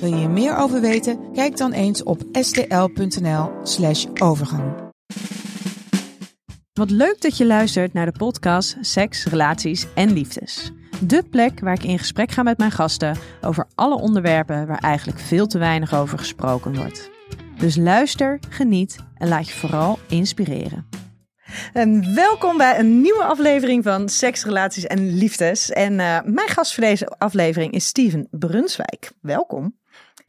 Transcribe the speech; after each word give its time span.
Wil 0.00 0.08
je 0.08 0.16
hier 0.16 0.30
meer 0.30 0.56
over 0.56 0.80
weten? 0.80 1.32
Kijk 1.32 1.56
dan 1.56 1.72
eens 1.72 2.02
op 2.02 2.22
stl.nl/slash 2.32 4.06
overgang. 4.22 4.72
Wat 6.72 6.90
leuk 6.90 7.20
dat 7.20 7.36
je 7.36 7.46
luistert 7.46 7.92
naar 7.92 8.06
de 8.06 8.18
podcast 8.18 8.76
Seks, 8.80 9.24
Relaties 9.24 9.86
en 9.94 10.12
Liefdes. 10.12 10.72
De 11.00 11.22
plek 11.30 11.60
waar 11.60 11.74
ik 11.74 11.84
in 11.84 11.98
gesprek 11.98 12.30
ga 12.30 12.42
met 12.42 12.58
mijn 12.58 12.70
gasten 12.70 13.16
over 13.40 13.66
alle 13.74 13.94
onderwerpen 13.94 14.66
waar 14.66 14.78
eigenlijk 14.78 15.18
veel 15.18 15.46
te 15.46 15.58
weinig 15.58 15.94
over 15.94 16.18
gesproken 16.18 16.76
wordt. 16.76 17.10
Dus 17.58 17.76
luister, 17.76 18.38
geniet 18.48 18.96
en 19.14 19.28
laat 19.28 19.48
je 19.48 19.54
vooral 19.54 19.98
inspireren. 20.08 20.88
En 21.72 22.14
welkom 22.14 22.56
bij 22.56 22.78
een 22.78 23.00
nieuwe 23.00 23.24
aflevering 23.24 23.84
van 23.84 24.08
Seks, 24.08 24.44
Relaties 24.44 24.86
en 24.86 25.14
Liefdes. 25.14 25.70
En 25.70 26.00
eh, 26.00 26.18
mijn 26.24 26.48
gast 26.48 26.74
voor 26.74 26.84
deze 26.84 27.06
aflevering 27.06 27.72
is 27.72 27.86
Steven 27.86 28.28
Brunswijk. 28.30 29.12
Welkom. 29.20 29.79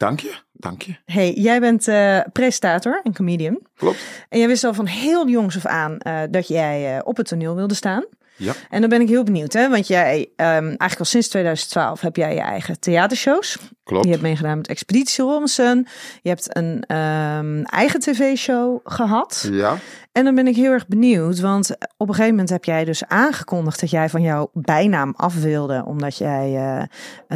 Dank 0.02 0.20
je, 0.20 0.34
dank 0.52 0.82
je. 0.82 0.96
Hey, 1.05 1.34
jij 1.34 1.60
bent 1.60 1.88
uh, 1.88 2.20
presentator 2.34 3.02
en 3.04 3.14
comedian. 3.14 3.60
Klopt. 3.76 4.26
En 4.30 4.40
jij 4.40 4.48
wist 4.48 4.64
al 4.64 4.74
van 4.74 4.86
heel 4.86 5.27
jongs 5.27 5.55
af 5.55 5.66
aan 5.66 5.98
uh, 6.08 6.21
dat 6.30 6.48
jij 6.48 6.96
uh, 6.96 7.02
op 7.04 7.18
het 7.18 7.27
toneel 7.27 7.55
wilde 7.55 7.74
staan. 7.74 8.05
Ja. 8.41 8.53
En 8.70 8.81
dan 8.81 8.89
ben 8.89 9.01
ik 9.01 9.07
heel 9.07 9.23
benieuwd, 9.23 9.53
hè? 9.53 9.70
want 9.70 9.87
jij, 9.87 10.20
um, 10.20 10.45
eigenlijk 10.45 10.99
al 10.99 11.05
sinds 11.05 11.27
2012 11.27 12.01
heb 12.01 12.15
jij 12.15 12.34
je 12.34 12.39
eigen 12.39 12.79
theatershows. 12.79 13.57
Klopt. 13.84 14.05
Je 14.05 14.11
hebt 14.11 14.23
meegedaan 14.23 14.57
met 14.57 14.67
Expeditie 14.67 15.23
Robinson. 15.23 15.87
Je 16.21 16.29
hebt 16.29 16.57
een 16.57 16.95
um, 16.97 17.63
eigen 17.63 17.99
tv-show 17.99 18.79
gehad. 18.84 19.47
Ja. 19.51 19.77
En 20.12 20.23
dan 20.23 20.35
ben 20.35 20.47
ik 20.47 20.55
heel 20.55 20.71
erg 20.71 20.87
benieuwd, 20.87 21.39
want 21.39 21.71
op 21.97 22.07
een 22.07 22.13
gegeven 22.13 22.29
moment 22.29 22.49
heb 22.49 22.63
jij 22.63 22.85
dus 22.85 23.05
aangekondigd 23.07 23.79
dat 23.79 23.89
jij 23.89 24.09
van 24.09 24.21
jouw 24.21 24.49
bijnaam 24.53 25.13
af 25.17 25.41
wilde, 25.41 25.84
omdat 25.85 26.17
jij, 26.17 26.49
uh, 26.49 26.84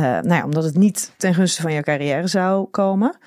uh, 0.03 0.21
nou 0.21 0.33
ja, 0.33 0.43
omdat 0.43 0.63
het 0.63 0.77
niet 0.77 1.11
ten 1.17 1.33
gunste 1.33 1.61
van 1.61 1.73
jouw 1.73 1.81
carrière 1.81 2.27
zou 2.27 2.65
komen. 2.65 3.17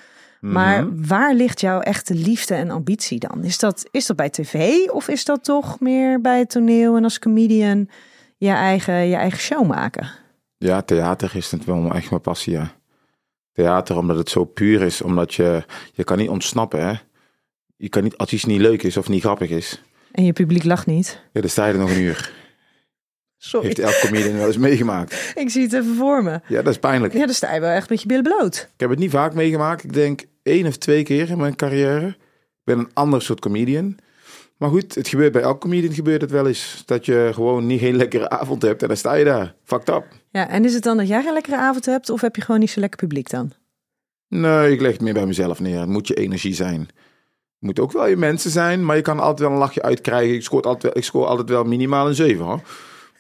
Maar 0.41 0.84
Mhm. 0.86 1.06
waar 1.06 1.34
ligt 1.34 1.61
jouw 1.61 1.81
echte 1.81 2.14
liefde 2.14 2.55
en 2.55 2.70
ambitie 2.70 3.19
dan? 3.19 3.44
Is 3.44 3.58
dat, 3.58 3.84
is 3.91 4.06
dat 4.06 4.17
bij 4.17 4.31
tv 4.31 4.70
of 4.91 5.08
is 5.08 5.25
dat 5.25 5.45
toch 5.45 5.80
meer 5.80 6.20
bij 6.20 6.39
het 6.39 6.50
toneel 6.50 6.97
en 6.97 7.05
als 7.05 7.19
comedian 7.19 7.89
je 8.36 8.48
eigen, 8.50 8.95
je 8.95 9.17
eigen 9.17 9.39
show 9.39 9.67
maken? 9.67 10.08
Ja, 10.58 10.83
theater 10.83 11.36
is 11.36 11.50
het 11.50 11.64
wel 11.64 11.92
echt 11.95 12.11
mijn 12.11 12.22
passie, 12.22 12.53
ja. 12.53 12.72
Theater, 13.53 13.97
omdat 13.97 14.17
het 14.17 14.28
zo 14.30 14.45
puur 14.45 14.83
is, 14.83 15.03
omdat 15.03 15.34
je, 15.34 15.64
je 15.92 16.05
kan 16.05 16.19
niet 16.19 16.28
ontsnappen, 16.28 16.86
hè. 16.89 16.95
Je 17.77 17.89
kan 17.89 18.02
niet, 18.02 18.17
als 18.17 18.33
iets 18.33 18.45
niet 18.45 18.61
leuk 18.61 18.83
is 18.83 18.97
of 18.97 19.08
niet 19.08 19.23
grappig 19.23 19.50
is, 19.50 19.83
En 20.12 20.25
je 20.25 20.33
publiek 20.33 20.64
lacht 20.64 20.86
niet. 20.86 21.20
ja, 21.33 21.41
dan 21.41 21.50
sta 21.50 21.67
je 21.67 21.73
er 21.73 21.78
nog 21.78 21.91
een 21.91 22.00
uur. 22.00 22.33
Sorry, 23.39 23.67
Heeft 23.67 23.78
elk 23.78 23.98
comedian 24.00 24.36
wel 24.36 24.47
eens 24.47 24.56
meegemaakt. 24.56 25.33
ik 25.34 25.50
zie 25.50 25.62
het 25.62 25.72
even 25.72 25.94
voor 25.94 26.22
me. 26.22 26.41
Ja, 26.48 26.62
dat 26.62 26.72
is 26.72 26.78
pijnlijk. 26.78 27.12
Ja, 27.12 27.25
dan 27.27 27.34
sta 27.34 27.55
je 27.55 27.61
wel 27.61 27.70
echt 27.70 27.89
met 27.91 28.00
je 28.03 28.06
billen 28.08 28.22
bloot. 28.22 28.56
Ik 28.56 28.80
heb 28.80 28.91
het 28.91 28.98
niet 28.98 29.11
vaak 29.11 29.34
meegemaakt. 29.34 29.84
Ik 29.84 29.92
denk 29.92 30.25
één 30.42 30.67
of 30.67 30.77
twee 30.77 31.03
keer 31.03 31.30
in 31.30 31.39
mijn 31.39 31.56
carrière. 31.56 32.06
Ik 32.08 32.64
ben 32.64 32.78
een 32.78 32.91
ander 32.92 33.22
soort 33.22 33.41
comedian. 33.41 33.97
Maar 34.56 34.69
goed, 34.69 34.95
het 34.95 35.08
gebeurt 35.08 35.33
bij 35.33 35.42
elk 35.42 35.61
comedian 35.61 35.92
gebeurt 35.95 36.20
het 36.20 36.30
wel 36.30 36.47
eens. 36.47 36.83
Dat 36.86 37.06
je 37.06 37.30
gewoon 37.34 37.67
niet 37.67 37.80
geen 37.80 37.97
lekkere 37.97 38.28
avond 38.30 38.62
hebt 38.62 38.83
en 38.83 38.89
dan 38.89 38.96
sta 38.96 39.14
je 39.14 39.24
daar. 39.24 39.55
Fucked 39.64 39.89
up. 39.89 40.05
Ja, 40.30 40.48
en 40.48 40.64
is 40.64 40.74
het 40.74 40.83
dan 40.83 40.96
dat 40.96 41.08
jij 41.08 41.23
geen 41.23 41.33
lekkere 41.33 41.57
avond 41.57 41.86
hebt 41.86 42.11
of 42.11 42.20
heb 42.20 42.36
je 42.36 42.42
gewoon 42.42 42.61
niet 42.61 42.70
zo 42.70 42.80
lekker 42.80 42.98
publiek 42.98 43.30
dan? 43.30 43.52
Nee, 44.29 44.73
ik 44.73 44.80
leg 44.80 44.92
het 44.92 45.01
meer 45.01 45.12
bij 45.14 45.27
mezelf 45.27 45.61
neer. 45.61 45.80
Het 45.80 45.89
moet 45.89 46.08
je 46.08 46.14
energie 46.14 46.55
zijn. 46.55 46.80
Het 46.80 46.89
moet 47.67 47.80
ook 47.80 47.92
wel 47.92 48.07
je 48.07 48.17
mensen 48.17 48.51
zijn, 48.51 48.85
maar 48.85 48.96
je 48.96 49.02
kan 49.02 49.18
altijd 49.20 49.39
wel 49.41 49.51
een 49.51 49.57
lachje 49.58 49.83
uitkrijgen. 49.83 50.35
Ik 50.35 50.42
scoor 50.42 50.62
altijd, 50.62 50.83
wel- 50.83 50.96
ik 50.96 51.05
scoor 51.05 51.27
altijd 51.27 51.48
wel 51.48 51.64
minimaal 51.64 52.08
een 52.08 52.14
7 52.14 52.45
hoor. 52.45 52.61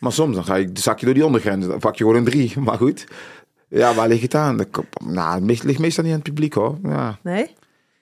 Maar 0.00 0.12
soms 0.12 0.34
dan 0.34 0.44
ga 0.44 0.56
ik, 0.56 0.68
zak 0.72 0.98
je 0.98 1.04
door 1.04 1.14
die 1.14 1.24
ondergrens. 1.26 1.66
Dan 1.66 1.78
pak 1.78 1.96
je 1.96 2.04
gewoon 2.04 2.18
een 2.18 2.24
3. 2.24 2.52
Maar 2.60 2.76
goed. 2.76 3.06
Ja, 3.68 3.94
waar 3.94 4.08
ligt 4.08 4.22
het 4.22 4.34
aan? 4.34 4.56
Dat, 4.56 4.68
nou, 5.04 5.48
het 5.50 5.64
ligt 5.64 5.78
meestal 5.78 6.04
niet 6.04 6.12
aan 6.12 6.18
het 6.18 6.28
publiek 6.28 6.54
hoor. 6.54 6.78
Ja. 6.82 7.18
Nee? 7.22 7.54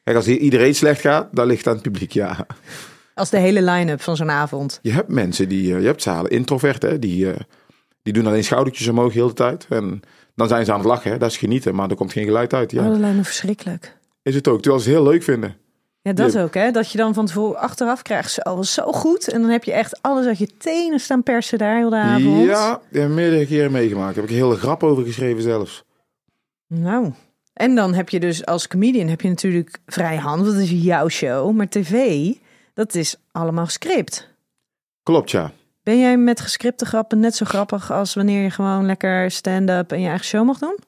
Kijk, 0.05 0.17
als 0.17 0.29
iedereen 0.29 0.75
slecht 0.75 1.01
gaat, 1.01 1.29
dan 1.33 1.47
ligt 1.47 1.59
het 1.59 1.69
aan 1.69 1.75
het 1.75 1.83
publiek, 1.83 2.13
ja. 2.13 2.47
Als 3.15 3.31
de 3.31 3.39
hele 3.39 3.63
line-up 3.63 4.01
van 4.03 4.17
zo'n 4.17 4.31
avond. 4.31 4.79
Je 4.83 4.93
hebt 4.93 5.09
mensen 5.09 5.49
die, 5.49 5.75
eh, 5.75 5.81
je 5.81 5.87
hebt 5.87 6.03
zalen, 6.03 6.31
introverten, 6.31 6.91
hè, 6.91 6.99
die, 6.99 7.31
eh, 7.33 7.41
die 8.03 8.13
doen 8.13 8.27
alleen 8.27 8.45
schoudertjes 8.45 8.89
omhoog 8.89 9.13
de 9.13 9.19
hele 9.19 9.33
tijd. 9.33 9.67
En 9.69 10.01
dan 10.35 10.49
zijn 10.49 10.65
ze 10.65 10.73
aan 10.73 10.79
het 10.79 10.87
lachen, 10.89 11.11
hè. 11.11 11.19
dat 11.19 11.31
is 11.31 11.37
genieten, 11.37 11.75
maar 11.75 11.91
er 11.91 11.97
komt 11.97 12.13
geen 12.13 12.25
geluid 12.25 12.55
uit. 12.55 12.73
Oh, 12.75 12.83
Ja. 12.85 12.89
dat 12.89 12.99
lijkt 12.99 13.17
me 13.17 13.25
verschrikkelijk. 13.25 13.97
Is 14.23 14.35
het 14.35 14.49
ook, 14.49 14.63
terwijl 14.63 14.83
ze 14.83 14.89
het 14.91 14.99
heel 14.99 15.09
leuk 15.09 15.23
vinden. 15.23 15.57
Ja, 16.07 16.13
dat 16.13 16.39
ook, 16.39 16.55
hè? 16.55 16.71
Dat 16.71 16.91
je 16.91 16.99
dan 16.99 17.15
van 17.15 17.27
tevoren 17.27 17.59
achteraf 17.59 18.03
krijgt, 18.03 18.33
zo, 18.33 18.63
zo 18.63 18.93
goed. 18.93 19.29
En 19.29 19.41
dan 19.41 19.51
heb 19.51 19.65
je 19.65 19.73
echt 19.73 20.03
alles 20.03 20.27
uit 20.27 20.39
je 20.39 20.57
tenen 20.57 21.01
staan 21.01 21.23
persen 21.23 21.59
daar 21.59 21.77
heel 21.77 21.91
de 21.91 21.97
avond. 21.97 22.47
Ja, 22.47 22.81
ja, 22.91 23.09
meerdere 23.09 23.47
keren 23.47 23.73
meegemaakt. 23.73 24.15
Daar 24.15 24.25
heb 24.25 24.33
ik 24.33 24.39
een 24.39 24.45
hele 24.45 24.59
grap 24.59 24.83
over 24.83 25.05
geschreven 25.05 25.43
zelfs. 25.43 25.85
Nou. 26.67 27.13
En 27.53 27.75
dan 27.75 27.95
heb 27.95 28.09
je 28.09 28.21
dus 28.21 28.47
als 28.47 28.69
comedian 28.69 29.09
heb 29.09 29.21
je 29.21 29.29
natuurlijk 29.29 29.79
vrij 29.87 30.17
hand, 30.17 30.41
want 30.43 30.53
dat 30.53 30.63
is 30.63 30.71
jouw 30.71 31.09
show. 31.09 31.53
Maar 31.53 31.69
tv, 31.69 32.33
dat 32.75 32.95
is 32.95 33.17
allemaal 33.33 33.67
script. 33.67 34.29
Klopt, 35.03 35.31
ja. 35.31 35.53
Ben 35.83 35.99
jij 35.99 36.17
met 36.17 36.41
gescripte 36.41 36.85
grappen 36.85 37.21
net 37.21 37.37
zo 37.37 37.45
grappig 37.45 37.93
als 37.93 38.15
wanneer 38.15 38.43
je 38.43 38.51
gewoon 38.51 38.87
lekker 38.87 39.31
stand-up 39.31 39.93
en 39.93 40.01
je 40.01 40.09
eigen 40.09 40.27
show 40.27 40.47
mag 40.47 40.59
doen? 40.59 40.79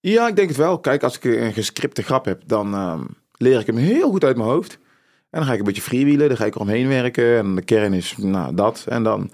Ja, 0.00 0.28
ik 0.28 0.36
denk 0.36 0.48
het 0.48 0.56
wel. 0.56 0.78
Kijk, 0.78 1.02
als 1.02 1.16
ik 1.16 1.24
een 1.24 1.52
gescripte 1.52 2.02
grap 2.02 2.24
heb, 2.24 2.42
dan 2.46 2.74
ehm, 2.74 3.02
leer 3.42 3.60
ik 3.60 3.66
hem 3.66 3.76
heel 3.76 4.10
goed 4.10 4.24
uit 4.24 4.36
mijn 4.36 4.48
hoofd. 4.48 4.78
En 5.30 5.38
dan 5.38 5.44
ga 5.44 5.52
ik 5.52 5.58
een 5.58 5.64
beetje 5.64 5.82
freewheelen, 5.82 6.28
dan 6.28 6.36
ga 6.36 6.44
ik 6.44 6.54
eromheen 6.54 6.88
werken. 6.88 7.36
En 7.36 7.54
de 7.54 7.62
kern 7.62 7.92
is 7.92 8.14
nou, 8.16 8.54
dat. 8.54 8.84
En 8.88 9.02
dan 9.02 9.30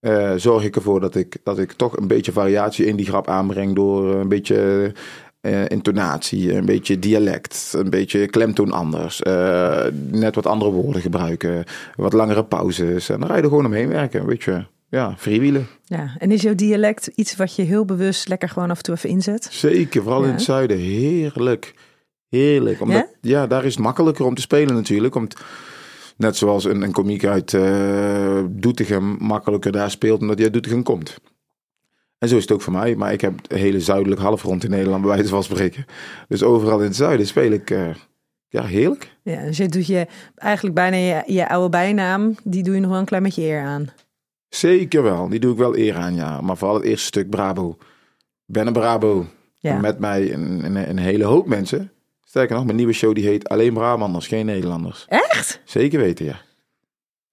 eh, 0.00 0.32
zorg 0.36 0.64
ik 0.64 0.76
ervoor 0.76 1.00
dat 1.00 1.14
ik, 1.14 1.36
dat 1.42 1.58
ik 1.58 1.72
toch 1.72 1.96
een 1.96 2.06
beetje 2.06 2.32
variatie 2.32 2.86
in 2.86 2.96
die 2.96 3.06
grap 3.06 3.28
aanbreng 3.28 3.74
door 3.74 4.14
een 4.14 4.28
beetje 4.28 4.92
eh, 5.40 5.68
intonatie, 5.68 6.54
een 6.54 6.64
beetje 6.64 6.98
dialect, 6.98 7.72
een 7.76 7.90
beetje 7.90 8.26
klemtoon 8.26 8.72
anders. 8.72 9.22
eh, 9.22 9.84
net 10.10 10.34
wat 10.34 10.46
andere 10.46 10.70
woorden 10.70 11.02
gebruiken, 11.02 11.64
wat 11.96 12.12
langere 12.12 12.44
pauzes. 12.44 13.08
En 13.08 13.20
dan 13.20 13.28
ga 13.28 13.36
je 13.36 13.42
er 13.42 13.48
gewoon 13.48 13.66
omheen 13.66 13.88
werken, 13.88 14.20
een 14.20 14.26
beetje, 14.26 14.66
ja, 14.88 15.14
freewheelen. 15.16 15.66
Ja, 15.84 16.14
en 16.18 16.30
is 16.30 16.42
jouw 16.42 16.54
dialect 16.54 17.06
iets 17.06 17.36
wat 17.36 17.56
je 17.56 17.62
heel 17.62 17.84
bewust 17.84 18.28
lekker 18.28 18.48
gewoon 18.48 18.70
af 18.70 18.76
en 18.76 18.82
toe 18.82 18.94
even 18.94 19.08
inzet? 19.08 19.48
Zeker, 19.50 20.02
vooral 20.02 20.24
in 20.24 20.30
het 20.30 20.42
zuiden. 20.42 20.78
Heerlijk. 20.78 21.74
Heerlijk. 22.36 22.80
Omdat, 22.80 23.06
ja? 23.20 23.46
daar 23.46 23.64
is 23.64 23.74
het 23.74 23.82
makkelijker 23.82 24.24
om 24.24 24.34
te 24.34 24.40
spelen 24.40 24.74
natuurlijk. 24.74 25.14
Omdat, 25.14 25.40
net 26.16 26.36
zoals 26.36 26.64
een, 26.64 26.82
een 26.82 26.92
komiek 26.92 27.24
uit 27.24 27.50
Doetinchem 28.48 29.16
makkelijker 29.18 29.72
daar 29.72 29.90
speelt 29.90 30.20
omdat 30.20 30.36
hij 30.36 30.44
uit 30.44 30.52
Doetinchem 30.52 30.82
komt. 30.82 31.18
En 32.18 32.28
zo 32.28 32.36
is 32.36 32.42
het 32.42 32.52
ook 32.52 32.62
voor 32.62 32.72
mij. 32.72 32.96
Maar 32.96 33.12
ik 33.12 33.20
heb 33.20 33.36
het 33.42 33.58
hele 33.58 33.80
zuidelijk 33.80 34.20
halfrond 34.20 34.64
in 34.64 34.70
Nederland 34.70 35.02
bij 35.02 35.10
wijze 35.10 35.28
van 35.28 35.42
spreken. 35.42 35.84
Dus 36.28 36.42
overal 36.42 36.78
in 36.78 36.84
het 36.84 36.96
zuiden 36.96 37.26
speel 37.26 37.50
ik, 37.50 37.70
eh, 37.70 37.88
ja, 38.48 38.64
heerlijk. 38.64 39.16
Ja, 39.22 39.44
dus 39.44 39.56
je 39.56 39.68
doet 39.68 39.86
je 39.86 40.06
eigenlijk 40.34 40.74
bijna 40.74 40.96
je, 40.96 41.22
je 41.26 41.48
oude 41.48 41.68
bijnaam, 41.68 42.34
die 42.44 42.62
doe 42.62 42.74
je 42.74 42.80
nog 42.80 42.90
wel 42.90 42.98
een 42.98 43.04
klein 43.04 43.22
beetje 43.22 43.42
eer 43.42 43.60
aan. 43.60 43.88
Zeker 44.48 45.02
wel. 45.02 45.28
Die 45.28 45.40
doe 45.40 45.52
ik 45.52 45.58
wel 45.58 45.76
eer 45.76 45.96
aan, 45.96 46.14
ja. 46.14 46.40
Maar 46.40 46.56
vooral 46.56 46.76
het 46.76 46.84
eerste 46.84 47.06
stuk 47.06 47.30
Brabo. 47.30 47.76
Ben 48.44 48.66
een 48.66 48.72
Brabo. 48.72 49.26
Ja. 49.54 49.74
En 49.74 49.80
met 49.80 49.98
mij 49.98 50.32
een, 50.32 50.64
een, 50.64 50.88
een 50.88 50.98
hele 50.98 51.24
hoop 51.24 51.46
mensen. 51.46 51.90
Sterker 52.36 52.56
nog, 52.56 52.64
mijn 52.64 52.76
nieuwe 52.76 52.92
show 52.92 53.14
die 53.14 53.26
heet 53.26 53.48
Alleen 53.48 53.74
Brabanders, 53.74 54.26
geen 54.26 54.46
Nederlanders. 54.46 55.04
Echt? 55.08 55.60
Zeker 55.64 55.98
weten, 55.98 56.24
ja. 56.24 56.40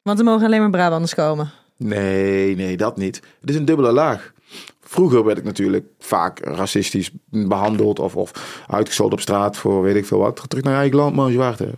Want 0.02 0.20
er 0.20 0.26
mogen 0.26 0.46
alleen 0.46 0.60
maar 0.60 0.70
Brabanders 0.70 1.14
komen. 1.16 1.52
Nee, 1.78 2.56
nee, 2.56 2.78
dat 2.78 2.98
niet. 2.98 3.22
Het 3.42 3.50
is 3.50 3.56
een 3.56 3.66
dubbele 3.66 3.92
laag. 3.92 4.34
Vroeger 4.82 5.24
werd 5.24 5.38
ik 5.38 5.44
natuurlijk 5.44 5.86
vaak 6.00 6.40
racistisch 6.40 7.12
behandeld 7.30 8.00
of, 8.00 8.16
of 8.16 8.64
uitgescholden 8.68 9.18
op 9.18 9.24
straat 9.24 9.58
voor 9.58 9.82
weet 9.82 9.96
ik 9.96 10.06
veel 10.06 10.20
wat. 10.20 10.50
Terug 10.50 10.64
naar 10.64 10.74
je 10.74 10.80
eigen 10.80 10.98
land, 10.98 11.16
man, 11.16 11.32
zwart. 11.32 11.60
hè. 11.60 11.70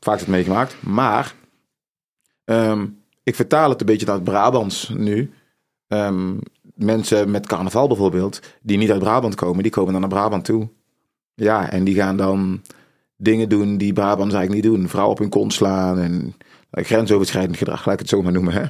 Vaak 0.00 0.18
het 0.18 0.28
meegemaakt. 0.28 0.76
Maar 0.82 1.34
ehm, 2.44 2.86
ik 3.22 3.34
vertaal 3.34 3.70
het 3.70 3.80
een 3.80 3.86
beetje 3.86 4.06
naar 4.06 4.14
het 4.14 4.24
Brabants 4.24 4.88
nu. 4.88 5.32
Ehm, 5.86 6.36
mensen 6.74 7.30
met 7.30 7.46
carnaval 7.46 7.88
bijvoorbeeld, 7.88 8.40
die 8.62 8.78
niet 8.78 8.90
uit 8.90 9.00
Brabant 9.00 9.34
komen, 9.34 9.62
die 9.62 9.72
komen 9.72 9.92
dan 9.92 10.00
naar 10.00 10.10
Brabant 10.10 10.44
toe. 10.44 10.68
Ja, 11.40 11.70
en 11.70 11.84
die 11.84 11.94
gaan 11.94 12.16
dan 12.16 12.62
dingen 13.16 13.48
doen 13.48 13.76
die 13.76 13.92
Brabants 13.92 14.34
eigenlijk 14.34 14.64
niet 14.64 14.74
doen. 14.74 14.88
Vrouwen 14.88 15.12
op 15.12 15.18
hun 15.18 15.28
kont 15.28 15.52
slaan 15.52 15.98
en 15.98 16.34
eh, 16.70 16.84
grensoverschrijdend 16.84 17.56
gedrag, 17.56 17.84
laat 17.84 17.94
ik 17.94 18.00
het 18.00 18.08
zo 18.08 18.22
maar 18.22 18.32
noemen. 18.32 18.52
Hè? 18.52 18.62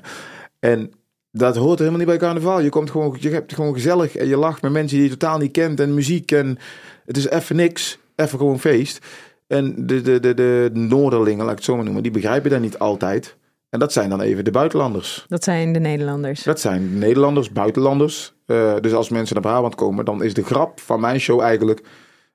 En 0.59 0.91
dat 1.31 1.57
hoort 1.57 1.79
helemaal 1.79 1.99
niet 1.99 2.09
bij 2.09 2.17
carnaval. 2.17 2.61
Je, 2.61 2.69
komt 2.69 2.91
gewoon, 2.91 3.17
je 3.21 3.29
hebt 3.29 3.51
het 3.51 3.55
gewoon 3.55 3.75
gezellig 3.75 4.17
en 4.17 4.29
je 4.29 4.37
lacht 4.37 4.63
met 4.63 4.73
mensen 4.73 4.97
die 4.99 5.07
je 5.07 5.17
totaal 5.17 5.39
niet 5.39 5.53
kent 5.53 5.81
en 5.81 5.95
muziek. 5.95 6.33
En 6.33 6.59
het 7.05 7.17
is 7.17 7.29
even 7.29 7.57
niks, 7.57 7.99
even 8.17 8.39
gewoon 8.39 8.61
feest. 8.61 9.07
En 9.47 9.87
de, 9.87 10.01
de, 10.01 10.21
de, 10.21 10.35
de 10.35 10.71
Noorderlingen, 10.73 11.41
laat 11.41 11.51
ik 11.51 11.57
het 11.57 11.65
zo 11.65 11.75
maar 11.75 11.85
noemen, 11.85 12.03
die 12.03 12.13
begrijpen 12.13 12.51
dat 12.51 12.61
niet 12.61 12.79
altijd. 12.79 13.37
En 13.69 13.79
dat 13.79 13.93
zijn 13.93 14.11
dan 14.11 14.21
even 14.21 14.45
de 14.45 14.51
buitenlanders. 14.51 15.25
Dat 15.29 15.45
zijn 15.45 15.73
de 15.73 15.79
Nederlanders. 15.79 16.43
Dat 16.43 16.61
zijn 16.61 16.99
Nederlanders, 16.99 17.51
buitenlanders. 17.53 18.35
Eh, 18.47 18.75
dus 18.81 18.93
als 18.93 19.09
mensen 19.09 19.35
naar 19.35 19.45
Brabant 19.53 19.75
komen, 19.75 20.05
dan 20.05 20.23
is 20.23 20.35
de 20.35 20.45
grap 20.45 20.81
van 20.81 21.01
mijn 21.01 21.21
show 21.21 21.41
eigenlijk 21.41 21.83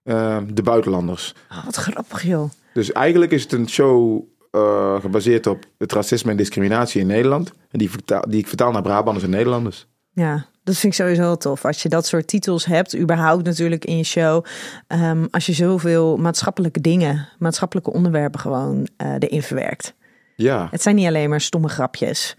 eh, 0.06 0.38
de 0.48 0.62
buitenlanders. 0.62 1.34
Oh, 1.52 1.66
wat 1.66 1.75
grappig, 1.75 2.24
joh. 2.24 2.50
Dus 2.74 2.92
eigenlijk 2.92 3.31
is 3.31 3.44
het 3.44 3.52
een 3.52 3.69
show 3.69 4.24
eh, 4.52 5.00
gebaseerd 5.00 5.48
op 5.48 5.66
het 5.78 5.92
racisme 5.92 6.31
en 6.31 6.38
discriminatie 6.38 7.02
in 7.02 7.07
Nederland. 7.07 7.52
En 7.72 7.80
die, 7.80 7.90
vertaal, 7.90 8.24
die 8.28 8.40
ik 8.40 8.48
vertaal 8.48 8.72
naar 8.72 8.81
Brabanders 8.81 9.25
en 9.25 9.31
Nederlanders. 9.31 9.88
Ja, 10.12 10.46
dat 10.63 10.75
vind 10.75 10.94
ik 10.94 11.00
sowieso 11.00 11.22
heel 11.22 11.38
tof. 11.38 11.66
Als 11.66 11.84
je 11.84 11.90
dat 11.90 12.06
soort 12.06 12.28
titels 12.28 12.66
hebt, 12.66 12.98
überhaupt 12.98 13.44
natuurlijk 13.44 13.86
in 13.86 13.98
je 13.98 14.04
show. 14.04 14.46
Ehm, 14.88 15.25
als 15.31 15.46
je 15.46 15.54
zoveel 15.54 16.18
maatschappelijke 16.18 16.81
dingen, 16.81 17.28
maatschappelijke 17.40 17.92
onderwerpen 17.92 18.40
gewoon 18.40 18.88
eh, 18.98 19.13
erin 19.19 19.42
verwerkt. 19.42 19.94
Ja. 20.36 20.68
Het 20.72 20.81
zijn 20.81 20.96
niet 20.96 21.07
alleen 21.07 21.30
maar 21.30 21.42
stomme 21.42 21.69
grapjes. 21.69 22.36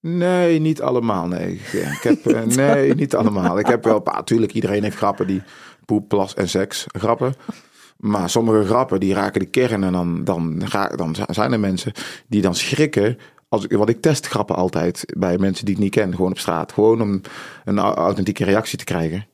Nee, 0.00 0.58
niet 0.58 0.82
allemaal. 0.82 1.26
Nee, 1.26 1.60
ik 1.72 2.00
heb, 2.02 2.26
eh, 2.26 2.42
nee 2.66 2.94
niet 2.94 3.14
allemaal. 3.14 3.58
Ik 3.58 3.66
heb 3.66 3.84
wel, 3.84 4.00
natuurlijk, 4.04 4.52
iedereen 4.52 4.82
heeft 4.82 4.96
grappen 4.96 5.26
die 5.26 5.42
poep, 5.90 6.08
plas 6.08 6.34
en 6.34 6.48
seks 6.48 6.86
grappen. 6.86 7.34
Maar 7.96 8.30
sommige 8.30 8.64
grappen 8.64 9.00
die 9.00 9.14
raken 9.14 9.40
de 9.40 9.46
kern 9.46 9.84
en 9.84 9.92
dan, 9.92 10.24
dan, 10.24 10.62
dan 10.96 11.16
zijn 11.28 11.52
er 11.52 11.60
mensen 11.60 11.92
die 12.28 12.42
dan 12.42 12.54
schrikken. 12.54 13.18
Als, 13.48 13.66
wat 13.68 13.88
ik 13.88 14.00
test 14.00 14.26
grappen 14.26 14.56
altijd 14.56 15.04
bij 15.18 15.38
mensen 15.38 15.64
die 15.64 15.74
ik 15.74 15.80
niet 15.80 15.90
ken, 15.90 16.14
gewoon 16.14 16.30
op 16.30 16.38
straat. 16.38 16.72
Gewoon 16.72 17.02
om 17.02 17.20
een 17.64 17.78
au- 17.78 17.94
authentieke 17.94 18.44
reactie 18.44 18.78
te 18.78 18.84
krijgen. 18.84 19.26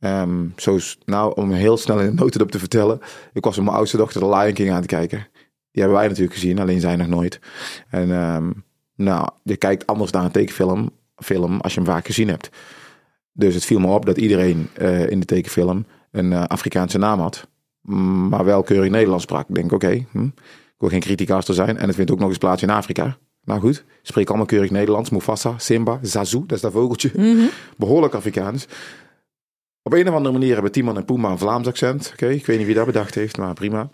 Ehm, 0.00 0.46
zo 0.56 0.78
nou, 1.04 1.32
om 1.34 1.52
heel 1.52 1.76
snel 1.76 2.00
in 2.00 2.06
een 2.06 2.14
notendop 2.14 2.50
te 2.50 2.58
vertellen. 2.58 3.00
Ik 3.32 3.44
was 3.44 3.56
met 3.56 3.64
mijn 3.64 3.76
oudste 3.76 3.96
dochter 3.96 4.20
de 4.20 4.28
Lion 4.28 4.52
King 4.52 4.70
aan 4.70 4.76
het 4.76 4.86
kijken. 4.86 5.26
Die 5.70 5.82
hebben 5.82 5.98
wij 5.98 6.08
natuurlijk 6.08 6.34
gezien, 6.34 6.58
alleen 6.58 6.80
zij 6.80 6.96
nog 6.96 7.08
nooit. 7.08 7.40
En 7.88 8.12
ehm, 8.12 8.50
nou, 8.96 9.28
je 9.42 9.56
kijkt 9.56 9.86
anders 9.86 10.10
naar 10.10 10.24
een 10.24 10.30
tekenfilm 10.30 10.90
film 11.16 11.60
als 11.60 11.74
je 11.74 11.80
hem 11.80 11.88
vaak 11.88 12.06
gezien 12.06 12.28
hebt. 12.28 12.50
Dus 13.32 13.54
het 13.54 13.64
viel 13.64 13.78
me 13.78 13.86
op 13.86 14.06
dat 14.06 14.16
iedereen 14.18 14.68
eh, 14.74 15.10
in 15.10 15.20
de 15.20 15.26
tekenfilm 15.26 15.86
een 16.10 16.32
eh, 16.32 16.44
Afrikaanse 16.44 16.98
naam 16.98 17.20
had. 17.20 17.48
Mm, 17.82 18.28
Maar 18.28 18.44
wel 18.44 18.62
keurig 18.62 18.90
Nederlands 18.90 19.24
sprak. 19.24 19.48
Ik 19.48 19.54
denk, 19.54 19.72
oké, 19.72 20.06
hm, 20.10 20.24
ik 20.24 20.78
wil 20.78 20.88
geen 20.88 21.00
criticaster 21.00 21.54
zijn. 21.54 21.76
En 21.78 21.86
het 21.86 21.96
vindt 21.96 22.10
ook 22.10 22.18
nog 22.18 22.28
eens 22.28 22.38
plaats 22.38 22.62
in 22.62 22.70
Afrika. 22.70 23.16
Nou 23.44 23.60
goed, 23.60 23.84
spreek 24.02 24.28
allemaal 24.28 24.46
keurig 24.46 24.70
Nederlands. 24.70 25.10
Mufasa, 25.10 25.58
Simba, 25.58 25.98
Zazu, 26.02 26.38
dat 26.46 26.56
is 26.56 26.60
dat 26.60 26.72
vogeltje. 26.72 27.10
Behoorlijk 27.76 28.14
Afrikaans. 28.14 28.66
Op 29.82 29.92
een 29.92 30.08
of 30.08 30.14
andere 30.14 30.32
manier 30.32 30.52
hebben 30.54 30.72
Timon 30.72 30.96
en 30.96 31.04
Pumba 31.04 31.30
een 31.30 31.38
Vlaams 31.38 31.66
accent. 31.66 32.10
Oké, 32.12 32.28
ik 32.28 32.46
weet 32.46 32.56
niet 32.56 32.66
wie 32.66 32.74
dat 32.74 32.86
bedacht 32.86 33.14
heeft, 33.14 33.36
maar 33.38 33.54
prima. 33.54 33.88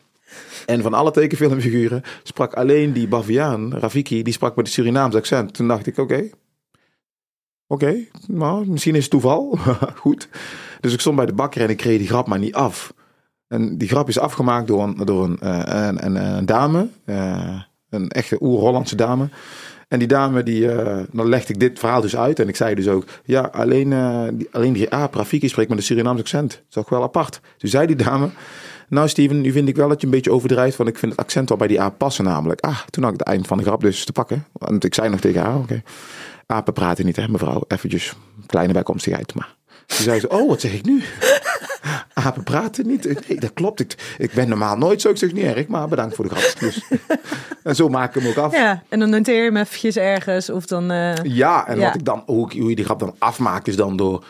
En 0.67 0.83
van 0.83 0.95
alle 0.95 1.11
tekenfilmfiguren 1.11 2.03
sprak 2.23 2.55
alleen 2.55 2.93
die 2.93 3.09
Baviaan, 3.09 3.75
Rafiki, 3.75 4.23
die 4.23 4.33
sprak 4.33 4.57
met 4.57 4.67
een 4.67 4.73
Surinaams 4.73 5.15
accent. 5.15 5.55
Toen 5.55 5.69
dacht 5.69 5.87
ik, 5.87 5.99
oké, 5.99 6.31
oké, 7.69 7.97
nou, 8.27 8.71
misschien 8.71 8.95
is 8.95 9.03
het 9.03 9.11
toeval. 9.11 9.59
Goed. 9.97 10.29
Dus 10.81 10.93
ik 10.93 11.01
stond 11.01 11.17
bij 11.17 11.27
de 11.27 11.33
bakker 11.33 11.63
en 11.63 11.69
ik 11.69 11.77
kreeg 11.77 11.99
die 11.99 12.07
grap 12.07 12.27
maar 12.27 12.39
niet 12.39 12.55
af. 12.55 12.93
En 13.49 13.79
die 13.79 13.89
grap 13.89 14.09
is 14.09 14.19
afgemaakt 14.19 14.67
door 14.67 14.83
een, 14.83 14.97
door 15.05 15.25
een, 15.25 15.39
eh, 15.41 15.63
een, 15.65 16.05
een, 16.05 16.17
een 16.37 16.47
dame, 16.47 16.89
eh, 17.05 17.61
een 17.91 18.09
echte 18.09 18.37
oer-Hollandse 18.41 18.97
dame. 18.97 19.29
En 19.89 19.99
die 19.99 20.09
dame, 20.09 20.43
die, 20.43 20.73
eh, 20.73 21.03
dan 21.13 21.29
legde 21.29 21.53
ik 21.53 21.61
dit 21.61 21.79
verhaal 21.79 22.01
dus 22.01 22.17
uit. 22.17 22.39
En 22.39 22.49
ik 22.49 22.57
zei 22.57 22.75
dus 22.75 22.89
ook, 22.89 23.05
ja, 23.25 23.41
alleen, 23.41 23.89
die, 24.37 24.49
alleen 24.53 24.73
die 24.73 24.89
spreekt 25.49 25.69
met 25.69 25.79
een 25.79 25.85
Surinaams 25.85 26.21
accent. 26.21 26.51
Dat 26.51 26.63
is 26.69 26.75
toch 26.75 26.89
wel 26.89 27.03
apart. 27.03 27.41
Toen 27.57 27.71
zei 27.71 27.87
die 27.87 27.97
dame, 27.97 28.31
nou 28.89 29.09
Steven, 29.09 29.41
nu 29.41 29.53
vind 29.53 29.69
ik 29.69 29.77
wel 29.77 29.89
dat 29.89 30.01
je 30.01 30.07
een 30.07 30.13
beetje 30.13 30.33
overdrijft. 30.33 30.77
Want 30.77 30.89
ik 30.89 30.99
vind 30.99 31.13
het 31.13 31.21
accent 31.21 31.49
wel 31.49 31.59
bij 31.59 31.67
die 31.67 31.81
aap 31.81 31.99
passen 31.99 32.25
namelijk. 32.25 32.61
Ah, 32.61 32.79
toen 32.91 33.03
had 33.03 33.13
ik 33.13 33.19
het 33.19 33.29
eind 33.29 33.47
van 33.47 33.59
de 33.59 33.65
grap 33.65 33.81
dus 33.81 34.05
te 34.05 34.13
pakken. 34.13 34.47
Want 34.53 34.85
ik 34.85 34.95
zei 34.95 35.09
nog 35.09 35.21
tegen 35.21 35.43
haar, 35.43 35.57
oké. 35.57 35.83
Apen 36.51 36.73
praten 36.73 37.05
niet, 37.05 37.17
hè 37.17 37.29
mevrouw. 37.29 37.65
Eventjes 37.69 38.13
kleine 38.47 38.73
bijkomstigheid, 38.73 39.35
maar... 39.35 39.57
Toen 39.87 39.97
zei 40.05 40.21
ze, 40.21 40.29
oh, 40.29 40.49
wat 40.49 40.61
zeg 40.61 40.73
ik 40.73 40.85
nu? 40.85 41.03
Apen 42.15 42.43
praten 42.43 42.87
niet? 42.87 43.29
Nee, 43.29 43.41
dat 43.41 43.53
klopt. 43.53 43.81
Ik, 43.81 43.95
ik 44.19 44.33
ben 44.33 44.49
normaal 44.49 44.77
nooit 44.77 45.01
zo. 45.01 45.09
Ik 45.11 45.17
zeg 45.17 45.33
niet 45.33 45.45
erg, 45.45 45.67
maar 45.67 45.89
bedankt 45.89 46.15
voor 46.15 46.29
de 46.29 46.35
grap. 46.35 46.59
Dus, 46.61 46.81
en 47.63 47.75
zo 47.77 47.89
maak 47.89 48.15
ik 48.15 48.23
hem 48.23 48.31
ook 48.31 48.37
af. 48.37 48.53
Ja, 48.53 48.83
en 48.89 48.99
dan 48.99 49.11
noteer 49.11 49.37
je 49.37 49.43
hem 49.43 49.57
eventjes 49.57 49.97
ergens 49.97 50.51
of 50.51 50.67
dan... 50.67 50.91
eh, 50.91 51.15
Ja, 51.23 51.67
en 51.69 51.79
Ja. 51.79 51.85
wat 51.85 51.95
ik 51.95 52.05
dan 52.05 52.23
ook, 52.27 52.53
hoe 52.53 52.69
je 52.69 52.77
die 52.77 52.85
grap 52.85 52.99
dan 53.01 53.15
afmaakt, 53.19 53.69
is 53.69 53.77
dan 53.77 53.97
door 53.97 54.25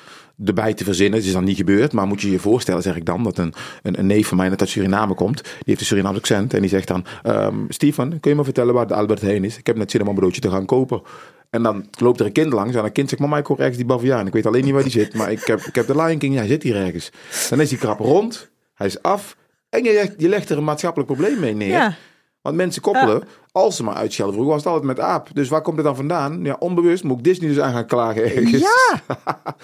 erbij 0.45 0.75
te 0.75 0.85
verzinnen. 0.85 1.19
Het 1.19 1.27
is 1.29 1.33
dan 1.35 1.45
niet 1.45 1.57
gebeurd, 1.57 1.93
maar 1.93 2.07
moet 2.07 2.21
je 2.21 2.31
je 2.31 2.39
voorstellen, 2.39 2.83
zeg 2.83 2.97
ik 2.97 3.05
dan, 3.05 3.23
dat 3.23 3.39
een, 3.39 3.55
een, 3.83 3.99
een 3.99 4.07
neef 4.07 4.29
van 4.29 4.37
mij 4.37 4.49
net 4.49 4.61
uit 4.61 4.71
Suriname 4.71 5.15
komt. 5.15 5.43
Die 5.43 5.53
heeft 5.65 5.81
een 5.81 5.87
Surinaams 5.87 6.17
accent 6.19 6.55
en 6.55 6.61
die 6.61 6.71
zegt 6.71 6.89
dan, 6.89 7.05
ehm 7.23 7.55
Stefan, 7.69 8.21
kun 8.21 8.31
je 8.31 8.37
me 8.37 8.45
vertellen 8.45 8.75
waar 8.75 8.87
de 8.87 8.95
Albert 8.95 9.21
Heijn 9.21 9.45
is? 9.45 9.59
Ik 9.59 9.67
heb 9.67 9.77
net 9.77 9.91
zin 9.91 10.01
om 10.01 10.09
een 10.09 10.15
broodje 10.15 10.41
te 10.41 10.51
gaan 10.51 10.65
kopen. 10.67 11.03
En 11.51 11.63
dan 11.63 11.89
loopt 11.99 12.21
er 12.21 12.27
een 12.27 12.33
kind 12.33 12.53
langs 12.53 12.75
en 12.77 12.85
een 12.85 12.93
kind 12.93 13.09
zegt, 13.09 13.21
mama, 13.23 13.37
ik 13.39 13.47
hoor 13.47 13.59
ergens 13.59 13.77
die 13.77 13.87
baviaan. 13.87 14.27
Ik 14.27 14.33
weet 14.33 14.47
alleen 14.47 14.65
niet 14.65 14.73
waar 14.73 14.83
die 14.83 14.91
zit, 14.93 15.15
maar 15.15 15.31
ik 15.33 15.45
heb, 15.45 15.61
ik 15.61 15.75
heb 15.75 15.87
de 15.87 15.97
Lion 15.97 16.19
King, 16.19 16.35
hij 16.37 16.47
zit 16.47 16.63
hier 16.63 16.77
ergens. 16.77 17.11
Dan 17.51 17.61
is 17.61 17.69
die 17.69 17.79
krap 17.79 17.99
rond, 17.99 18.51
hij 18.75 18.87
is 18.87 19.03
af 19.03 19.37
en 19.69 19.85
je, 19.85 19.93
legt- 19.93 20.15
je 20.17 20.29
legt 20.29 20.51
er 20.51 20.59
een 20.59 20.65
maatschappelijk 20.65 21.11
probleem 21.13 21.39
mee 21.41 21.55
neer. 21.55 21.69
ja, 21.69 21.97
Want 22.43 22.57
mensen 22.57 22.83
koppelen, 22.83 23.23
als 23.53 23.77
ze 23.77 23.85
maar 23.85 23.95
uitschelden. 23.95 24.35
Vroeger 24.35 24.55
was 24.55 24.65
het 24.65 24.73
altijd 24.73 24.97
met 24.97 25.01
aap. 25.07 25.29
Dus 25.33 25.49
waar 25.49 25.63
komt 25.63 25.77
het 25.77 25.87
dan 25.87 25.97
vandaan? 25.97 26.45
Ja, 26.45 26.57
onbewust 26.59 27.05
moet 27.05 27.19
ik 27.19 27.25
Disney 27.25 27.49
dus 27.49 27.59
aan 27.61 27.73
gaan 27.73 27.87
klagen 27.87 28.23
ergens. 28.25 28.51
ja, 28.63 29.01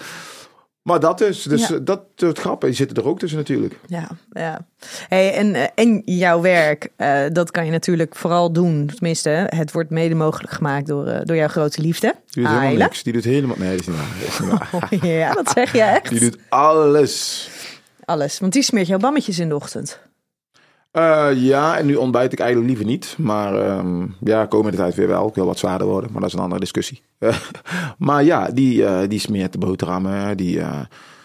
Maar 0.85 0.99
dat 0.99 1.17
dus. 1.17 1.43
Dus 1.43 1.67
Ja. 1.67 1.79
dat 1.79 2.01
soort 2.15 2.39
grappen 2.39 2.73
zitten 2.75 2.97
er 2.97 3.07
ook 3.07 3.19
tussen 3.19 3.37
natuurlijk. 3.37 3.79
ja, 3.87 4.07
ja. 4.31 4.65
Hey, 5.07 5.33
en, 5.33 5.55
eh, 5.55 5.63
en 5.75 6.01
jouw 6.05 6.41
werk, 6.41 6.89
eh, 6.95 7.23
dat 7.31 7.51
kan 7.51 7.65
je 7.65 7.71
natuurlijk 7.71 8.15
vooral 8.15 8.51
doen. 8.51 8.91
Tenminste, 8.95 9.29
het 9.49 9.71
wordt 9.71 9.89
mede 9.89 10.15
mogelijk 10.15 10.53
gemaakt 10.53 10.87
door, 10.87 11.07
eh, 11.07 11.19
door 11.23 11.35
jouw 11.35 11.47
grote 11.47 11.81
liefde. 11.81 12.15
Die 12.29 12.43
doet 12.43 12.51
helemaal 12.51 12.77
niks. 12.77 13.03
Die 13.03 13.13
doet 13.13 13.23
helemaal... 13.23 13.55
Nee, 13.59 13.77
dat 13.77 13.79
is 13.79 13.87
niet 13.87 13.97
waar. 14.71 14.87
Is 14.89 14.99
ja, 15.19 15.33
dat 15.33 15.49
zeg 15.49 15.71
je 15.71 15.81
echt. 15.81 16.09
Die 16.09 16.19
doet 16.19 16.37
alles. 16.49 17.49
Alles, 18.05 18.39
want 18.39 18.53
die 18.53 18.63
smeert 18.63 18.87
jouw 18.87 18.97
bammetjes 18.97 19.39
in 19.39 19.49
de 19.49 19.55
ochtend. 19.55 19.99
Eh, 20.95 21.29
ja, 21.33 21.77
en 21.77 21.85
nu 21.85 21.95
ontbijt 21.95 22.33
ik 22.33 22.39
eigenlijk 22.39 22.69
liever 22.69 22.85
niet. 22.91 23.15
Maar 23.17 23.61
ehm, 23.61 24.07
ja, 24.23 24.45
komende 24.45 24.77
tijd 24.77 24.95
weer 24.95 25.07
wel. 25.07 25.27
Ik 25.27 25.35
wil 25.35 25.45
wat 25.45 25.57
zwaarder 25.59 25.87
worden, 25.87 26.11
maar 26.11 26.21
dat 26.21 26.29
is 26.29 26.35
een 26.35 26.43
andere 26.43 26.59
discussie. 26.61 27.01
Maar 27.97 28.23
ja, 28.23 28.49
die, 28.51 28.85
eh, 28.85 29.09
die 29.09 29.19
smeert 29.19 29.51
de 29.51 29.57
boterhammen. 29.57 30.37
Die 30.37 30.59
eh, 30.59 30.79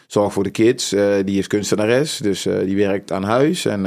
zorgt 0.06 0.32
voor 0.34 0.42
de 0.42 0.50
kids. 0.50 0.88
die 1.24 1.38
is 1.38 1.46
kunstenares, 1.46 2.16
dus 2.16 2.42
die 2.42 2.76
werkt 2.76 3.12
aan 3.12 3.22
huis. 3.22 3.64
En 3.64 3.80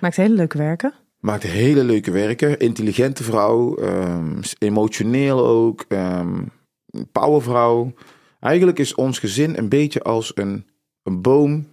Maakt 0.00 0.16
hele 0.16 0.34
leuke 0.34 0.58
werken. 0.58 0.92
maakt 1.20 1.42
hele 1.42 1.84
leuke 1.84 2.10
werken. 2.10 2.58
Intelligente 2.58 3.22
vrouw. 3.22 3.74
ehm, 3.76 4.42
emotioneel 4.58 5.46
ook. 5.46 5.84
ehm 5.88 6.40
powervrouw. 7.12 7.92
Eigenlijk 8.40 8.78
is 8.78 8.94
ons 8.94 9.18
gezin 9.18 9.58
een 9.58 9.68
beetje 9.68 10.02
als 10.02 10.32
een, 10.34 10.66
een 11.02 11.22
boom. 11.22 11.66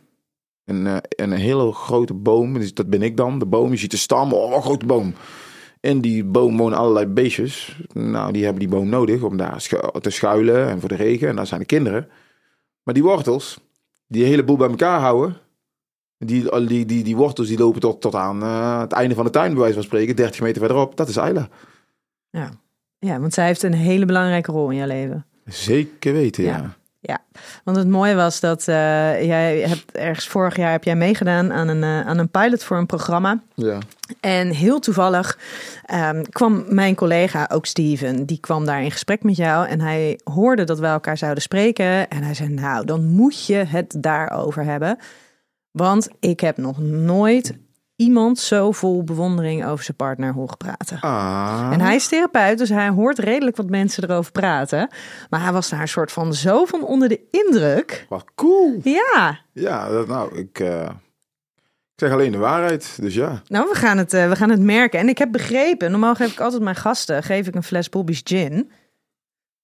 Een, 0.69 0.87
eh, 0.87 0.97
een 1.09 1.31
hele 1.31 1.71
grote 1.71 2.13
boom. 2.13 2.53
Dus 2.53 2.73
dat 2.73 2.89
ben 2.89 3.01
ik 3.01 3.17
dan. 3.17 3.39
De 3.39 3.45
boom. 3.45 3.71
Je 3.71 3.77
ziet 3.77 3.91
de 3.91 3.97
stam. 3.97 4.33
Oh, 4.33 4.55
een 4.55 4.61
grote 4.61 4.85
boom. 4.85 5.13
In 5.79 6.01
die 6.01 6.23
boom 6.23 6.57
wonen 6.57 6.77
allerlei 6.77 7.05
beestjes. 7.05 7.79
Nou, 7.93 8.31
die 8.31 8.43
hebben 8.43 8.59
die 8.59 8.69
boom 8.69 8.89
nodig 8.89 9.21
om 9.21 9.37
daar 9.37 9.67
te 10.01 10.09
schuilen. 10.09 10.67
En 10.69 10.79
voor 10.79 10.89
de 10.89 10.95
regen. 10.95 11.27
En 11.27 11.35
daar 11.35 11.47
zijn 11.47 11.59
de 11.59 11.65
kinderen. 11.65 12.07
Maar 12.83 12.93
die 12.93 13.03
wortels. 13.03 13.59
Die 14.07 14.23
hele 14.23 14.43
boel 14.43 14.57
bij 14.57 14.69
elkaar 14.69 14.99
houden. 14.99 15.37
Die, 16.17 16.65
die, 16.65 16.85
die, 16.85 17.03
die 17.03 17.15
wortels 17.15 17.47
die 17.47 17.57
lopen 17.57 17.81
tot, 17.81 18.01
tot 18.01 18.15
aan 18.15 18.43
eh, 18.43 18.79
het 18.79 18.91
einde 18.91 19.15
van 19.15 19.25
de 19.25 19.31
tuin, 19.31 19.51
bij 19.51 19.59
wijze 19.59 19.73
van 19.73 19.83
spreken. 19.83 20.15
30 20.15 20.41
meter 20.41 20.59
verderop. 20.59 20.97
Dat 20.97 21.09
is 21.09 21.17
Ayla. 21.17 21.49
Ja. 22.29 22.49
ja, 22.99 23.19
want 23.19 23.33
zij 23.33 23.45
heeft 23.45 23.63
een 23.63 23.73
hele 23.73 24.05
belangrijke 24.05 24.51
rol 24.51 24.69
in 24.69 24.77
jouw 24.77 24.87
leven. 24.87 25.25
Zeker 25.45 26.13
weten, 26.13 26.43
ja. 26.43 26.57
Ja. 26.57 26.77
Ja, 27.01 27.17
want 27.63 27.77
het 27.77 27.87
mooie 27.87 28.15
was 28.15 28.39
dat 28.39 28.59
eh, 28.67 28.75
jij 29.25 29.59
hebt 29.59 29.91
ergens 29.91 30.27
vorig 30.27 30.55
jaar 30.55 30.71
heb 30.71 30.83
jij 30.83 30.95
meegedaan 30.95 31.51
aan 31.53 31.67
een, 31.67 31.83
eh, 31.83 32.07
aan 32.07 32.17
een 32.17 32.29
pilot 32.29 32.63
voor 32.63 32.77
een 32.77 32.85
programma. 32.85 33.41
ja. 33.55 33.77
En 34.19 34.49
heel 34.49 34.79
toevallig 34.79 35.39
ehm, 35.85 36.23
kwam 36.23 36.63
mijn 36.67 36.95
collega, 36.95 37.49
ook 37.51 37.65
Steven, 37.65 38.25
die 38.25 38.39
kwam 38.39 38.65
daar 38.65 38.83
in 38.83 38.91
gesprek 38.91 39.23
met 39.23 39.35
jou. 39.35 39.67
En 39.67 39.81
hij 39.81 40.19
hoorde 40.23 40.63
dat 40.63 40.79
we 40.79 40.85
elkaar 40.85 41.17
zouden 41.17 41.43
spreken. 41.43 42.09
En 42.09 42.23
hij 42.23 42.33
zei, 42.33 42.49
nou, 42.49 42.85
dan 42.85 43.05
moet 43.05 43.45
je 43.45 43.55
het 43.55 43.95
daarover 43.99 44.63
hebben. 44.63 44.97
Want 45.71 46.07
ik 46.19 46.39
heb 46.39 46.57
nog 46.57 46.79
nooit 46.79 47.53
iemand 47.99 48.39
zo 48.39 48.71
vol 48.71 49.03
bewondering 49.03 49.65
over 49.65 49.83
zijn 49.83 49.97
partner 49.97 50.33
horen 50.33 50.57
praten. 50.57 50.99
Ah. 50.99 51.69
En 51.71 51.81
hij 51.81 51.95
is 51.95 52.07
therapeut, 52.07 52.57
dus 52.57 52.69
hij 52.69 52.89
hoort 52.89 53.19
redelijk 53.19 53.57
wat 53.57 53.69
mensen 53.69 54.03
erover 54.03 54.31
praten. 54.31 54.89
Maar 55.29 55.41
hij 55.41 55.51
was 55.51 55.69
daar 55.69 55.81
een 55.81 55.87
soort 55.87 56.11
van 56.11 56.33
zo 56.33 56.65
van 56.65 56.83
onder 56.83 57.09
de 57.09 57.21
indruk. 57.31 58.05
Wat 58.09 58.25
cool. 58.35 58.79
Ja, 58.83 59.39
Ja, 59.53 59.89
dat, 59.89 60.07
nou, 60.07 60.37
ik, 60.37 60.59
eh, 60.59 60.81
ik 61.65 61.95
zeg 61.95 62.11
alleen 62.11 62.31
de 62.31 62.37
waarheid. 62.37 62.97
Dus 63.01 63.13
ja. 63.13 63.41
nou, 63.47 63.69
we 63.69 63.75
gaan, 63.75 63.97
het, 63.97 64.13
eh, 64.13 64.29
we 64.29 64.35
gaan 64.35 64.49
het 64.49 64.61
merken. 64.61 64.99
En 64.99 65.09
ik 65.09 65.17
heb 65.17 65.31
begrepen, 65.31 65.91
normaal 65.91 66.15
geef 66.15 66.31
ik 66.31 66.39
altijd 66.39 66.61
mijn 66.61 66.75
gasten 66.75 67.23
geef 67.23 67.47
ik 67.47 67.55
een 67.55 67.63
fles 67.63 67.89
Bobby's 67.89 68.21
gin. 68.23 68.71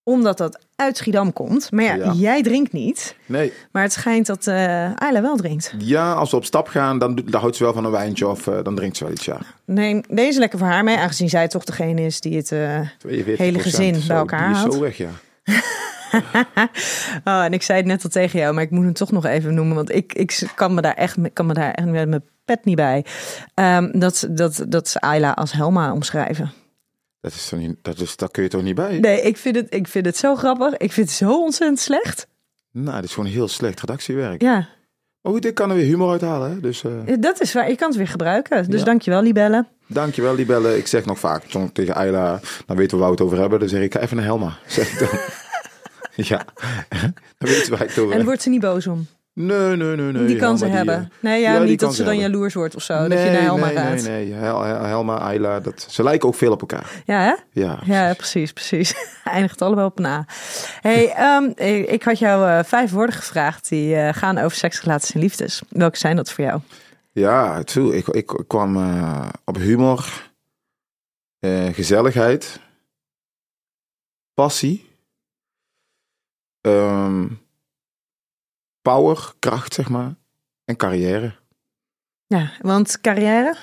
Omdat 0.07 0.37
dat 0.37 0.59
uit 0.75 0.97
Schiedam 0.97 1.33
komt. 1.33 1.71
Maar 1.71 1.83
ja, 1.83 1.95
Ja. 1.95 2.11
jij 2.13 2.41
drinkt 2.43 2.71
niet. 2.73 3.15
Nee, 3.25 3.53
Maar 3.71 3.83
het 3.83 3.93
schijnt 3.93 4.25
dat 4.25 4.47
Ayla 4.95 5.21
wel 5.21 5.35
drinkt. 5.35 5.73
ja, 5.77 6.13
als 6.13 6.31
we 6.31 6.37
op 6.37 6.45
stap 6.45 6.67
gaan, 6.67 6.99
dan, 6.99 7.15
dan 7.25 7.41
houdt 7.41 7.55
ze 7.55 7.63
wel 7.63 7.73
van 7.73 7.85
een 7.85 7.91
wijntje 7.91 8.27
of 8.27 8.47
eh, 8.47 8.57
dan 8.63 8.75
drinkt 8.75 8.97
ze 8.97 9.03
wel 9.03 9.13
iets, 9.13 9.25
ja. 9.25 9.37
Neem 9.65 10.03
deze 10.09 10.39
lekker 10.39 10.59
voor 10.59 10.67
haar 10.67 10.83
mee, 10.83 10.97
aangezien 10.97 11.29
zij 11.29 11.47
toch 11.47 11.63
degene 11.63 12.01
is 12.01 12.21
die 12.21 12.37
het... 12.37 12.51
eh, 12.51 12.79
42%. 12.79 13.37
Hele 13.37 13.59
gezin 13.59 13.95
Zo, 13.95 14.07
bij 14.07 14.17
elkaar 14.17 14.47
die 14.47 14.51
is 14.55 14.57
houdt. 14.57 14.73
zo 14.73 14.79
weg, 14.81 14.97
ja. 14.97 15.09
Oh, 17.23 17.43
en 17.43 17.53
ik 17.53 17.61
zei 17.61 17.77
het 17.77 17.87
net 17.87 18.03
al 18.03 18.09
tegen 18.09 18.39
jou, 18.39 18.53
maar 18.53 18.63
ik 18.63 18.69
moet 18.71 18.83
hem 18.83 18.93
toch 18.93 19.11
nog 19.11 19.25
even 19.25 19.53
noemen, 19.53 19.75
want 19.75 19.91
ik, 19.95 20.13
ik 20.13 20.41
kan 20.55 20.73
me 20.73 20.81
daar 20.81 20.93
echt, 20.93 21.17
kan 21.33 21.45
me 21.45 21.53
daar 21.53 21.71
echt 21.71 21.87
met 21.87 22.07
mijn 22.09 22.23
pet 22.45 22.65
niet 22.65 22.75
bij. 22.75 23.05
Ehm, 23.53 23.99
dat, 23.99 24.27
dat, 24.29 24.65
dat 24.67 24.87
ze 24.87 24.99
Ayla 25.01 25.31
als 25.31 25.51
Helma 25.51 25.93
omschrijven. 25.93 26.51
Dat 27.25 27.33
is 27.33 27.47
toch 27.49 27.59
niet, 27.59 27.75
dat 27.81 27.99
is, 27.99 28.15
daar 28.15 28.29
kun 28.31 28.43
je 28.43 28.49
toch 28.49 28.63
niet 28.63 28.75
bij? 28.75 28.99
Nee, 28.99 29.21
ik 29.21 29.37
vind 29.37 29.55
het, 29.55 29.67
ik 29.73 29.87
vind 29.87 30.05
het 30.05 30.17
zo 30.17 30.35
grappig. 30.35 30.77
Ik 30.77 30.91
vind 30.91 31.07
het 31.07 31.17
zo 31.17 31.41
ontzettend 31.41 31.79
slecht. 31.79 32.27
Nou, 32.71 32.95
dat 32.95 33.03
is 33.03 33.13
gewoon 33.13 33.29
heel 33.29 33.47
slecht 33.47 33.79
redactiewerk. 33.79 34.41
Ja, 34.41 34.67
Maar 35.21 35.33
goed, 35.33 35.45
ik 35.45 35.53
kan 35.55 35.69
er 35.69 35.75
weer 35.75 35.85
humor 35.85 36.11
uithalen, 36.11 36.49
hè. 36.51 36.59
Dus 36.59 36.83
eh, 36.83 36.91
dat 37.19 37.41
is 37.41 37.53
waar. 37.53 37.69
Je 37.69 37.75
kan 37.75 37.87
het 37.87 37.97
weer 37.97 38.07
gebruiken. 38.07 38.69
Dus 38.69 38.79
Ja. 38.79 38.85
dankjewel, 38.85 39.21
Libelle. 39.21 39.65
dankjewel, 39.87 40.35
Libelle. 40.35 40.77
Ik 40.77 40.87
zeg 40.87 41.05
nog 41.05 41.19
vaak 41.19 41.43
tegen 41.73 41.95
Ayla, 41.95 42.39
dan 42.65 42.77
weten 42.77 42.97
we 42.97 43.03
waar 43.03 43.11
we 43.13 43.17
het 43.17 43.25
over 43.25 43.37
hebben. 43.39 43.59
Dan 43.59 43.69
zeg 43.69 43.81
ik, 43.81 43.93
ga 43.93 43.99
even 43.99 44.15
naar 44.15 44.25
Helma, 44.25 44.57
zeg 44.67 44.91
ik 44.91 44.99
dan. 44.99 45.19
ja, 46.25 46.45
dan 47.37 47.49
weten 47.49 47.63
we 47.63 47.69
waar 47.69 47.81
ik 47.83 47.89
het 47.89 47.97
over 47.99 48.15
En 48.19 48.25
wordt 48.25 48.41
ze 48.41 48.49
niet 48.49 48.61
boos 48.61 48.87
om. 48.87 49.07
Nee, 49.39 49.75
nee, 49.75 49.95
nee, 49.95 50.11
nee. 50.11 50.25
die 50.25 50.35
kan 50.35 50.57
ze 50.57 50.65
die, 50.65 50.73
hebben. 50.73 50.95
eh, 50.95 51.05
Nee, 51.19 51.41
ja, 51.41 51.59
niet 51.59 51.79
dat 51.79 51.95
ze 51.95 52.03
dan 52.03 52.13
hebben. 52.13 52.31
jaloers 52.31 52.53
wordt 52.53 52.75
of 52.75 52.81
zo. 52.81 52.99
nee, 52.99 53.09
dat 53.09 53.19
je 53.19 53.25
naar 53.31 53.41
Helma 53.41 53.65
nee, 53.65 53.75
gaat. 53.75 53.93
nee, 53.93 54.25
nee. 54.25 54.33
Hel- 54.33 54.61
Hel- 54.63 54.83
Helma, 54.83 55.17
Ayla, 55.17 55.59
dat, 55.59 55.87
ze 55.89 56.03
lijken 56.03 56.27
ook 56.27 56.35
veel 56.35 56.51
op 56.51 56.61
elkaar. 56.61 57.01
Ja, 57.05 57.19
hè? 57.21 57.61
Ja, 57.61 57.79
Ja, 57.85 58.13
precies, 58.13 58.53
precies. 58.53 58.93
Eindigt 59.23 59.61
allebei 59.61 59.87
op 59.87 59.99
een 59.99 60.05
A. 60.05 60.25
Hey, 60.81 61.13
ehm, 61.13 61.43
ik 61.55 61.89
ik 61.89 62.03
had 62.03 62.19
jou 62.19 62.49
eh, 62.49 62.63
vijf 62.63 62.91
woorden 62.91 63.15
gevraagd 63.15 63.69
die 63.69 63.95
eh, 63.95 64.13
gaan 64.13 64.37
over 64.37 64.57
seks, 64.57 64.81
relaties 64.81 65.15
en 65.15 65.19
liefdes. 65.21 65.61
Welke 65.69 65.97
zijn 65.97 66.15
dat 66.15 66.31
voor 66.31 66.43
jou? 66.43 66.59
Ja, 67.11 67.63
toe, 67.63 67.95
ik, 67.95 68.07
ik 68.07 68.43
kwam 68.47 68.77
op 69.45 69.55
humor, 69.57 70.29
gezelligheid, 71.71 72.59
passie, 74.33 74.89
ehm, 76.61 77.27
power, 78.93 79.33
kracht, 79.39 79.73
zeg 79.73 79.89
maar, 79.89 80.15
en 80.65 80.75
carrière. 80.75 81.33
Ja, 82.27 82.51
want 82.61 83.01
carrière? 83.01 83.55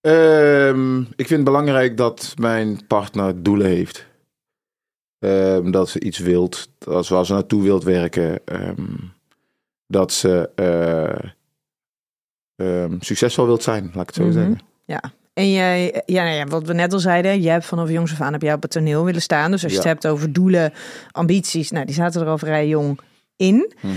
Ehm, 0.00 1.00
ik 1.00 1.26
vind 1.26 1.30
het 1.30 1.44
belangrijk 1.44 1.96
dat 1.96 2.34
mijn 2.40 2.86
partner 2.86 3.42
doelen 3.42 3.66
heeft. 3.66 4.06
Ehm, 5.18 5.70
dat 5.70 5.88
ze 5.88 6.00
iets 6.00 6.18
wilt, 6.18 6.68
dat 6.78 7.06
ze 7.06 7.14
waar 7.14 7.26
ze 7.26 7.32
naartoe 7.32 7.62
wilt 7.62 7.84
werken. 7.84 8.40
ehm, 8.44 8.96
dat 9.86 10.12
ze 10.12 10.50
eh, 12.56 12.84
succesvol 13.00 13.46
wilt 13.46 13.62
zijn, 13.62 13.84
laat 13.84 14.00
ik 14.02 14.06
het 14.06 14.14
zo 14.14 14.22
Mhm. 14.22 14.32
zeggen. 14.32 14.60
En 15.32 15.50
jij, 15.52 16.02
ja, 16.06 16.22
nou 16.24 16.34
ja, 16.36 16.44
wat 16.46 16.66
we 16.66 16.72
net 16.72 16.92
al 16.92 16.98
zeiden, 16.98 17.42
je 17.42 17.48
hebt 17.50 17.64
vanaf 17.64 17.90
jongs 17.90 18.12
af 18.12 18.20
aan 18.20 18.32
heb 18.32 18.42
jij 18.42 18.52
op 18.54 18.62
het 18.62 18.70
toneel 18.70 19.04
willen 19.04 19.22
staan. 19.22 19.50
Dus 19.50 19.62
als 19.62 19.72
je 19.72 19.78
Ja. 19.78 19.84
het 19.84 19.92
hebt 19.92 20.06
over 20.06 20.32
doelen, 20.32 20.72
ambities, 21.10 21.70
nou, 21.70 21.84
die 21.84 21.94
zaten 21.94 22.20
er 22.20 22.26
al 22.28 22.38
vrij 22.38 22.68
jong 22.68 23.00
in. 23.38 23.72
Mhm. 23.80 23.94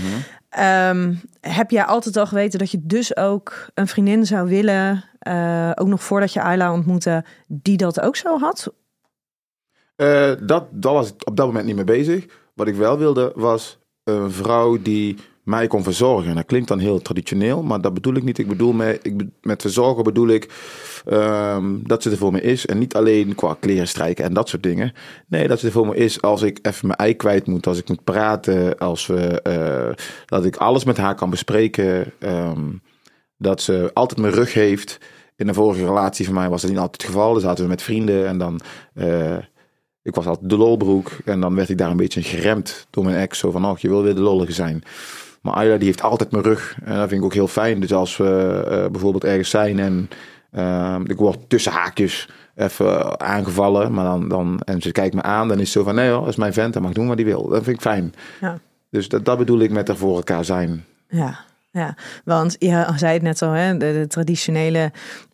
Ehm, 0.48 1.14
heb 1.40 1.70
jij 1.70 1.84
altijd 1.84 2.16
al 2.16 2.26
geweten 2.26 2.58
dat 2.58 2.70
je 2.70 2.80
dus 2.82 3.16
ook 3.16 3.66
een 3.74 3.86
vriendin 3.86 4.26
zou 4.26 4.48
willen, 4.48 5.04
eh, 5.18 5.70
ook 5.74 5.86
nog 5.86 6.02
voordat 6.02 6.32
je 6.32 6.42
Ayla 6.42 6.72
ontmoette, 6.72 7.24
die 7.46 7.76
dat 7.76 8.00
ook 8.00 8.16
zo 8.16 8.38
had? 8.38 8.72
Eh, 9.96 10.32
dat, 10.42 10.66
daar 10.70 10.92
was 10.92 11.08
ik 11.08 11.26
op 11.28 11.36
dat 11.36 11.46
moment 11.46 11.66
niet 11.66 11.74
mee 11.74 11.84
bezig. 11.84 12.26
Wat 12.54 12.66
ik 12.66 12.74
wel 12.74 12.98
wilde 12.98 13.32
was 13.34 13.78
een 14.04 14.30
vrouw 14.30 14.82
die 14.82 15.18
mij 15.42 15.66
kon 15.66 15.82
verzorgen. 15.82 16.30
En 16.30 16.34
dat 16.36 16.46
klinkt 16.46 16.68
dan 16.68 16.78
heel 16.78 17.02
traditioneel, 17.02 17.62
maar 17.62 17.80
dat 17.80 17.94
bedoel 17.94 18.14
ik 18.14 18.22
niet. 18.22 18.38
Ik 18.38 18.48
bedoel 18.48 18.72
met, 18.72 18.98
ik, 19.02 19.22
met 19.40 19.60
verzorgen 19.62 20.04
bedoel 20.04 20.28
ik 20.28 20.50
ehm, 21.06 21.78
dat 21.82 22.02
ze 22.02 22.10
er 22.10 22.16
voor 22.16 22.32
me 22.32 22.40
is. 22.40 22.66
En 22.66 22.78
niet 22.78 22.94
alleen 22.94 23.34
qua 23.34 23.56
kleren 23.60 23.88
strijken 23.88 24.24
en 24.24 24.34
dat 24.34 24.48
soort 24.48 24.62
dingen. 24.62 24.92
Nee, 25.26 25.48
dat 25.48 25.60
ze 25.60 25.66
er 25.66 25.72
voor 25.72 25.86
me 25.86 25.96
is 25.96 26.22
als 26.22 26.42
ik 26.42 26.58
even 26.62 26.86
mijn 26.86 26.98
ei 26.98 27.14
kwijt 27.14 27.46
moet, 27.46 27.66
als 27.66 27.78
ik 27.78 27.88
moet 27.88 28.04
praten, 28.04 28.78
als 28.78 29.06
we, 29.06 29.42
eh, 29.42 30.04
dat 30.26 30.44
ik 30.44 30.56
alles 30.56 30.84
met 30.84 30.96
haar 30.96 31.14
kan 31.14 31.30
bespreken. 31.30 32.12
ehm, 32.18 32.70
dat 33.36 33.60
ze 33.60 33.90
altijd 33.92 34.20
mijn 34.20 34.32
rug 34.32 34.54
heeft. 34.54 34.98
In 35.36 35.48
een 35.48 35.54
vorige 35.54 35.84
relatie 35.84 36.24
van 36.24 36.34
mij 36.34 36.48
was 36.48 36.60
dat 36.60 36.70
niet 36.70 36.78
altijd 36.78 37.02
het 37.02 37.10
geval. 37.10 37.32
Dan 37.32 37.40
zaten 37.40 37.64
we 37.64 37.70
met 37.70 37.82
vrienden 37.82 38.26
en 38.26 38.38
dan... 38.38 38.60
eh, 38.94 39.36
ik 40.02 40.14
was 40.14 40.26
altijd 40.26 40.50
de 40.50 40.56
lolbroek 40.56 41.10
en 41.24 41.40
dan 41.40 41.54
werd 41.54 41.68
ik 41.68 41.78
daar 41.78 41.90
een 41.90 41.96
beetje 41.96 42.22
geremd 42.22 42.86
door 42.90 43.04
mijn 43.04 43.16
ex. 43.16 43.38
Zo 43.38 43.50
van, 43.50 43.64
oh, 43.66 43.78
je 43.78 43.88
wil 43.88 44.02
weer 44.02 44.14
de 44.14 44.20
lollige 44.20 44.52
zijn. 44.52 44.82
Maar 45.42 45.54
Ayla 45.54 45.76
die 45.76 45.86
heeft 45.86 46.02
altijd 46.02 46.30
mijn 46.30 46.44
rug 46.44 46.76
en 46.84 46.96
dat 46.96 47.08
vind 47.08 47.20
ik 47.20 47.24
ook 47.24 47.34
heel 47.34 47.48
fijn. 47.48 47.80
Dus 47.80 47.92
als 47.92 48.16
we 48.16 48.62
eh, 48.70 48.90
bijvoorbeeld 48.90 49.24
ergens 49.24 49.50
zijn 49.50 49.78
en 49.78 50.10
eh, 50.50 51.00
ik 51.04 51.16
word 51.16 51.38
tussen 51.48 51.72
haakjes 51.72 52.28
even 52.54 53.20
aangevallen. 53.20 53.92
Maar 53.92 54.04
dan, 54.04 54.28
dan, 54.28 54.60
en 54.64 54.80
ze 54.80 54.92
kijkt 54.92 55.14
me 55.14 55.22
aan, 55.22 55.48
dan 55.48 55.56
is 55.56 55.62
het 55.62 55.72
zo 55.72 55.82
van, 55.82 55.94
nee 55.94 56.10
hoor, 56.10 56.20
dat 56.20 56.28
is 56.28 56.36
mijn 56.36 56.52
vent, 56.52 56.74
hij 56.74 56.82
mag 56.82 56.92
doen 56.92 57.08
wat 57.08 57.16
hij 57.16 57.26
wil. 57.26 57.48
Dat 57.48 57.64
vind 57.64 57.76
ik 57.76 57.82
fijn. 57.82 58.14
Ja. 58.40 58.58
Dus 58.90 59.08
dat, 59.08 59.24
dat 59.24 59.38
bedoel 59.38 59.60
ik 59.60 59.70
met 59.70 59.88
er 59.88 59.96
voor 59.96 60.16
elkaar 60.16 60.44
zijn. 60.44 60.84
Ja, 61.08 61.38
ja. 61.70 61.96
want 62.24 62.56
je 62.58 62.86
zei 62.96 63.12
het 63.12 63.22
net 63.22 63.42
al, 63.42 63.50
hè, 63.50 63.76
de, 63.76 63.92
de 63.92 64.06
traditionele 64.06 64.92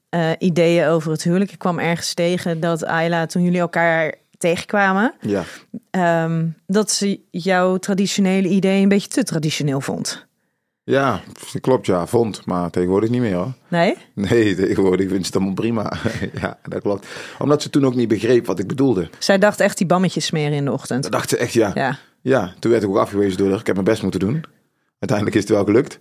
eh, 0.08 0.30
ideeën 0.38 0.86
over 0.86 1.10
het 1.12 1.22
huwelijk. 1.22 1.52
Ik 1.52 1.58
kwam 1.58 1.78
ergens 1.78 2.14
tegen 2.14 2.60
dat 2.60 2.84
Ayla, 2.84 3.26
toen 3.26 3.42
jullie 3.42 3.60
elkaar 3.60 4.14
tegenkwamen, 4.38 5.14
Ja, 5.20 5.44
ehm, 5.90 6.46
dat 6.66 6.90
ze 6.90 7.20
jouw 7.30 7.76
traditionele 7.76 8.48
idee 8.48 8.82
een 8.82 8.88
beetje 8.88 9.08
te 9.08 9.22
traditioneel 9.24 9.80
vond. 9.80 10.26
ja 10.84 11.20
klopt 11.60 11.86
ja, 11.86 12.06
vond. 12.06 12.46
Maar 12.46 12.70
tegenwoordig 12.70 13.10
niet 13.10 13.20
meer 13.20 13.34
hoor. 13.34 13.52
Nee? 13.68 13.96
Nee, 14.14 14.54
tegenwoordig 14.54 15.08
vind 15.08 15.20
ze 15.20 15.26
het 15.26 15.34
allemaal 15.36 15.54
prima. 15.54 15.92
ja, 16.42 16.58
dat 16.62 16.82
klopt. 16.82 17.06
Omdat 17.38 17.62
ze 17.62 17.70
toen 17.70 17.86
ook 17.86 17.94
niet 17.94 18.08
begreep 18.08 18.46
wat 18.46 18.58
ik 18.58 18.66
bedoelde. 18.66 19.10
Zij 19.18 19.38
dacht 19.38 19.60
echt 19.60 19.78
die 19.78 19.86
bammetjes 19.86 20.24
smeren 20.26 20.52
in 20.52 20.64
de 20.64 20.72
ochtend. 20.72 21.02
Dan 21.02 21.10
dacht 21.10 21.28
ze 21.28 21.36
echt, 21.36 21.52
ja. 21.52 21.70
Ja, 21.74 21.98
Ja, 22.22 22.54
toen 22.58 22.70
werd 22.70 22.82
ik 22.82 22.88
ook 22.88 22.96
afgewezen 22.96 23.38
door 23.38 23.48
haar. 23.50 23.60
Ik 23.60 23.66
heb 23.66 23.74
mijn 23.74 23.86
best 23.88 24.02
moeten 24.02 24.20
doen. 24.20 24.44
Uiteindelijk 24.98 25.36
is 25.36 25.42
het 25.42 25.52
wel 25.52 25.64
gelukt. 25.64 25.98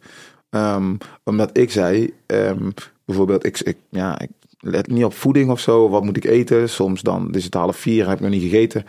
Ehm, 0.49 0.95
omdat 1.23 1.57
ik 1.57 1.71
zei, 1.71 2.13
ehm, 2.25 2.69
bijvoorbeeld, 3.05 3.45
ik, 3.45 3.59
ik, 3.59 3.77
ja, 3.89 4.19
ik 4.19 4.29
let 4.69 4.87
niet 4.87 5.03
op 5.03 5.13
voeding 5.13 5.51
of 5.51 5.59
zo. 5.59 5.89
Wat 5.89 6.03
moet 6.03 6.17
ik 6.17 6.25
eten? 6.25 6.69
Soms 6.69 7.01
dan 7.01 7.33
is 7.33 7.43
het 7.43 7.53
half 7.53 7.77
vier, 7.77 8.07
heb 8.07 8.15
ik 8.15 8.21
nog 8.21 8.29
niet 8.29 8.41
gegeten. 8.41 8.85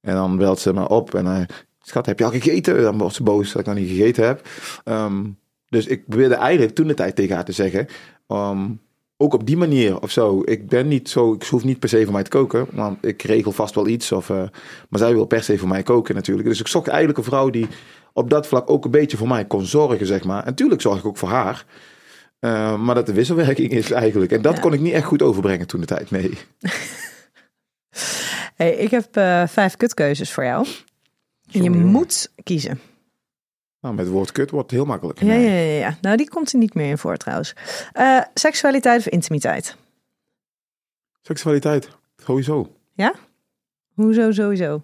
En 0.00 0.14
dan 0.14 0.36
belt 0.36 0.58
ze 0.58 0.72
me 0.72 0.88
op 0.88 1.14
en 1.14 1.26
eh, 1.26 1.42
schat, 1.80 2.06
heb 2.06 2.18
je 2.18 2.24
al 2.24 2.30
gegeten? 2.30 2.82
Dan 2.82 2.98
wordt 2.98 3.14
ze 3.14 3.22
boos 3.22 3.52
dat 3.52 3.60
ik 3.60 3.66
nog 3.66 3.76
niet 3.76 3.88
gegeten 3.88 4.26
heb. 4.26 4.48
Ehm, 4.84 5.24
dus 5.68 5.86
ik 5.86 6.06
probeerde 6.06 6.34
eigenlijk 6.34 6.74
toen 6.74 6.86
de 6.86 6.94
tijd 6.94 7.16
tegen 7.16 7.34
haar 7.34 7.44
te 7.44 7.52
zeggen, 7.52 7.86
ehm, 8.26 8.66
ook 9.16 9.34
op 9.34 9.46
die 9.46 9.56
manier 9.56 10.00
of 10.00 10.10
zo. 10.10 10.42
Ik 10.44 10.68
ben 10.68 10.88
niet 10.88 11.08
zo, 11.08 11.32
ik 11.32 11.42
hoef 11.42 11.64
niet 11.64 11.78
per 11.78 11.88
se 11.88 12.04
voor 12.04 12.12
mij 12.12 12.22
te 12.22 12.30
koken, 12.30 12.66
want 12.72 13.06
ik 13.06 13.22
regel 13.22 13.52
vast 13.52 13.74
wel 13.74 13.86
iets. 13.86 14.12
Of, 14.12 14.30
eh, 14.30 14.36
maar 14.88 15.00
zij 15.00 15.12
wil 15.12 15.24
per 15.24 15.42
se 15.42 15.58
voor 15.58 15.68
mij 15.68 15.82
koken 15.82 16.14
natuurlijk. 16.14 16.48
Dus 16.48 16.60
ik 16.60 16.66
zocht 16.66 16.88
eigenlijk 16.88 17.18
een 17.18 17.24
vrouw 17.24 17.50
die 17.50 17.66
op 18.12 18.30
dat 18.30 18.46
vlak 18.46 18.70
ook 18.70 18.84
een 18.84 18.90
beetje 18.90 19.16
voor 19.16 19.28
mij 19.28 19.44
kon 19.44 19.64
zorgen, 19.64 20.06
zeg 20.06 20.24
maar. 20.24 20.38
En 20.38 20.46
natuurlijk 20.46 20.80
zorg 20.80 20.98
ik 20.98 21.06
ook 21.06 21.16
voor 21.16 21.28
haar. 21.28 21.64
Eh, 22.38 22.78
maar 22.80 22.94
dat 22.94 23.06
de 23.06 23.12
wisselwerking 23.12 23.70
is 23.70 23.90
eigenlijk. 23.90 24.32
En 24.32 24.42
dat 24.42 24.54
Ja. 24.54 24.60
kon 24.60 24.72
ik 24.72 24.80
niet 24.80 24.92
echt 24.92 25.04
goed 25.06 25.22
overbrengen 25.22 25.66
toen 25.66 25.80
de 25.80 25.86
tijd, 25.86 26.10
nee. 26.10 26.38
hey, 28.54 28.74
ik 28.76 28.90
heb 28.90 29.16
eh, 29.16 29.46
vijf 29.46 29.76
kutkeuzes 29.76 30.32
voor 30.32 30.44
jou. 30.44 30.66
En 31.52 31.62
je 31.62 31.70
moet 31.70 32.32
kiezen. 32.42 32.80
Nou, 33.80 33.94
met 33.94 34.04
het 34.04 34.14
woord 34.14 34.32
kut 34.32 34.50
wordt 34.50 34.70
het 34.70 34.78
heel 34.80 34.88
makkelijk. 34.88 35.22
Ja, 35.22 35.32
ja, 35.32 35.50
ja, 35.50 35.78
ja. 35.78 35.98
Nou, 36.00 36.16
die 36.16 36.28
komt 36.28 36.52
er 36.52 36.58
niet 36.58 36.74
meer 36.74 36.88
in 36.88 36.98
voor 36.98 37.16
trouwens. 37.16 37.54
Eh, 37.92 38.20
seksualiteit 38.34 38.98
of 39.00 39.06
intimiteit? 39.08 39.76
Seksualiteit, 41.22 41.88
sowieso. 42.16 42.72
Hoezo 43.94 44.32
sowieso? 44.32 44.82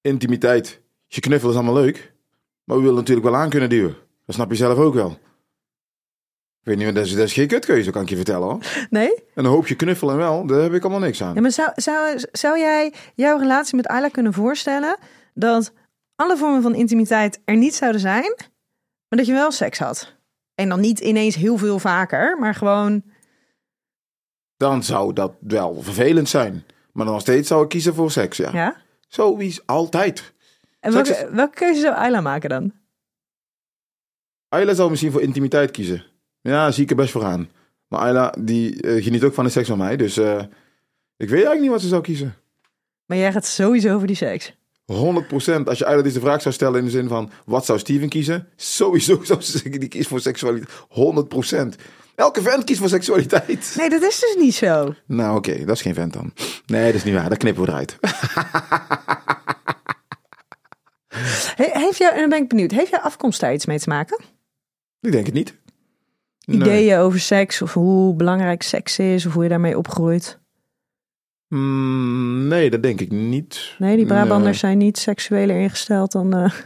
Intimiteit. 0.00 0.80
Je 1.06 1.20
knuffel 1.20 1.50
is 1.50 1.54
allemaal 1.54 1.74
leuk. 1.74 2.12
Maar 2.64 2.76
we 2.76 2.82
willen 2.82 2.98
natuurlijk 2.98 3.26
wel 3.26 3.36
aan 3.36 3.50
kunnen 3.50 3.68
duwen. 3.68 3.96
Dat 4.26 4.34
snap 4.34 4.50
je 4.50 4.56
zelf 4.56 4.78
ook 4.78 4.94
wel. 4.94 5.18
Ik 6.62 6.68
weet 6.68 6.76
niet, 6.76 6.94
dat 6.94 7.04
is, 7.04 7.14
dat 7.14 7.26
is 7.26 7.32
geen 7.32 7.46
kutkeuze, 7.46 7.90
kan 7.90 8.02
ik 8.02 8.08
je 8.08 8.16
vertellen 8.16 8.48
hoor. 8.48 8.86
Nee? 8.90 9.14
En 9.14 9.44
een 9.44 9.50
hoopje 9.50 9.74
knuffelen 9.74 10.16
wel, 10.16 10.46
daar 10.46 10.60
heb 10.60 10.72
ik 10.72 10.82
allemaal 10.82 11.00
niks 11.00 11.22
aan. 11.22 11.34
Ja, 11.34 11.40
maar 11.40 11.50
zou, 11.50 11.70
zou, 11.74 12.18
zou 12.32 12.58
jij 12.58 12.92
jouw 13.14 13.38
relatie 13.38 13.76
met 13.76 13.86
Ayla 13.86 14.08
kunnen 14.08 14.32
voorstellen 14.32 14.96
dat 15.34 15.72
alle 16.16 16.36
vormen 16.36 16.62
van 16.62 16.74
intimiteit 16.74 17.40
er 17.44 17.56
niet 17.56 17.74
zouden 17.74 18.00
zijn, 18.00 18.34
maar 19.08 19.18
dat 19.18 19.26
je 19.26 19.32
wel 19.32 19.50
seks 19.50 19.78
had? 19.78 20.14
En 20.54 20.68
dan 20.68 20.80
niet 20.80 21.00
ineens 21.00 21.34
heel 21.34 21.56
veel 21.56 21.78
vaker, 21.78 22.38
maar 22.38 22.54
gewoon. 22.54 23.02
Dan 24.56 24.82
zou 24.82 25.12
dat 25.12 25.32
wel 25.40 25.82
vervelend 25.82 26.28
zijn. 26.28 26.64
Maar 26.92 27.04
dan 27.04 27.14
nog 27.14 27.22
steeds 27.22 27.48
zou 27.48 27.62
ik 27.62 27.68
kiezen 27.68 27.94
voor 27.94 28.10
seks, 28.10 28.36
ja. 28.36 28.50
Ja? 28.52 28.76
Is 29.38 29.66
altijd. 29.66 30.32
En 30.80 30.92
welke, 30.92 31.28
welke 31.32 31.54
keuze 31.54 31.80
zou 31.80 31.94
Ayla 31.94 32.20
maken 32.20 32.48
dan? 32.48 32.72
Ayla 34.48 34.74
zou 34.74 34.90
misschien 34.90 35.12
voor 35.12 35.22
intimiteit 35.22 35.70
kiezen. 35.70 36.11
Ja, 36.42 36.70
zie 36.70 36.82
ik 36.84 36.90
er 36.90 36.96
best 36.96 37.10
voor 37.12 37.24
aan. 37.24 37.48
Maar 37.88 38.00
Ayla, 38.00 38.34
die 38.40 38.80
eh, 38.82 39.04
geniet 39.04 39.22
ook 39.24 39.34
van 39.34 39.44
de 39.44 39.50
seks 39.50 39.68
van 39.68 39.78
mij. 39.78 39.96
Dus 39.96 40.16
eh, 40.16 40.38
ik 41.16 41.28
weet 41.28 41.30
eigenlijk 41.30 41.60
niet 41.60 41.70
wat 41.70 41.80
ze 41.80 41.88
zou 41.88 42.02
kiezen. 42.02 42.34
Maar 43.06 43.18
jij 43.18 43.32
gaat 43.32 43.46
sowieso 43.46 43.94
over 43.94 44.06
die 44.06 44.16
seks. 44.16 44.52
100% 44.92 44.94
als 45.64 45.78
je 45.78 45.86
Ayla 45.86 46.02
deze 46.02 46.20
vraag 46.20 46.42
zou 46.42 46.54
stellen 46.54 46.78
in 46.78 46.84
de 46.84 46.90
zin 46.90 47.08
van 47.08 47.30
wat 47.44 47.64
zou 47.64 47.78
Steven 47.78 48.08
kiezen? 48.08 48.48
Sowieso 48.56 49.20
zou 49.24 49.40
ze 49.40 49.50
zeggen 49.58 49.80
die 49.80 49.88
kiest 49.88 50.08
voor 50.08 50.20
seksualiteit. 50.20 50.70
100%. 51.76 51.80
Elke 52.14 52.42
vent 52.42 52.64
kiest 52.64 52.78
voor 52.78 52.88
seksualiteit. 52.88 53.74
Nee, 53.78 53.88
dat 53.90 54.02
is 54.02 54.20
dus 54.20 54.36
niet 54.38 54.54
zo. 54.54 54.94
Nou 55.06 55.36
oké, 55.36 55.64
dat 55.64 55.76
is 55.76 55.82
geen 55.82 55.94
vent 55.94 56.12
dan. 56.12 56.32
Nee, 56.66 56.86
dat 56.86 56.94
is 56.94 57.04
niet 57.04 57.14
waar. 57.14 57.28
Dat 57.28 57.38
knippen 57.38 57.62
we 57.64 57.68
eruit. 57.70 57.98
He- 61.56 61.70
heeft 61.80 61.98
jou, 61.98 62.12
en 62.14 62.20
dan 62.20 62.28
ben 62.28 62.42
ik 62.42 62.48
benieuwd, 62.48 62.70
heeft 62.70 62.90
jouw 62.90 63.00
afkomst 63.00 63.40
daar 63.40 63.52
iets 63.54 63.66
mee 63.66 63.78
te 63.78 63.88
maken? 63.88 64.20
Ik 65.00 65.12
denk 65.12 65.26
het 65.26 65.34
niet. 65.34 65.54
Nee. 66.44 66.56
Ideeën 66.56 66.98
over 66.98 67.20
seks 67.20 67.62
of 67.62 67.74
hoe 67.74 68.14
belangrijk 68.14 68.62
seks 68.62 68.98
is 68.98 69.26
of 69.26 69.32
hoe 69.32 69.42
je 69.42 69.48
daarmee 69.48 69.78
opgroeit? 69.78 70.40
Mm, 71.48 72.46
nee, 72.48 72.70
dat 72.70 72.82
denk 72.82 73.00
ik 73.00 73.10
niet. 73.10 73.74
Nee, 73.78 73.96
die 73.96 74.06
Brabanders 74.06 74.58
zijn 74.58 74.78
niet 74.78 74.98
seksueler 74.98 75.56
ingesteld 75.60 76.12
dan... 76.12 76.34
eh, 76.34 76.52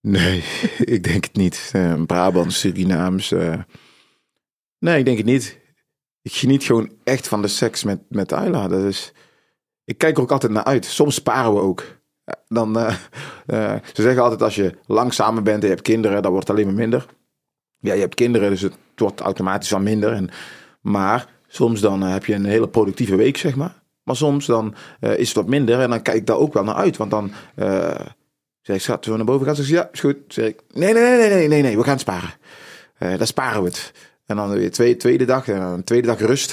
Nee, 0.00 0.44
ik 0.78 1.02
denk 1.02 1.24
het 1.24 1.36
niet. 1.36 1.70
Eh 1.72 2.02
Brabant, 2.06 2.52
Surinaams. 2.52 3.32
eh. 3.32 3.58
Nee, 4.78 4.98
ik 4.98 5.04
denk 5.04 5.16
het 5.16 5.26
niet. 5.26 5.58
Ik 6.22 6.32
geniet 6.32 6.64
gewoon 6.64 6.92
echt 7.04 7.28
van 7.28 7.42
de 7.42 7.48
seks 7.48 7.84
met, 7.84 8.00
met 8.08 8.32
Ayla. 8.32 8.68
Dat 8.68 8.84
is... 8.84 9.12
Ik 9.84 9.98
kijk 9.98 10.16
er 10.16 10.22
ook 10.22 10.32
altijd 10.32 10.52
naar 10.52 10.64
uit. 10.64 10.84
Soms 10.84 11.14
sparen 11.14 11.54
we 11.54 11.60
ook. 11.60 11.84
Dan, 12.48 12.74
ze 13.92 14.02
zeggen 14.02 14.22
altijd 14.22 14.42
als 14.42 14.54
je 14.54 14.78
lang 14.86 15.12
samen 15.14 15.44
bent 15.44 15.56
en 15.62 15.68
je 15.68 15.74
hebt 15.74 15.82
kinderen, 15.86 16.22
dan 16.22 16.32
wordt 16.32 16.48
het 16.48 16.56
alleen 16.56 16.68
maar 16.68 16.78
minder. 16.80 17.06
Ja, 17.80 17.94
je 17.94 18.00
hebt 18.00 18.14
kinderen, 18.14 18.50
dus 18.50 18.60
het 18.60 18.74
wordt 18.96 19.20
automatisch 19.20 19.70
wel 19.70 19.80
minder. 19.80 20.12
En, 20.12 20.30
maar 20.80 21.28
soms 21.48 21.80
dan 21.80 22.02
eh, 22.02 22.12
heb 22.12 22.24
je 22.24 22.34
een 22.34 22.44
hele 22.44 22.68
productieve 22.68 23.16
week, 23.16 23.36
zeg 23.36 23.56
maar. 23.56 23.74
Maar 24.02 24.16
soms 24.16 24.46
dan 24.46 24.74
eh, 25.00 25.18
is 25.18 25.26
het 25.26 25.36
wat 25.36 25.46
minder 25.46 25.80
en 25.80 25.90
dan 25.90 26.02
kijk 26.02 26.16
ik 26.16 26.26
daar 26.26 26.36
ook 26.36 26.52
wel 26.52 26.64
naar 26.64 26.74
uit. 26.74 26.96
Want 26.96 27.10
dan 27.10 27.32
eh, 27.54 28.00
zeg 28.60 28.76
ik, 28.76 28.82
schat, 28.82 29.04
we 29.04 29.16
naar 29.16 29.24
boven 29.24 29.46
gaan? 29.46 29.56
Zeg 29.56 29.66
ze, 29.66 29.72
ja, 29.72 29.88
is 29.92 30.00
goed. 30.00 30.16
Zeg 30.28 30.46
ik, 30.46 30.60
nee, 30.72 30.92
nee, 30.92 31.02
nee, 31.02 31.18
nee, 31.18 31.28
nee, 31.28 31.48
nee, 31.48 31.62
nee, 31.62 31.76
we 31.76 31.84
gaan 31.84 31.98
sparen. 31.98 32.30
Eh 32.98 33.18
dan 33.18 33.26
sparen 33.26 33.62
we 33.62 33.68
het. 33.68 33.92
En 34.26 34.36
dan 34.36 34.50
weer 34.50 34.70
tweede, 34.70 34.96
tweede 34.96 35.24
dag, 35.24 35.48
en 35.48 35.60
dan 35.60 35.84
tweede 35.84 36.06
dag 36.06 36.20
rust. 36.20 36.52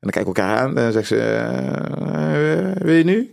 En 0.00 0.10
dan 0.10 0.10
kijken 0.10 0.32
we 0.32 0.40
elkaar 0.40 0.58
aan 0.58 0.68
en 0.68 0.82
dan 0.82 0.92
zegt 0.92 1.06
ze, 1.06 2.74
wil 2.78 2.94
je 2.94 3.04
nu? 3.04 3.32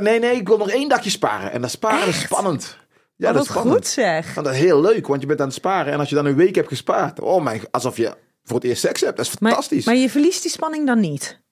Nee, 0.00 0.18
nee, 0.18 0.36
ik 0.36 0.48
wil 0.48 0.58
nog 0.58 0.70
één 0.70 0.88
dagje 0.88 1.10
sparen. 1.10 1.52
En 1.52 1.60
dat 1.60 1.70
sparen 1.70 2.08
is 2.08 2.20
spannend. 2.20 2.78
Ja, 3.16 3.28
oh, 3.28 3.34
dat 3.34 3.44
is 3.44 3.50
goed 3.50 3.86
zeg. 3.86 4.34
Dat 4.34 4.48
is 4.48 4.58
heel 4.58 4.80
leuk, 4.80 5.06
want 5.06 5.20
je 5.20 5.26
bent 5.26 5.40
aan 5.40 5.46
het 5.46 5.54
sparen. 5.54 5.92
En 5.92 5.98
als 5.98 6.08
je 6.08 6.14
dan 6.14 6.26
een 6.26 6.36
week 6.36 6.54
hebt 6.54 6.68
gespaard, 6.68 7.20
oh 7.20 7.42
mijn, 7.42 7.60
alsof 7.70 7.96
je 7.96 8.14
voor 8.44 8.56
het 8.56 8.64
eerst 8.64 8.80
seks 8.82 9.00
hebt. 9.00 9.16
Dat 9.16 9.26
is 9.26 9.32
fantastisch. 9.32 9.84
maar 9.84 9.96
je 9.96 10.10
verliest 10.10 10.42
die 10.42 10.50
spanning 10.50 10.86
dan 10.86 11.00
niet? 11.00 11.42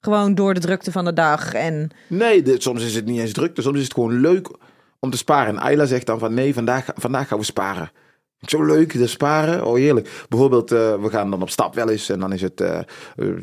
Gewoon 0.00 0.34
door 0.34 0.54
de 0.54 0.60
drukte 0.60 0.92
van 0.92 1.04
de 1.04 1.12
dag 1.12 1.54
en... 1.54 1.90
Nee, 2.06 2.42
dit- 2.42 2.62
soms 2.62 2.84
is 2.84 2.94
het 2.94 3.04
niet 3.04 3.20
eens 3.20 3.32
druk. 3.32 3.56
Soms 3.60 3.76
is 3.76 3.84
het 3.84 3.94
gewoon 3.94 4.20
leuk 4.20 4.48
om 4.98 5.10
te 5.10 5.16
sparen. 5.16 5.56
En 5.56 5.62
Ayla 5.62 5.84
zegt 5.84 6.06
dan 6.06 6.18
van 6.18 6.34
nee, 6.34 6.54
vandaag, 6.54 6.86
vandaag 6.94 7.28
gaan 7.28 7.38
we 7.38 7.44
sparen. 7.44 7.90
Zo 8.40 8.64
leuk, 8.64 8.92
de 8.92 9.06
sparen. 9.06 9.66
Oh, 9.66 9.74
heerlijk. 9.74 10.24
Bijvoorbeeld, 10.28 10.72
eh, 10.72 10.94
we 10.94 11.10
gaan 11.10 11.30
dan 11.30 11.42
op 11.42 11.50
stap 11.50 11.74
wel 11.74 11.88
eens. 11.88 12.08
En 12.08 12.20
dan 12.20 12.32
is 12.32 12.42
het 12.42 12.60
eh, 12.60 12.78
eh, 12.78 12.84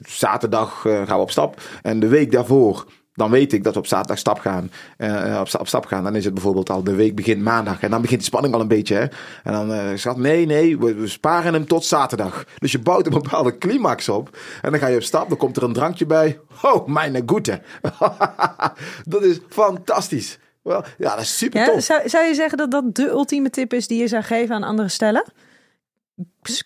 zaterdag 0.05 0.81
gaan 0.81 1.05
we 1.05 1.13
op 1.15 1.31
stap. 1.31 1.62
En 1.81 2.00
de 2.00 2.07
week 2.07 2.31
daarvoor, 2.31 2.86
dan 3.18 3.32
weet 3.32 3.54
ik 3.54 3.64
dat 3.64 3.74
we 3.74 3.80
op 3.80 3.88
zaterdag 3.88 4.18
stap 4.18 4.40
gaan. 4.40 4.72
eh, 4.98 5.34
eh, 5.34 5.40
op, 5.40 5.48
op 5.60 5.68
stap 5.68 5.86
gaan. 5.86 6.04
Dan 6.04 6.16
is 6.16 6.26
het 6.26 6.34
bijvoorbeeld 6.34 6.70
al 6.70 6.84
de 6.84 6.96
week 6.96 7.16
begint 7.16 7.42
maandag. 7.42 7.80
En 7.82 7.90
dan 7.92 8.02
begint 8.02 8.20
de 8.20 8.26
spanning 8.26 8.54
al 8.54 8.62
een 8.62 8.68
beetje. 8.68 8.96
Hè? 8.96 9.02
En 9.44 9.54
dan 9.54 9.74
eh 9.74 9.86
schat, 9.96 10.18
nee, 10.18 10.46
nee, 10.46 10.78
we, 10.80 10.94
we 10.94 11.08
sparen 11.08 11.54
hem 11.54 11.68
tot 11.68 11.86
zaterdag. 11.86 12.44
Dus 12.58 12.72
je 12.72 12.80
bouwt 12.80 13.06
een 13.06 13.12
bepaalde 13.12 13.58
climax 13.58 14.10
op. 14.10 14.38
En 14.62 14.72
dan 14.72 14.80
ga 14.80 14.88
je 14.88 14.96
op 14.96 15.04
stap. 15.04 15.30
Dan 15.30 15.38
komt 15.38 15.58
er 15.58 15.64
een 15.64 15.74
drankje 15.74 16.06
bij. 16.06 16.40
Oh, 16.62 16.88
mijn 16.88 17.24
goede. 17.26 17.62
dat 19.04 19.24
is 19.24 19.40
fantastisch. 19.50 20.38
Wel, 20.62 20.84
ja, 20.98 21.10
dat 21.12 21.20
is 21.20 21.38
super 21.38 21.60
Ja, 21.60 21.66
tof. 21.66 21.84
zou, 21.84 22.10
zou 22.10 22.26
je 22.26 22.34
zeggen 22.34 22.58
dat 22.58 22.72
dat 22.72 22.96
de 22.96 23.08
ultieme 23.10 23.50
tip 23.50 23.74
is 23.74 23.88
die 23.88 24.00
je 24.00 24.08
zou 24.08 24.24
geven 24.24 24.56
aan 24.56 24.64
andere 24.64 24.88
stellen? 24.90 25.24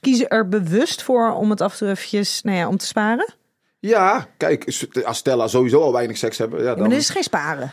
Kiezen 0.02 0.28
er 0.28 0.48
bewust 0.50 1.04
voor 1.04 1.32
om 1.34 1.50
het 1.50 1.62
af 1.62 1.72
en 1.72 1.78
toe 1.78 1.88
eventjes, 1.90 2.42
nou 2.42 2.58
ja, 2.58 2.68
om 2.68 2.78
te 2.78 2.86
sparen? 2.86 3.34
Ja, 3.82 4.28
kijk, 4.38 4.66
als 5.06 5.18
Stella 5.18 5.48
sowieso 5.48 5.82
al 5.82 5.94
weinig 5.94 6.18
seks 6.18 6.38
hebben. 6.38 6.60
Ja, 6.60 6.70
dan, 6.70 6.80
Maar 6.80 6.90
dit 6.90 7.00
is 7.00 7.10
geen 7.10 7.24
sparen. 7.24 7.72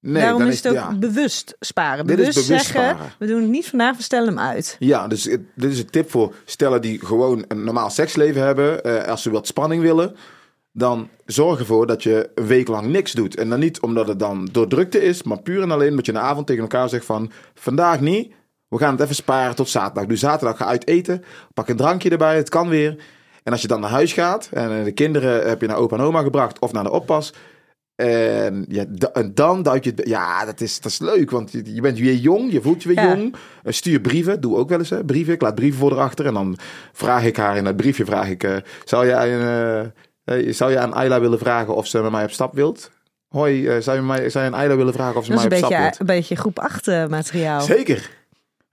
nee, 0.00 0.22
Daarom 0.22 0.38
dan 0.40 0.48
is 0.48 0.56
het 0.56 0.68
ook 0.68 0.74
ja. 0.74 0.94
bewust 0.94 1.56
sparen. 1.60 2.06
Dit 2.06 2.18
is 2.18 2.26
Bewust, 2.28 2.46
bewust 2.48 2.64
zeggen, 2.66 2.90
sparen. 2.94 3.12
we 3.18 3.26
doen 3.26 3.40
het 3.40 3.50
niet 3.50 3.68
vandaag, 3.68 3.96
we 3.96 4.02
stellen 4.02 4.28
hem 4.28 4.38
uit. 4.38 4.76
Ja, 4.78 5.08
dus 5.08 5.24
het- 5.24 5.40
dit 5.54 5.72
is 5.72 5.78
een 5.78 5.90
tip 5.90 6.10
voor 6.10 6.34
stellen 6.44 6.80
die 6.82 7.04
gewoon 7.06 7.44
een 7.48 7.64
normaal 7.64 7.90
seksleven 7.90 8.42
hebben. 8.42 8.84
Eh, 8.84 9.08
als 9.08 9.22
ze 9.22 9.30
wat 9.30 9.46
spanning 9.46 9.82
willen, 9.82 10.16
dan 10.72 11.08
zorg 11.26 11.58
ervoor 11.58 11.86
dat 11.86 12.02
je 12.02 12.30
een 12.34 12.46
week 12.46 12.68
lang 12.68 12.86
niks 12.86 13.12
doet. 13.12 13.36
En 13.36 13.48
dan 13.48 13.58
niet 13.58 13.80
omdat 13.80 14.08
het 14.08 14.18
dan 14.18 14.48
door 14.52 14.68
drukte 14.68 15.02
is, 15.02 15.22
maar 15.22 15.42
puur 15.42 15.62
en 15.62 15.70
alleen 15.70 15.90
omdat 15.90 16.06
je 16.06 16.12
een 16.12 16.18
avond 16.18 16.46
tegen 16.46 16.62
elkaar 16.62 16.88
zegt 16.88 17.04
van... 17.04 17.30
Vandaag 17.54 18.00
niet, 18.00 18.32
we 18.68 18.78
gaan 18.78 18.92
het 18.92 19.00
even 19.00 19.14
sparen 19.14 19.54
tot 19.54 19.68
zaterdag. 19.68 20.06
Doe 20.06 20.16
zaterdag, 20.16 20.56
ga 20.56 20.64
uit 20.66 20.86
eten, 20.88 21.24
pak 21.54 21.68
een 21.68 21.76
drankje 21.76 22.10
erbij, 22.10 22.36
het 22.36 22.48
kan 22.48 22.68
weer. 22.68 22.96
En 23.44 23.52
als 23.52 23.62
je 23.62 23.68
dan 23.68 23.80
naar 23.80 23.90
huis 23.90 24.12
gaat 24.12 24.48
en 24.52 24.78
eh, 24.78 24.84
de 24.84 24.92
kinderen 24.92 25.48
heb 25.48 25.60
je 25.60 25.66
naar 25.66 25.76
opa 25.76 25.96
en 25.96 26.02
oma 26.02 26.22
gebracht 26.22 26.58
of 26.58 26.72
naar 26.72 26.84
de 26.84 26.90
oppas... 26.90 27.32
En, 27.96 28.64
ja, 28.68 28.84
en 29.12 29.34
dan 29.34 29.62
duik 29.62 29.84
je... 29.84 29.92
het- 29.96 30.08
Ja, 30.08 30.44
dat 30.44 30.60
is, 30.60 30.80
dat 30.80 30.92
is 30.92 30.98
leuk, 30.98 31.30
want 31.30 31.52
je, 31.52 31.74
je 31.74 31.80
bent 31.80 31.98
weer 31.98 32.14
jong, 32.14 32.52
je 32.52 32.60
voelt 32.62 32.82
je 32.82 32.88
weer 32.88 33.04
Ja. 33.04 33.14
jong. 33.16 33.34
Eh, 33.62 33.72
Stuur 33.72 34.00
brieven, 34.00 34.40
doe 34.40 34.56
ook 34.56 34.68
wel 34.68 34.78
eens 34.78 34.90
hè, 34.90 35.04
brieven. 35.04 35.34
Ik 35.34 35.40
laat 35.42 35.54
brieven 35.54 35.78
voor 35.80 35.92
erachter 35.92 36.26
en 36.26 36.34
dan 36.34 36.56
vraag 36.92 37.24
ik 37.24 37.36
haar 37.36 37.56
in 37.56 37.64
dat 37.64 37.76
briefje, 37.76 38.04
vraag 38.04 38.28
ik... 38.28 38.42
eh, 38.42 38.56
zou, 38.84 39.06
jij 39.06 39.34
een, 40.24 40.54
zou 40.54 40.70
je 40.70 40.78
aan 40.78 40.92
Ayla 40.92 41.20
willen 41.20 41.38
vragen 41.38 41.74
of 41.74 41.86
ze 41.86 42.02
met 42.02 42.10
mij 42.10 42.24
op 42.24 42.30
stap 42.30 42.54
wilt? 42.54 42.90
Hoi, 43.28 43.68
eh, 43.68 43.80
zou, 43.80 43.96
je 43.96 44.02
mij, 44.02 44.30
zou 44.30 44.44
je 44.44 44.50
aan 44.50 44.58
Ayla 44.60 44.76
willen 44.76 44.92
vragen 44.92 45.16
of 45.16 45.24
ze 45.24 45.30
Dat 45.30 45.38
is 45.40 45.46
mij 45.48 45.52
op 45.52 45.58
stap 45.58 45.70
beetje, 45.70 45.84
wilt? 45.84 46.00
een 46.00 46.06
beetje 46.16 46.36
groep 46.36 46.58
8 46.58 46.86
materiaal. 47.08 47.60
Zeker. 47.60 48.10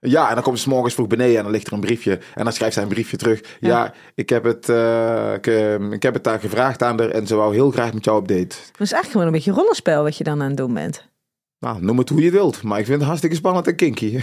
Ja, 0.08 0.28
en 0.28 0.34
dan 0.34 0.42
komt 0.42 0.58
ze 0.58 0.62
's 0.62 0.66
morgens 0.66 0.94
vroeg 0.94 1.06
beneden 1.06 1.36
en 1.36 1.42
dan 1.42 1.52
ligt 1.52 1.66
er 1.66 1.72
een 1.72 1.80
briefje. 1.80 2.18
En 2.34 2.44
dan 2.44 2.52
schrijft 2.52 2.74
zij 2.74 2.82
een 2.82 2.88
briefje 2.88 3.16
terug. 3.16 3.40
Ja, 3.60 3.92
ik, 4.14 4.28
heb 4.28 4.44
het, 4.44 4.68
eh, 4.68 5.32
ik, 5.34 5.46
eh, 5.46 5.90
ik 5.90 6.02
heb 6.02 6.14
het 6.14 6.24
daar 6.24 6.40
gevraagd 6.40 6.82
aan 6.82 6.98
haar 6.98 7.08
en 7.08 7.26
ze 7.26 7.34
wou 7.34 7.54
heel 7.54 7.70
graag 7.70 7.92
met 7.92 8.04
jou 8.04 8.18
op 8.18 8.28
date. 8.28 8.42
Dat 8.46 8.80
is 8.80 8.92
eigenlijk 8.92 9.10
gewoon 9.10 9.26
een 9.26 9.32
beetje 9.32 9.52
rollenspel 9.52 10.02
wat 10.02 10.16
je 10.16 10.24
dan 10.24 10.42
aan 10.42 10.48
het 10.48 10.56
doen 10.56 10.74
bent. 10.74 11.10
Nou, 11.58 11.82
noem 11.82 11.98
het 11.98 12.08
hoe 12.08 12.22
je 12.22 12.30
wilt. 12.30 12.62
Maar 12.62 12.78
ik 12.78 12.84
vind 12.84 12.96
het 12.96 13.06
hartstikke 13.06 13.36
spannend 13.36 13.66
en 13.66 13.76
kinky. 13.76 14.20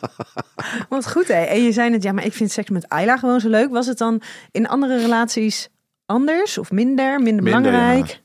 Wat 0.88 1.10
goed 1.10 1.28
hè. 1.28 1.42
En 1.42 1.62
je 1.62 1.72
zei 1.72 1.90
net, 1.90 2.02
ja, 2.02 2.12
maar 2.12 2.24
ik 2.24 2.32
vind 2.32 2.50
seks 2.50 2.70
met 2.70 2.88
Ayla 2.88 3.16
gewoon 3.16 3.40
zo 3.40 3.48
leuk. 3.48 3.70
Was 3.70 3.86
het 3.86 3.98
dan 3.98 4.22
in 4.50 4.68
andere 4.68 5.00
relaties 5.00 5.68
anders 6.06 6.58
of 6.58 6.70
minder, 6.70 7.20
minder, 7.20 7.44
Minder, 7.44 7.62
belangrijk? 7.62 8.20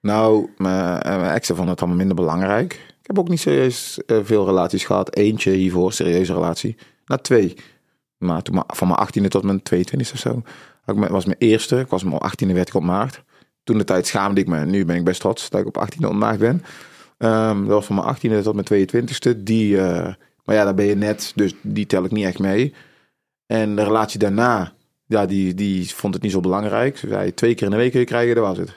Nou, 0.00 0.50
mijn, 0.56 1.00
eh, 1.02 1.16
mijn 1.16 1.32
exen 1.32 1.54
vonden 1.54 1.72
het 1.72 1.80
allemaal 1.80 1.98
minder 1.98 2.16
belangrijk. 2.16 2.87
Heb 3.08 3.18
ook 3.18 3.28
niet 3.28 3.40
serieus 3.40 4.00
eh, 4.06 4.18
veel 4.22 4.44
relaties 4.46 4.84
gehad. 4.84 5.16
Eentje 5.16 5.50
hiervoor, 5.50 5.92
serieuze 5.92 6.32
relatie. 6.32 6.76
Nou, 7.06 7.20
twee. 7.20 7.54
Maar 8.18 8.42
toen, 8.42 8.62
van 8.66 8.88
mijn 8.88 9.00
18e 9.00 9.28
tot 9.28 9.42
mijn 9.42 9.62
22e 9.74 10.12
of 10.12 10.18
zo. 10.18 10.42
mijn- 10.84 11.12
was 11.12 11.24
mijn 11.24 11.38
eerste. 11.38 11.78
Ik 11.78 11.86
was 11.88 12.02
mijn 12.04 12.20
18e 12.22 12.52
werd 12.52 12.68
ik 12.68 12.74
ontmaagd. 12.74 13.22
Toen 13.64 13.78
de 13.78 13.84
tijd 13.84 14.06
schaamde 14.06 14.40
ik 14.40 14.46
me. 14.46 14.64
Nu 14.64 14.84
ben 14.84 14.96
ik 14.96 15.04
best 15.04 15.20
trots 15.20 15.50
dat 15.50 15.60
ik 15.60 15.66
op 15.66 15.76
18e 15.78 16.06
ontmaagd 16.08 16.38
ben. 16.38 16.62
Ehm, 17.18 17.58
dat 17.58 17.68
was 17.68 17.86
van 17.86 17.94
mijn 17.94 18.06
18e 18.08 18.42
tot 18.42 18.54
mijn 18.54 18.66
22e. 18.66 19.42
Die, 19.42 19.78
eh, 19.80 20.14
maar 20.44 20.54
ja, 20.56 20.64
daar 20.64 20.74
ben 20.74 20.84
je 20.86 20.94
net. 20.96 21.32
Dus 21.34 21.54
die 21.62 21.86
tel 21.86 22.04
ik 22.04 22.10
niet 22.10 22.24
echt 22.24 22.38
mee. 22.38 22.74
En 23.46 23.76
de 23.76 23.84
relatie 23.84 24.18
daarna, 24.18 24.72
ja, 25.06 25.26
die, 25.26 25.54
die 25.54 25.94
vond 25.94 26.14
het 26.14 26.22
niet 26.22 26.32
zo 26.32 26.40
belangrijk. 26.40 26.98
Ze 26.98 27.08
zei, 27.08 27.34
twee 27.34 27.54
keer 27.54 27.64
in 27.64 27.70
de 27.70 27.76
week 27.76 27.90
kun 27.90 28.00
je 28.00 28.06
krijgen, 28.06 28.34
dat 28.34 28.44
was 28.44 28.58
het. 28.58 28.74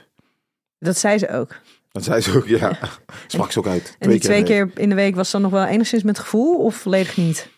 Dat 0.80 0.98
zei 0.98 1.18
ze 1.18 1.30
ook. 1.30 1.56
Dat 1.92 2.04
zei 2.04 2.22
ze 2.22 2.38
ook, 2.38 2.48
ja. 2.48 2.78
Sprak 3.28 3.52
ze 3.52 3.60
ook 3.60 3.68
uit. 3.68 3.96
En 4.00 4.10
die 4.10 4.20
twee 4.20 4.44
keer 4.44 4.72
in 4.76 4.90
de 4.90 4.96
week 4.96 5.16
was 5.16 5.32
dan 5.32 5.42
nog 5.42 5.52
wel 5.52 5.66
enigszins 5.66 6.04
met 6.04 6.20
gevoel 6.20 6.56
of 6.56 6.76
volledig 6.76 7.18
niet? 7.18 7.50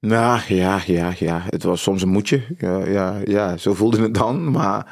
Nou, 0.00 0.40
ja, 0.48 0.80
ja, 0.86 1.12
ja. 1.18 1.42
Het 1.48 1.62
was 1.62 1.82
soms 1.82 2.02
een 2.02 2.08
moedje. 2.08 2.42
Ja, 2.58 2.86
ja, 2.86 3.20
ja, 3.24 3.56
zo 3.56 3.74
voelde 3.74 4.02
het 4.02 4.14
dan. 4.14 4.50
Maar 4.50 4.86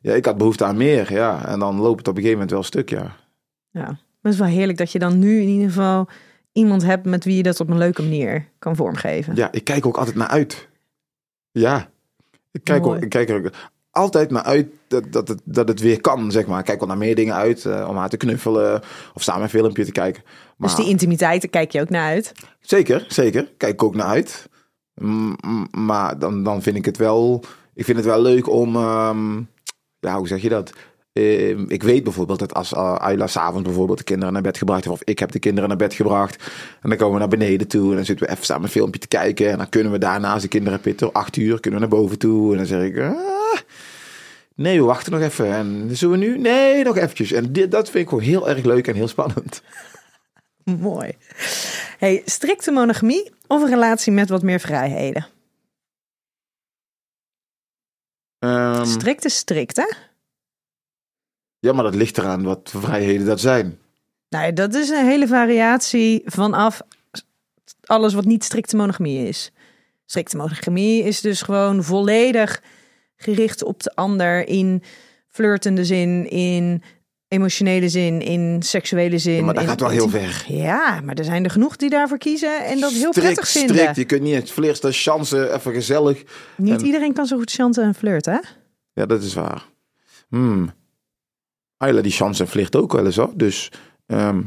ja, 0.00 0.12
ik 0.12 0.24
had 0.24 0.36
behoefte 0.36 0.64
aan 0.64 0.76
meer, 0.76 1.12
ja. 1.12 1.46
En 1.46 1.58
dan 1.58 1.76
loopt 1.76 1.98
het 1.98 2.08
op 2.08 2.16
een 2.16 2.22
gegeven 2.22 2.38
moment 2.38 2.50
wel 2.50 2.62
stuk, 2.62 2.90
ja. 2.90 3.16
Ja. 3.70 3.84
Maar 3.84 4.32
het 4.32 4.32
is 4.32 4.38
wel 4.38 4.48
heerlijk 4.58 4.78
dat 4.78 4.92
je 4.92 4.98
dan 4.98 5.18
nu 5.18 5.40
in 5.40 5.48
ieder 5.48 5.68
geval 5.68 6.08
iemand 6.52 6.82
hebt 6.82 7.04
met 7.06 7.24
wie 7.24 7.36
je 7.36 7.42
dat 7.42 7.60
op 7.60 7.68
een 7.68 7.78
leuke 7.78 8.02
manier 8.02 8.48
kan 8.58 8.76
vormgeven. 8.76 9.34
Ja, 9.34 9.52
ik 9.52 9.64
kijk 9.64 9.86
ook 9.86 9.96
altijd 9.96 10.16
naar 10.16 10.28
uit. 10.28 10.68
Ja. 11.52 11.90
Ik 12.50 12.64
kijk, 12.64 12.86
ook, 12.86 13.02
ik 13.02 13.08
kijk 13.08 13.28
er 13.28 13.36
ook 13.36 13.52
altijd 13.92 14.30
naar 14.30 14.42
uit 14.42 14.68
dat, 14.88 15.12
dat, 15.12 15.28
het, 15.28 15.40
dat 15.44 15.68
het 15.68 15.80
weer 15.80 16.00
kan, 16.00 16.30
zeg 16.30 16.46
maar. 16.46 16.58
Ik 16.58 16.64
kijk 16.64 16.78
wel 16.78 16.88
naar 16.88 16.98
meer 16.98 17.14
dingen 17.14 17.34
uit. 17.34 17.64
eh, 17.64 17.86
om 17.88 17.96
haar 17.96 18.08
te 18.08 18.16
knuffelen 18.16 18.82
of 19.14 19.22
samen 19.22 19.42
een 19.42 19.48
filmpje 19.48 19.84
te 19.84 19.92
kijken. 19.92 20.22
Maar, 20.56 20.68
Dus 20.68 20.78
die 20.78 20.88
intimiteit, 20.88 21.50
kijk 21.50 21.72
je 21.72 21.80
ook 21.80 21.90
naar 21.90 22.08
uit. 22.08 22.32
Zeker, 22.60 23.04
zeker. 23.08 23.52
Kijk 23.56 23.72
ik 23.72 23.82
ook 23.82 23.94
naar 23.94 24.06
uit. 24.06 24.48
Mm, 24.94 25.36
Maar 25.70 26.18
dan, 26.18 26.42
dan 26.42 26.62
vind 26.62 26.76
ik 26.76 26.84
het 26.84 26.96
wel... 26.96 27.44
Ik 27.74 27.84
vind 27.84 27.96
het 27.96 28.06
wel 28.06 28.22
leuk 28.22 28.48
om... 28.48 28.76
ja, 29.98 30.16
hoe 30.16 30.26
zeg 30.26 30.42
je 30.42 30.48
dat? 30.48 30.72
Ehm, 31.12 31.64
ik 31.68 31.82
weet 31.82 32.04
bijvoorbeeld 32.04 32.38
dat 32.38 32.54
als 32.54 32.72
uh, 32.72 32.94
Ayla 32.94 33.26
s'avonds 33.26 33.62
bijvoorbeeld 33.66 33.98
de 33.98 34.04
kinderen 34.04 34.32
naar 34.32 34.42
bed 34.42 34.58
gebracht 34.58 34.84
heeft... 34.84 34.96
of 34.96 35.08
ik 35.08 35.18
heb 35.18 35.32
de 35.32 35.38
kinderen 35.38 35.68
naar 35.68 35.78
bed 35.78 35.94
gebracht... 35.94 36.36
en 36.82 36.88
dan 36.88 36.98
komen 36.98 37.12
we 37.14 37.18
naar 37.18 37.28
beneden 37.28 37.68
toe... 37.68 37.90
en 37.90 37.96
dan 37.96 38.04
zitten 38.04 38.26
we 38.26 38.32
even 38.32 38.44
samen 38.44 38.64
een 38.64 38.70
filmpje 38.70 39.00
te 39.00 39.08
kijken... 39.08 39.50
en 39.50 39.58
dan 39.58 39.68
kunnen 39.68 39.92
we 39.92 39.98
daarna, 39.98 40.32
als 40.32 40.42
de 40.42 40.48
kinderen 40.48 40.80
pitten, 40.80 41.12
acht 41.12 41.36
uur... 41.36 41.60
kunnen 41.60 41.80
we 41.80 41.86
naar 41.86 41.98
boven 41.98 42.18
toe 42.18 42.50
en 42.50 42.56
dan 42.56 42.66
zeg 42.66 42.82
ik... 42.82 42.98
"Ah, 42.98 43.58
Nee, 44.54 44.78
we 44.78 44.84
wachten 44.86 45.12
nog 45.12 45.20
even. 45.20 45.52
En 45.52 45.96
zullen 45.96 46.18
we 46.18 46.24
nu? 46.26 46.38
Nee, 46.38 46.84
nog 46.84 46.96
eventjes. 46.96 47.32
En 47.32 47.52
dit, 47.52 47.70
dat 47.70 47.90
vind 47.90 48.02
ik 48.02 48.08
gewoon 48.08 48.24
heel 48.24 48.48
erg 48.48 48.64
leuk 48.64 48.88
en 48.88 48.94
heel 48.94 49.08
spannend. 49.08 49.62
Mooi. 50.64 51.12
Hey, 51.98 52.22
strikte 52.24 52.70
monogamie 52.70 53.30
of 53.46 53.62
een 53.62 53.68
relatie 53.68 54.12
met 54.12 54.28
wat 54.28 54.42
meer 54.42 54.60
vrijheden? 54.60 55.26
Ehm, 58.38 58.84
Strikt 58.84 59.24
is 59.24 59.36
strikt, 59.36 59.76
hè? 59.76 59.86
Ja, 61.62 61.72
maar 61.72 61.84
dat 61.84 61.94
ligt 61.94 62.18
eraan 62.18 62.42
wat 62.42 62.60
voor 62.72 62.80
vrijheden 62.82 63.26
dat 63.26 63.40
zijn. 63.40 63.78
Nou, 64.28 64.52
dat 64.52 64.74
is 64.74 64.88
een 64.88 65.06
hele 65.06 65.26
variatie 65.26 66.22
vanaf 66.24 66.80
alles 67.84 68.14
wat 68.14 68.24
niet 68.24 68.44
strikte 68.44 68.76
monogamie 68.76 69.28
is. 69.28 69.52
Strikte 70.06 70.36
monogamie 70.36 71.02
is 71.02 71.20
dus 71.20 71.42
gewoon 71.42 71.84
volledig 71.84 72.62
gericht 73.16 73.62
op 73.64 73.82
de 73.82 73.94
ander 73.94 74.48
in 74.48 74.82
flirtende 75.28 75.84
zin, 75.84 76.30
in 76.30 76.82
emotionele 77.28 77.88
zin, 77.88 78.20
in 78.20 78.62
seksuele 78.62 79.18
zin. 79.18 79.34
Ja, 79.34 79.42
maar 79.42 79.54
dat 79.54 79.62
in- 79.62 79.68
gaat 79.68 79.80
wel 79.80 79.88
heel 79.88 80.08
ver. 80.08 80.44
Ja, 80.48 81.00
maar 81.04 81.14
er 81.14 81.24
zijn 81.24 81.44
er 81.44 81.50
genoeg 81.50 81.76
die 81.76 81.90
daarvoor 81.90 82.18
kiezen 82.18 82.64
en 82.64 82.80
dat 82.80 82.90
heel 82.92 83.12
strikt, 83.12 83.26
prettig 83.32 83.48
vinden. 83.48 83.76
strikt. 83.76 83.96
Je 83.96 84.04
kunt 84.04 84.22
niet 84.22 84.34
het 84.34 84.50
vleerste 84.50 84.92
chance, 84.92 85.52
even 85.52 85.72
gezellig. 85.72 86.22
Niet 86.56 86.80
En- 86.80 86.86
iedereen 86.86 87.12
kan 87.12 87.26
zo 87.26 87.36
goed 87.38 87.50
chanten 87.52 87.84
en 87.84 87.94
flirten, 87.94 88.32
hè? 88.32 88.40
Ja, 88.92 89.06
dat 89.06 89.22
is 89.22 89.34
waar. 89.34 89.64
Hmm. 90.28 90.70
Ayla 91.82 92.00
die 92.00 92.12
chance 92.12 92.42
en 92.42 92.48
vliegt 92.48 92.76
ook 92.76 92.92
wel 92.92 93.04
eens 93.06 93.16
hoor. 93.16 93.32
Dus, 93.34 93.72
ehm, 94.06 94.42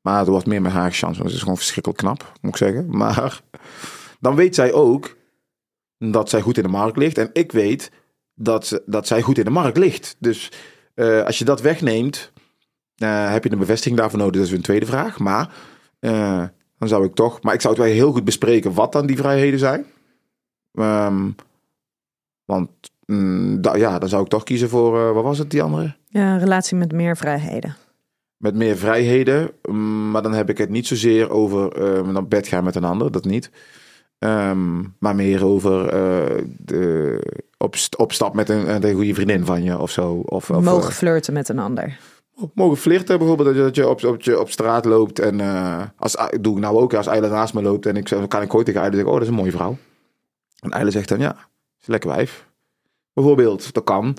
maar 0.00 0.18
het 0.18 0.28
wordt 0.28 0.46
meer 0.46 0.62
met 0.62 0.72
haar 0.72 0.90
chance. 0.92 1.14
Want 1.14 1.24
het 1.24 1.32
is 1.32 1.40
gewoon 1.40 1.56
verschrikkelijk 1.56 2.00
knap, 2.00 2.32
moet 2.40 2.50
ik 2.50 2.56
zeggen. 2.56 2.86
Maar 2.98 3.40
dan 4.20 4.34
weet 4.34 4.54
zij 4.54 4.72
ook 4.72 5.16
dat 5.98 6.28
zij 6.28 6.40
goed 6.40 6.56
in 6.56 6.62
de 6.62 6.68
markt 6.68 6.96
ligt. 6.96 7.18
En 7.18 7.30
ik 7.32 7.52
weet 7.52 7.90
dat, 8.34 8.66
ze- 8.66 8.82
dat 8.86 9.06
zij 9.06 9.22
goed 9.22 9.38
in 9.38 9.44
de 9.44 9.50
markt 9.50 9.76
ligt. 9.78 10.16
Dus 10.18 10.50
eh, 10.94 11.22
als 11.24 11.38
je 11.38 11.44
dat 11.44 11.60
wegneemt, 11.60 12.32
eh, 12.96 13.30
heb 13.30 13.44
je 13.44 13.50
een 13.52 13.58
bevestiging 13.58 13.96
daarvoor 14.00 14.18
nodig. 14.18 14.36
Dat 14.40 14.50
is 14.50 14.56
een 14.56 14.62
tweede 14.62 14.86
vraag. 14.86 15.18
Maar 15.18 15.54
eh, 15.98 16.44
dan 16.78 16.88
zou 16.88 17.04
ik 17.04 17.14
toch... 17.14 17.42
Maar 17.42 17.54
ik 17.54 17.60
zou 17.60 17.74
het 17.74 17.82
wel 17.82 17.92
heel 17.92 18.12
goed 18.12 18.24
bespreken 18.24 18.74
wat 18.74 18.92
dan 18.92 19.06
die 19.06 19.16
vrijheden 19.16 19.58
zijn. 19.58 19.86
Ehm, 20.72 21.30
want 22.44 22.70
mm, 23.12 23.60
da- 23.62 23.74
ja, 23.76 23.98
dan 23.98 24.08
zou 24.08 24.22
ik 24.22 24.28
toch 24.28 24.42
kiezen 24.42 24.68
voor... 24.68 24.98
eh, 25.08 25.12
wat 25.14 25.22
was 25.24 25.38
het, 25.38 25.50
die 25.50 25.62
andere? 25.62 25.94
Ja, 26.08 26.32
een 26.32 26.38
relatie 26.38 26.76
met 26.76 26.92
meer 26.92 27.16
vrijheden. 27.16 27.76
Met 28.36 28.54
meer 28.54 28.76
vrijheden. 28.76 29.50
mm, 29.68 30.10
Maar 30.10 30.22
dan 30.22 30.32
heb 30.32 30.50
ik 30.50 30.58
het 30.58 30.70
niet 30.70 30.86
zozeer 30.86 31.30
over 31.30 31.72
eh, 31.96 32.02
naar 32.08 32.26
bed 32.28 32.46
gaan 32.48 32.64
met 32.64 32.74
een 32.74 32.84
ander. 32.84 33.12
Dat 33.12 33.24
niet. 33.24 33.50
Ehm, 34.18 34.80
maar 34.98 35.14
meer 35.14 35.44
over 35.44 35.86
de, 36.58 37.18
op, 37.58 37.76
st- 37.76 37.96
op 37.96 38.12
stap 38.12 38.34
met 38.34 38.48
een, 38.48 38.84
een 38.84 38.94
goede 38.94 39.14
vriendin 39.14 39.44
van 39.44 39.62
je 39.62 39.78
of 39.78 39.90
zo. 39.90 40.12
Of, 40.24 40.50
of, 40.50 40.64
Mogen 40.64 40.92
flirten 40.92 41.32
met 41.32 41.48
een 41.48 41.58
ander. 41.58 41.98
mogen 42.54 42.76
flirten 42.76 43.18
bijvoorbeeld. 43.18 43.48
Dat 43.48 43.56
je, 43.56 43.62
dat 43.62 43.74
je, 43.74 43.88
op, 43.88 44.04
op, 44.04 44.22
je 44.22 44.40
op 44.40 44.50
straat 44.50 44.84
loopt. 44.84 45.18
En 45.18 45.40
eh, 45.40 45.82
als, 45.96 46.16
doe 46.40 46.54
ik 46.56 46.62
nou 46.62 46.76
ook. 46.78 46.94
Als 46.94 47.06
Eile 47.06 47.28
naast 47.28 47.54
me 47.54 47.62
loopt. 47.62 47.86
En 47.86 47.96
ik 47.96 48.08
zeg, 48.08 48.18
dan 48.18 48.28
kan 48.28 48.42
ik 48.42 48.54
ooit 48.54 48.66
tegen 48.66 48.80
Eile 48.80 48.94
zeggen. 48.96 49.12
Oh, 49.12 49.18
dat 49.18 49.28
is 49.28 49.32
een 49.34 49.40
mooie 49.40 49.56
vrouw. 49.56 49.76
En 50.60 50.70
Eile 50.70 50.90
zegt 50.90 51.08
dan, 51.08 51.18
ja, 51.18 51.30
is 51.80 51.86
een 51.86 51.92
lekker 51.92 52.10
wijf. 52.10 52.46
Bijvoorbeeld, 53.12 53.72
dat 53.74 53.84
kan. 53.84 54.16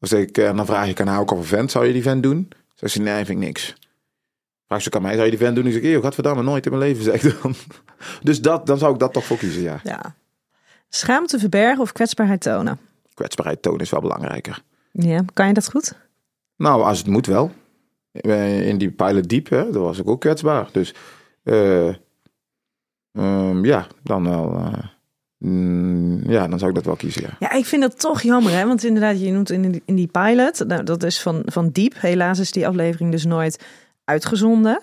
Als 0.00 0.12
ik, 0.12 0.38
eh, 0.38 0.56
dan 0.56 0.66
vraag 0.66 0.88
ik 0.88 1.00
aan 1.00 1.06
haar 1.06 1.20
ook 1.20 1.30
of 1.30 1.38
een 1.38 1.44
vent. 1.44 1.70
Zou 1.70 1.86
je 1.86 1.92
die 1.92 2.02
vent 2.02 2.22
doen? 2.22 2.48
Zegt 2.74 2.92
ze, 2.92 3.00
nee, 3.00 3.24
vind 3.24 3.28
ik 3.40 3.46
niks. 3.46 3.74
Vraag 4.66 4.82
ze 4.82 4.88
ook 4.88 4.94
aan 4.96 5.02
mij, 5.02 5.12
zou 5.12 5.24
je 5.24 5.30
die 5.30 5.38
vent 5.40 5.56
doen? 5.56 5.66
Ik 5.66 5.72
zeg, 5.72 5.82
eeuw, 5.82 6.00
gadverdamme, 6.00 6.42
nooit 6.42 6.66
in 6.66 6.72
mijn 6.72 6.84
leven, 6.84 7.02
zeg 7.12 7.22
ik 7.24 7.42
dan. 7.42 7.54
Dus 8.22 8.40
dat, 8.40 8.66
dan 8.66 8.78
zou 8.78 8.92
ik 8.92 8.98
dat 8.98 9.12
toch 9.12 9.24
voor 9.24 9.36
kiezen, 9.36 9.62
ja. 9.62 9.80
Ja. 9.82 10.14
Schaamte 10.88 11.38
verbergen 11.38 11.80
of 11.82 11.92
kwetsbaarheid 11.92 12.40
tonen? 12.40 12.78
Kwetsbaarheid 13.14 13.62
tonen 13.62 13.80
is 13.80 13.90
wel 13.90 14.00
belangrijker. 14.00 14.62
Ja, 14.92 15.24
kan 15.32 15.46
je 15.46 15.52
dat 15.54 15.70
goed? 15.70 15.94
Nou, 16.56 16.82
als 16.82 16.98
het 16.98 17.06
moet 17.06 17.26
wel. 17.26 17.50
Eh, 18.12 18.68
In 18.68 18.78
die 18.78 18.90
pilot 18.90 19.28
diep, 19.28 19.48
hè, 19.48 19.70
daar 19.70 19.82
was 19.82 19.98
ik 19.98 20.08
ook 20.08 20.20
kwetsbaar. 20.20 20.68
Dus 20.72 20.94
eh, 21.42 21.88
ehm, 23.12 23.64
ja, 23.64 23.86
dan 24.02 24.24
wel. 24.24 24.72
Ja, 26.26 26.46
dan 26.48 26.58
zou 26.58 26.70
ik 26.70 26.76
dat 26.76 26.84
wel 26.84 26.96
kiezen, 26.96 27.22
ja. 27.22 27.36
Ja, 27.38 27.52
ik 27.52 27.66
vind 27.66 27.82
dat 27.82 28.00
toch 28.00 28.22
jammer, 28.22 28.52
hè? 28.52 28.66
Want 28.66 28.84
inderdaad, 28.84 29.20
je 29.20 29.32
noemt 29.32 29.50
in 29.50 29.70
die, 29.70 29.82
in 29.84 29.94
die 29.94 30.06
pilot, 30.06 30.64
nou, 30.66 30.82
dat 30.84 31.02
is 31.02 31.20
van, 31.20 31.42
van 31.44 31.68
Diep. 31.72 31.94
Helaas 31.96 32.38
is 32.38 32.50
die 32.50 32.66
aflevering 32.66 33.10
dus 33.10 33.24
nooit 33.24 33.64
uitgezonden. 34.04 34.80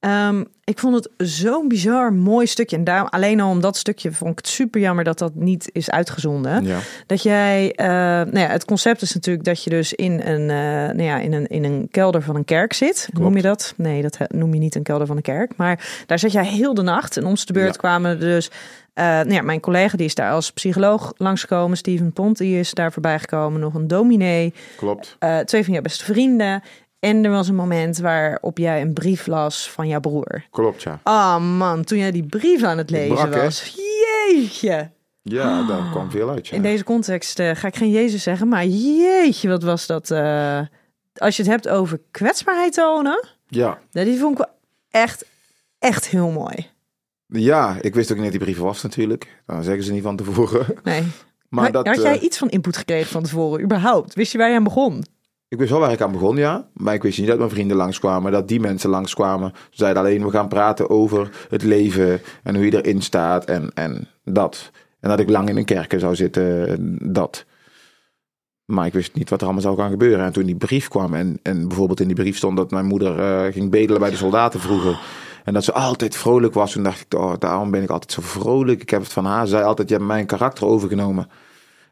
Ehm, 0.00 0.44
ik 0.64 0.78
vond 0.78 0.94
het 0.94 1.10
zo'n 1.16 1.68
bizar 1.68 2.12
mooi 2.12 2.46
stukje. 2.46 2.76
En 2.76 2.84
daarom, 2.84 3.08
alleen 3.08 3.40
al 3.40 3.50
om 3.50 3.60
dat 3.60 3.76
stukje 3.76 4.12
vond 4.12 4.30
ik 4.30 4.36
het 4.36 4.48
super 4.48 4.80
jammer 4.80 5.04
dat 5.04 5.18
dat 5.18 5.34
niet 5.34 5.70
is 5.72 5.90
uitgezonden. 5.90 6.64
ja. 6.64 6.78
Dat 7.06 7.22
jij, 7.22 7.72
eh, 7.74 7.86
nou 7.86 8.38
ja, 8.38 8.46
het 8.48 8.64
concept 8.64 9.02
is 9.02 9.14
natuurlijk 9.14 9.44
dat 9.44 9.64
je 9.64 9.70
dus 9.70 9.92
in 9.92 10.12
een, 10.20 10.50
eh, 10.50 10.94
nou 10.96 11.02
ja, 11.02 11.18
in 11.18 11.32
een, 11.32 11.46
in 11.46 11.64
een 11.64 11.88
kelder 11.90 12.22
van 12.22 12.36
een 12.36 12.44
kerk 12.44 12.72
zit. 12.72 13.08
Noem 13.12 13.36
je 13.36 13.42
dat? 13.42 13.74
Nee, 13.76 14.02
dat 14.02 14.18
noem 14.28 14.54
je 14.54 14.60
niet 14.60 14.74
een 14.74 14.82
kelder 14.82 15.06
van 15.06 15.16
een 15.16 15.22
kerk. 15.22 15.56
Maar 15.56 16.02
daar 16.06 16.18
zat 16.18 16.32
jij 16.32 16.46
heel 16.46 16.74
de 16.74 16.82
nacht. 16.82 17.16
En 17.16 17.24
om 17.26 17.34
de 17.44 17.52
beurt 17.52 17.74
Ja. 17.74 17.78
kwamen 17.80 18.10
er 18.10 18.20
dus, 18.20 18.50
eh, 18.98 19.04
nou 19.04 19.32
ja, 19.32 19.42
mijn 19.42 19.60
collega 19.60 19.96
die 19.96 20.06
is 20.06 20.14
daar 20.14 20.32
als 20.32 20.52
psycholoog 20.52 21.12
langsgekomen. 21.16 21.76
Steven 21.76 22.12
Pont, 22.12 22.38
die 22.38 22.58
is 22.58 22.70
daar 22.74 22.92
voorbij 22.92 23.18
gekomen. 23.18 23.60
Nog 23.60 23.74
een 23.74 23.86
dominee. 23.88 24.54
Klopt. 24.76 25.16
eh, 25.18 25.38
twee 25.38 25.64
van 25.64 25.72
jouw 25.72 25.82
beste 25.82 26.04
vrienden. 26.04 26.62
En 27.00 27.24
er 27.24 27.30
was 27.30 27.48
een 27.48 27.54
moment 27.54 27.98
waarop 27.98 28.58
jij 28.58 28.80
een 28.80 28.92
brief 28.92 29.26
las 29.26 29.70
van 29.70 29.88
jouw 29.88 30.00
broer. 30.00 30.44
Klopt, 30.50 30.82
ja. 30.82 31.00
Oh 31.04 31.38
man, 31.56 31.84
toen 31.84 31.98
jij 31.98 32.10
die 32.10 32.26
brief 32.26 32.62
aan 32.62 32.78
het 32.78 32.90
lezen 32.90 33.14
brak, 33.14 33.34
hè? 33.34 33.42
was. 33.42 33.74
Jeetje. 34.30 34.90
Ja, 35.22 35.62
daar 35.66 35.90
kwam 35.90 36.10
veel 36.10 36.30
uit, 36.30 36.48
ja. 36.48 36.56
In 36.56 36.62
deze 36.62 36.84
context 36.84 37.38
eh, 37.38 37.50
ga 37.54 37.66
ik 37.66 37.76
geen 37.76 37.90
Jezus 37.90 38.22
zeggen, 38.22 38.48
maar 38.48 38.66
jeetje, 38.66 39.48
wat 39.48 39.62
was 39.62 39.86
dat? 39.86 40.10
als 41.14 41.36
je 41.36 41.42
het 41.42 41.50
hebt 41.50 41.68
over 41.68 42.00
kwetsbaarheid 42.10 42.72
tonen, 42.72 43.28
Ja. 43.48 43.78
nou, 43.92 44.06
die 44.06 44.18
vond 44.18 44.38
ik 44.38 44.46
echt, 44.90 45.24
echt 45.78 46.08
heel 46.08 46.30
mooi. 46.30 46.66
Ja, 47.28 47.76
ik 47.80 47.94
wist 47.94 48.10
ook 48.10 48.16
niet 48.16 48.30
dat 48.30 48.34
die 48.34 48.44
brief 48.44 48.58
was 48.58 48.82
natuurlijk. 48.82 49.42
Dan 49.46 49.62
zeggen 49.62 49.84
ze 49.84 49.92
niet 49.92 50.02
van 50.02 50.16
tevoren. 50.16 50.66
Nee. 50.82 51.02
Maar 51.48 51.64
had, 51.64 51.72
dat, 51.72 51.86
had 51.86 52.02
jij 52.02 52.16
eh, 52.16 52.22
iets 52.22 52.38
van 52.38 52.48
input 52.48 52.76
gekregen 52.76 53.10
van 53.10 53.22
tevoren, 53.22 53.62
überhaupt? 53.62 54.14
Wist 54.14 54.32
je 54.32 54.38
waar 54.38 54.48
je 54.48 54.56
aan 54.56 54.64
begon? 54.64 55.04
Ik 55.48 55.58
wist 55.58 55.70
wel 55.70 55.80
waar 55.80 55.92
ik 55.92 56.00
aan 56.00 56.12
begon, 56.12 56.36
ja. 56.36 56.68
Maar 56.72 56.94
ik 56.94 57.02
wist 57.02 57.18
niet 57.18 57.26
dat 57.26 57.38
mijn 57.38 57.50
vrienden 57.50 57.76
langskwamen. 57.76 58.32
Dat 58.32 58.48
die 58.48 58.60
mensen 58.60 58.90
langskwamen. 58.90 59.52
Ze 59.54 59.76
zeiden 59.76 60.02
alleen, 60.02 60.24
we 60.24 60.30
gaan 60.30 60.48
praten 60.48 60.90
over 60.90 61.46
het 61.48 61.62
leven. 61.62 62.20
En 62.42 62.54
hoe 62.54 62.64
je 62.64 62.82
erin 62.82 63.02
staat. 63.02 63.44
En, 63.44 63.70
en 63.74 64.08
dat. 64.24 64.70
En 65.00 65.08
dat 65.08 65.20
ik 65.20 65.28
lang 65.28 65.48
in 65.48 65.56
een 65.56 65.64
kerken 65.64 66.00
zou 66.00 66.14
zitten. 66.14 66.68
en 66.68 66.98
Dat. 67.02 67.44
Maar 68.64 68.86
ik 68.86 68.92
wist 68.92 69.14
niet 69.14 69.30
wat 69.30 69.38
er 69.38 69.44
allemaal 69.44 69.62
zou 69.62 69.76
gaan 69.76 69.90
gebeuren. 69.90 70.24
En 70.24 70.32
toen 70.32 70.46
die 70.46 70.56
brief 70.56 70.88
kwam. 70.88 71.14
En, 71.14 71.38
en 71.42 71.68
bijvoorbeeld 71.68 72.00
in 72.00 72.06
die 72.06 72.16
brief 72.16 72.36
stond 72.36 72.56
dat 72.56 72.70
mijn 72.70 72.86
moeder 72.86 73.18
eh, 73.18 73.52
ging 73.52 73.70
bedelen 73.70 74.00
bij 74.00 74.10
de 74.10 74.16
soldaten 74.16 74.60
vroeger. 74.60 75.00
En 75.44 75.54
dat 75.54 75.64
ze 75.64 75.72
altijd 75.72 76.16
vrolijk 76.16 76.54
was. 76.54 76.72
Toen 76.72 76.82
dacht 76.82 77.00
ik, 77.00 77.18
oh, 77.18 77.32
daarom 77.38 77.70
ben 77.70 77.82
ik 77.82 77.90
altijd 77.90 78.12
zo 78.12 78.22
vrolijk. 78.22 78.82
Ik 78.82 78.90
heb 78.90 79.02
het 79.02 79.12
van 79.12 79.24
haar. 79.24 79.46
Ze 79.46 79.50
zei 79.50 79.64
altijd, 79.64 79.88
je 79.88 79.94
hebt 79.94 80.06
mijn 80.06 80.26
karakter 80.26 80.66
overgenomen. 80.66 81.28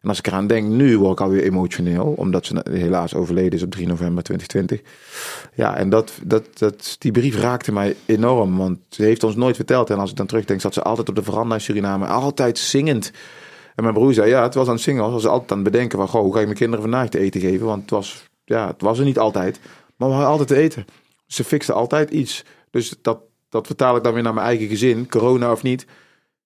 En 0.03 0.09
als 0.09 0.19
ik 0.19 0.27
eraan 0.27 0.47
denk, 0.47 0.69
nu 0.69 0.99
word 0.99 1.13
ik 1.13 1.21
alweer 1.21 1.43
emotioneel. 1.43 2.15
Omdat 2.17 2.47
ze 2.47 2.65
helaas 2.71 3.15
overleden 3.15 3.53
is 3.53 3.63
op 3.63 3.71
3 3.71 3.87
november 3.87 4.23
2020. 4.23 4.93
Ja, 5.55 5.77
en 5.77 5.89
dat, 5.89 6.13
dat, 6.23 6.59
dat, 6.59 6.97
die 6.99 7.13
brief 7.13 7.41
raakte 7.41 7.73
mij 7.73 7.97
enorm. 8.07 8.57
Want 8.57 8.79
ze 8.89 9.03
heeft 9.03 9.25
ons 9.25 9.37
nooit 9.37 9.57
verteld. 9.57 9.91
En 9.91 9.99
als 9.99 10.11
ik 10.11 10.17
dan 10.17 10.27
terugdenk, 10.27 10.61
zat 10.61 10.75
ze 10.75 10.83
altijd 10.83 11.09
op 11.09 11.15
de 11.15 11.23
veranda 11.23 11.55
in 11.55 11.61
Suriname. 11.61 12.07
Altijd 12.07 12.59
zingend. 12.59 13.13
En 13.75 13.83
mijn 13.83 13.95
broer 13.95 14.15
zei, 14.15 14.29
ja, 14.29 14.43
het 14.43 14.55
was 14.55 14.67
aan 14.67 14.75
het 14.75 14.83
zingen. 14.83 15.11
Was 15.11 15.27
altijd 15.27 15.51
aan 15.51 15.59
het 15.59 15.73
bedenken 15.73 15.99
van, 15.99 16.09
goh, 16.09 16.21
hoe 16.21 16.33
ga 16.33 16.39
ik 16.39 16.47
mijn 16.47 16.59
kinderen 16.59 16.85
vandaag 16.85 17.09
te 17.09 17.19
eten 17.19 17.41
geven? 17.41 17.67
Want 17.67 17.81
het 17.81 17.91
was, 17.91 18.25
ja, 18.45 18.67
het 18.67 18.81
was 18.81 18.99
er 18.99 19.05
niet 19.05 19.19
altijd. 19.19 19.61
Maar 19.97 20.09
we 20.09 20.15
hadden 20.15 20.31
altijd 20.31 20.49
te 20.49 20.57
eten. 20.57 20.85
Ze 21.27 21.45
fixte 21.45 21.73
altijd 21.73 22.11
iets. 22.11 22.45
Dus 22.71 22.95
dat, 23.03 23.19
dat 23.57 23.67
vertaal 23.67 23.97
ik 23.97 24.03
dan 24.03 24.15
weer 24.15 24.23
naar 24.23 24.35
mijn 24.35 24.47
eigen 24.47 24.69
gezin. 24.69 25.09
Corona 25.09 25.53
of 25.53 25.63
niet. 25.63 25.87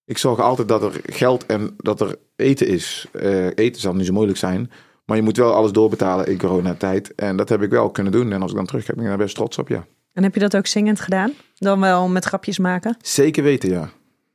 Ik 0.05 0.19
zorg 0.19 0.41
altijd 0.41 0.69
dat 0.69 0.83
er 0.83 1.01
geld 1.05 1.47
en 1.47 1.75
dat 1.77 2.01
er 2.01 2.17
eten 2.37 2.67
is. 2.67 3.07
Eh, 3.13 3.47
eten 3.47 3.81
zal 3.81 3.95
niet 3.95 4.07
zo 4.07 4.13
moeilijk 4.13 4.39
zijn. 4.39 4.71
Maar 5.05 5.17
je 5.17 5.23
moet 5.25 5.37
wel 5.37 5.53
alles 5.55 5.73
doorbetalen 5.73 6.27
in 6.27 6.39
coronatijd. 6.39 7.15
En 7.15 7.37
dat 7.37 7.49
heb 7.49 7.63
ik 7.63 7.71
wel 7.71 7.91
kunnen 7.91 8.13
doen. 8.13 8.33
En 8.33 8.43
als 8.43 8.51
ik 8.51 8.57
dan 8.57 8.67
terug 8.67 8.87
heb, 8.87 8.95
ben 8.95 9.05
ik 9.05 9.11
daar 9.11 9.19
best 9.19 9.35
trots 9.35 9.59
op, 9.59 9.69
ja. 9.69 9.85
En 10.13 10.23
heb 10.23 10.35
je 10.35 10.41
dat 10.41 10.57
ook 10.57 10.67
zingend 10.67 11.01
gedaan? 11.01 11.33
Dan 11.55 11.81
wel 11.81 12.09
met 12.09 12.25
grapjes 12.25 12.59
maken? 12.59 12.97
Zeker 13.03 13.43
weten, 13.43 13.71
ja. 13.71 13.89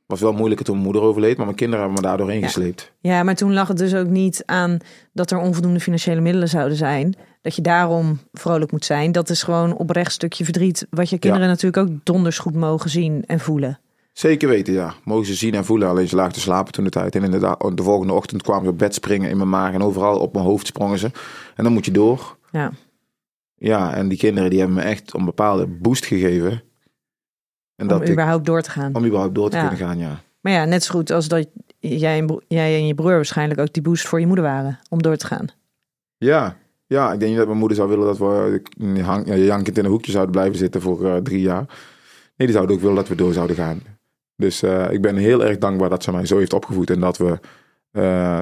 Was 0.06 0.20
wel 0.20 0.32
moeilijker 0.32 0.64
toen 0.66 0.74
mijn 0.74 0.86
moeder 0.86 1.02
overleed. 1.02 1.36
Maar 1.36 1.44
mijn 1.44 1.56
kinderen 1.58 1.84
hebben 1.84 2.02
me 2.02 2.08
daar 2.08 2.18
doorheen 2.18 2.40
Ja. 2.40 2.46
gesleept. 2.46 2.92
Ja, 3.00 3.22
maar 3.22 3.34
toen 3.34 3.52
lag 3.52 3.68
het 3.68 3.76
dus 3.78 3.94
ook 3.94 4.06
niet 4.08 4.42
aan 4.44 4.78
dat 5.12 5.30
er 5.30 5.38
onvoldoende 5.38 5.80
financiële 5.80 6.20
middelen 6.20 6.48
zouden 6.48 6.76
zijn. 6.76 7.14
Dat 7.46 7.54
je 7.56 7.62
daarom 7.62 8.18
vrolijk 8.32 8.72
moet 8.72 8.84
zijn. 8.84 9.12
Dat 9.12 9.30
is 9.30 9.42
gewoon 9.42 9.76
oprecht 9.76 10.12
stukje 10.12 10.44
verdriet. 10.44 10.86
Wat 10.90 11.10
je 11.10 11.18
kinderen 11.18 11.48
natuurlijk 11.48 11.88
ook 11.88 11.96
donders 12.04 12.38
goed 12.38 12.54
mogen 12.54 12.90
zien 12.90 13.24
en 13.26 13.40
voelen. 13.40 13.78
Zeker 14.12 14.48
weten, 14.48 14.72
ja. 14.74 14.94
Mogen 15.04 15.26
ze 15.26 15.34
zien 15.34 15.54
en 15.54 15.64
voelen. 15.64 15.88
Alleen 15.88 16.08
ze 16.08 16.16
lagen 16.16 16.32
te 16.32 16.40
slapen 16.40 16.72
toen 16.72 16.84
de 16.84 16.90
tijd. 16.90 17.14
En 17.14 17.22
inderdaad, 17.24 17.76
de 17.76 17.82
volgende 17.82 18.12
ochtend 18.12 18.42
kwamen 18.42 18.64
ze 18.64 18.70
op 18.70 18.78
bed 18.78 18.94
springen 18.94 19.30
in 19.30 19.36
mijn 19.36 19.48
maag. 19.48 19.72
En 19.72 19.82
overal 19.82 20.18
op 20.20 20.32
mijn 20.32 20.44
hoofd 20.44 20.66
sprongen 20.66 20.98
ze. 20.98 21.10
En 21.56 21.64
dan 21.64 21.72
moet 21.72 21.84
je 21.84 21.90
door. 21.90 22.36
Ja. 22.50 22.72
Ja, 23.54 23.94
en 23.94 24.08
die 24.08 24.18
kinderen 24.18 24.50
die 24.50 24.58
hebben 24.58 24.76
me 24.76 24.82
echt 24.82 25.14
een 25.14 25.24
bepaalde 25.24 25.66
boost 25.66 26.06
gegeven. 26.06 26.50
En 26.50 26.62
Om 27.76 27.88
dat 27.88 28.02
ik, 28.02 28.08
überhaupt 28.10 28.46
door 28.46 28.62
te 28.62 28.70
gaan. 28.70 28.94
om 28.94 29.04
überhaupt 29.04 29.34
door 29.34 29.50
te 29.50 29.56
Ja. 29.56 29.68
kunnen 29.68 29.86
gaan, 29.86 29.98
ja. 29.98 30.20
Maar 30.40 30.52
ja, 30.52 30.64
net 30.64 30.84
zo 30.84 30.94
goed 30.94 31.10
als 31.10 31.28
dat 31.28 31.46
jij 31.78 32.18
en, 32.18 32.42
jij 32.48 32.74
en 32.76 32.86
je 32.86 32.94
broer 32.94 33.10
waarschijnlijk 33.14 33.60
ook 33.60 33.72
die 33.72 33.82
boost 33.82 34.06
voor 34.06 34.20
je 34.20 34.26
moeder 34.26 34.44
waren 34.44 34.78
om 34.88 35.02
door 35.02 35.16
te 35.16 35.26
gaan. 35.26 35.46
Ja, 36.16 36.56
ja, 36.86 37.12
ik 37.12 37.18
denk 37.18 37.28
niet 37.30 37.36
dat 37.38 37.46
mijn 37.46 37.58
moeder 37.58 37.76
zou 37.76 37.88
willen 37.88 38.06
dat 38.06 38.18
we 38.18 38.62
eh, 38.96 39.06
hang- 39.06 39.26
ja, 39.28 39.34
jankend 39.34 39.78
in 39.78 39.84
een 39.84 39.90
hoekje 39.90 40.10
zouden 40.12 40.32
blijven 40.34 40.56
zitten 40.58 40.80
voor 40.80 41.06
eh, 41.06 41.16
drie 41.16 41.40
jaar. 41.40 41.64
Nee, 42.36 42.46
die 42.48 42.52
zouden 42.56 42.74
ook 42.76 42.80
willen 42.82 42.96
dat 42.96 43.08
we 43.08 43.14
door 43.14 43.32
zouden 43.32 43.56
gaan. 43.56 43.80
Dus 44.36 44.62
eh, 44.62 44.90
ik 44.90 45.00
ben 45.02 45.16
heel 45.16 45.44
erg 45.44 45.58
dankbaar 45.58 45.88
dat 45.90 46.02
ze 46.02 46.12
mij 46.12 46.26
zo 46.26 46.38
heeft 46.38 46.52
opgevoed 46.52 46.90
en 46.90 47.00
dat 47.00 47.16
we 47.16 47.38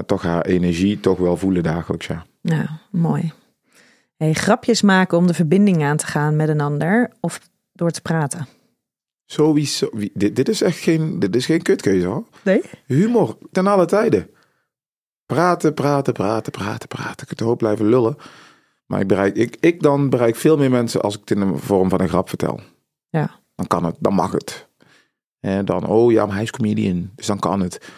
toch 0.07 0.23
haar 0.23 0.45
energie 0.45 1.01
toch 1.01 1.19
wel 1.19 1.37
voelen 1.37 1.63
dagelijks. 1.63 2.07
Ja. 2.07 2.27
Nou, 2.41 2.67
mooi. 2.91 3.33
Hey, 4.17 4.33
grapjes 4.33 4.83
maken 4.83 5.19
om 5.19 5.27
de 5.27 5.35
verbinding 5.35 5.83
aan 5.83 5.97
te 5.97 6.07
gaan 6.07 6.37
met 6.37 6.49
een 6.49 6.61
ander 6.61 7.11
of 7.21 7.41
door 7.73 7.91
te 7.91 8.01
praten? 8.03 8.47
Sowieso, 9.27 9.89
wie- 9.93 10.11
dit, 10.15 10.37
dit 10.37 10.49
is 10.49 10.63
echt 10.63 10.79
geen, 10.79 11.19
dit 11.19 11.37
is 11.37 11.47
geen 11.47 11.63
kutkeuze 11.63 12.07
hoor. 12.07 12.25
Nee? 12.43 12.61
Humor, 12.87 13.37
ten 13.53 13.67
alle 13.67 13.87
tijden. 13.87 14.31
Praten, 15.35 15.75
praten, 15.75 16.13
praten, 16.13 16.53
praten, 16.53 16.89
praten. 16.89 17.27
Ik 17.31 17.37
kan 17.37 17.47
hoop 17.47 17.59
blijven 17.59 17.89
lullen. 17.89 18.17
Maar 18.87 19.01
ik, 19.01 19.07
bereik, 19.07 19.37
ik, 19.37 19.57
ik 19.61 19.83
dan 19.83 20.11
bereik 20.11 20.37
veel 20.37 20.57
meer 20.57 20.71
mensen 20.71 21.01
als 21.01 21.15
ik 21.15 21.21
het 21.21 21.31
in 21.31 21.41
de 21.41 21.59
vorm 21.59 21.89
van 21.89 22.01
een 22.01 22.09
grap 22.09 22.29
vertel. 22.29 22.61
Ja. 23.09 23.31
Dan 23.55 23.67
kan 23.67 23.85
het, 23.85 23.97
dan 23.99 24.15
mag 24.15 24.33
het. 24.33 24.69
En 25.41 25.65
dan, 25.65 25.87
oh 25.87 26.13
ja, 26.13 26.27
maar 26.27 26.35
hij 26.35 26.43
is 26.43 26.51
comedian, 26.51 27.11
dus 27.15 27.27
dan 27.27 27.39
kan 27.39 27.61
het. 27.61 27.91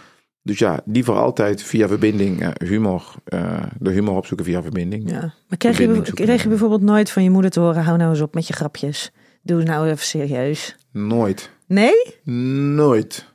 Dus 0.42 0.58
ja, 0.58 0.80
liever 0.84 1.14
altijd 1.14 1.62
via 1.62 1.88
verbinding, 1.88 2.42
eh, 2.42 2.68
humor, 2.68 3.14
eh, 3.24 3.62
de 3.78 3.90
humor 3.90 4.16
opzoeken 4.16 4.46
via 4.46 4.62
verbinding. 4.62 5.10
Ja. 5.10 5.20
Maar 5.48 5.58
kreeg 5.58 5.78
je, 5.78 6.02
kreeg 6.14 6.42
je 6.42 6.48
bijvoorbeeld 6.48 6.82
nooit 6.82 7.10
van 7.10 7.22
je 7.22 7.30
moeder 7.30 7.50
te 7.50 7.60
horen, 7.60 7.82
hou 7.82 7.98
nou 7.98 8.10
eens 8.10 8.20
op 8.20 8.34
met 8.34 8.46
je 8.46 8.52
grapjes. 8.52 9.12
Doe 9.42 9.62
nou 9.62 9.88
even 9.88 10.04
serieus. 10.04 10.76
Nooit, 10.92 11.50
Nee? 11.66 12.14
nooit. 12.74 13.34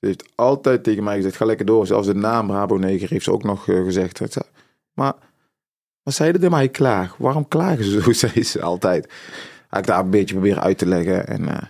Ze 0.00 0.06
heeft 0.06 0.32
altijd 0.34 0.84
tegen 0.84 1.04
mij 1.04 1.16
gezegd, 1.16 1.36
ga 1.36 1.44
lekker 1.44 1.66
door. 1.66 1.86
Zelfs 1.86 2.06
de 2.06 2.14
naam 2.14 2.50
Raboneger 2.50 3.08
heeft 3.10 3.24
ze 3.24 3.32
ook 3.32 3.44
nog 3.44 3.68
eh, 3.68 3.84
gezegd. 3.84 4.16
Zei- 4.16 4.46
Maar 4.92 5.14
wat 6.02 6.14
zeiden 6.14 6.42
er 6.42 6.50
mij 6.50 6.68
klaag? 6.68 7.16
Waarom 7.16 7.48
klagen 7.48 7.84
ze 7.84 8.00
zo, 8.00 8.12
zei 8.12 8.42
ze 8.42 8.62
altijd. 8.62 9.12
Had 9.68 9.78
ik 9.80 9.86
daar 9.86 10.00
een 10.00 10.10
beetje 10.10 10.34
proberen 10.34 10.62
uit 10.62 10.78
te 10.78 10.86
leggen. 10.86 11.26
En 11.26 11.48
eh, 11.48 11.62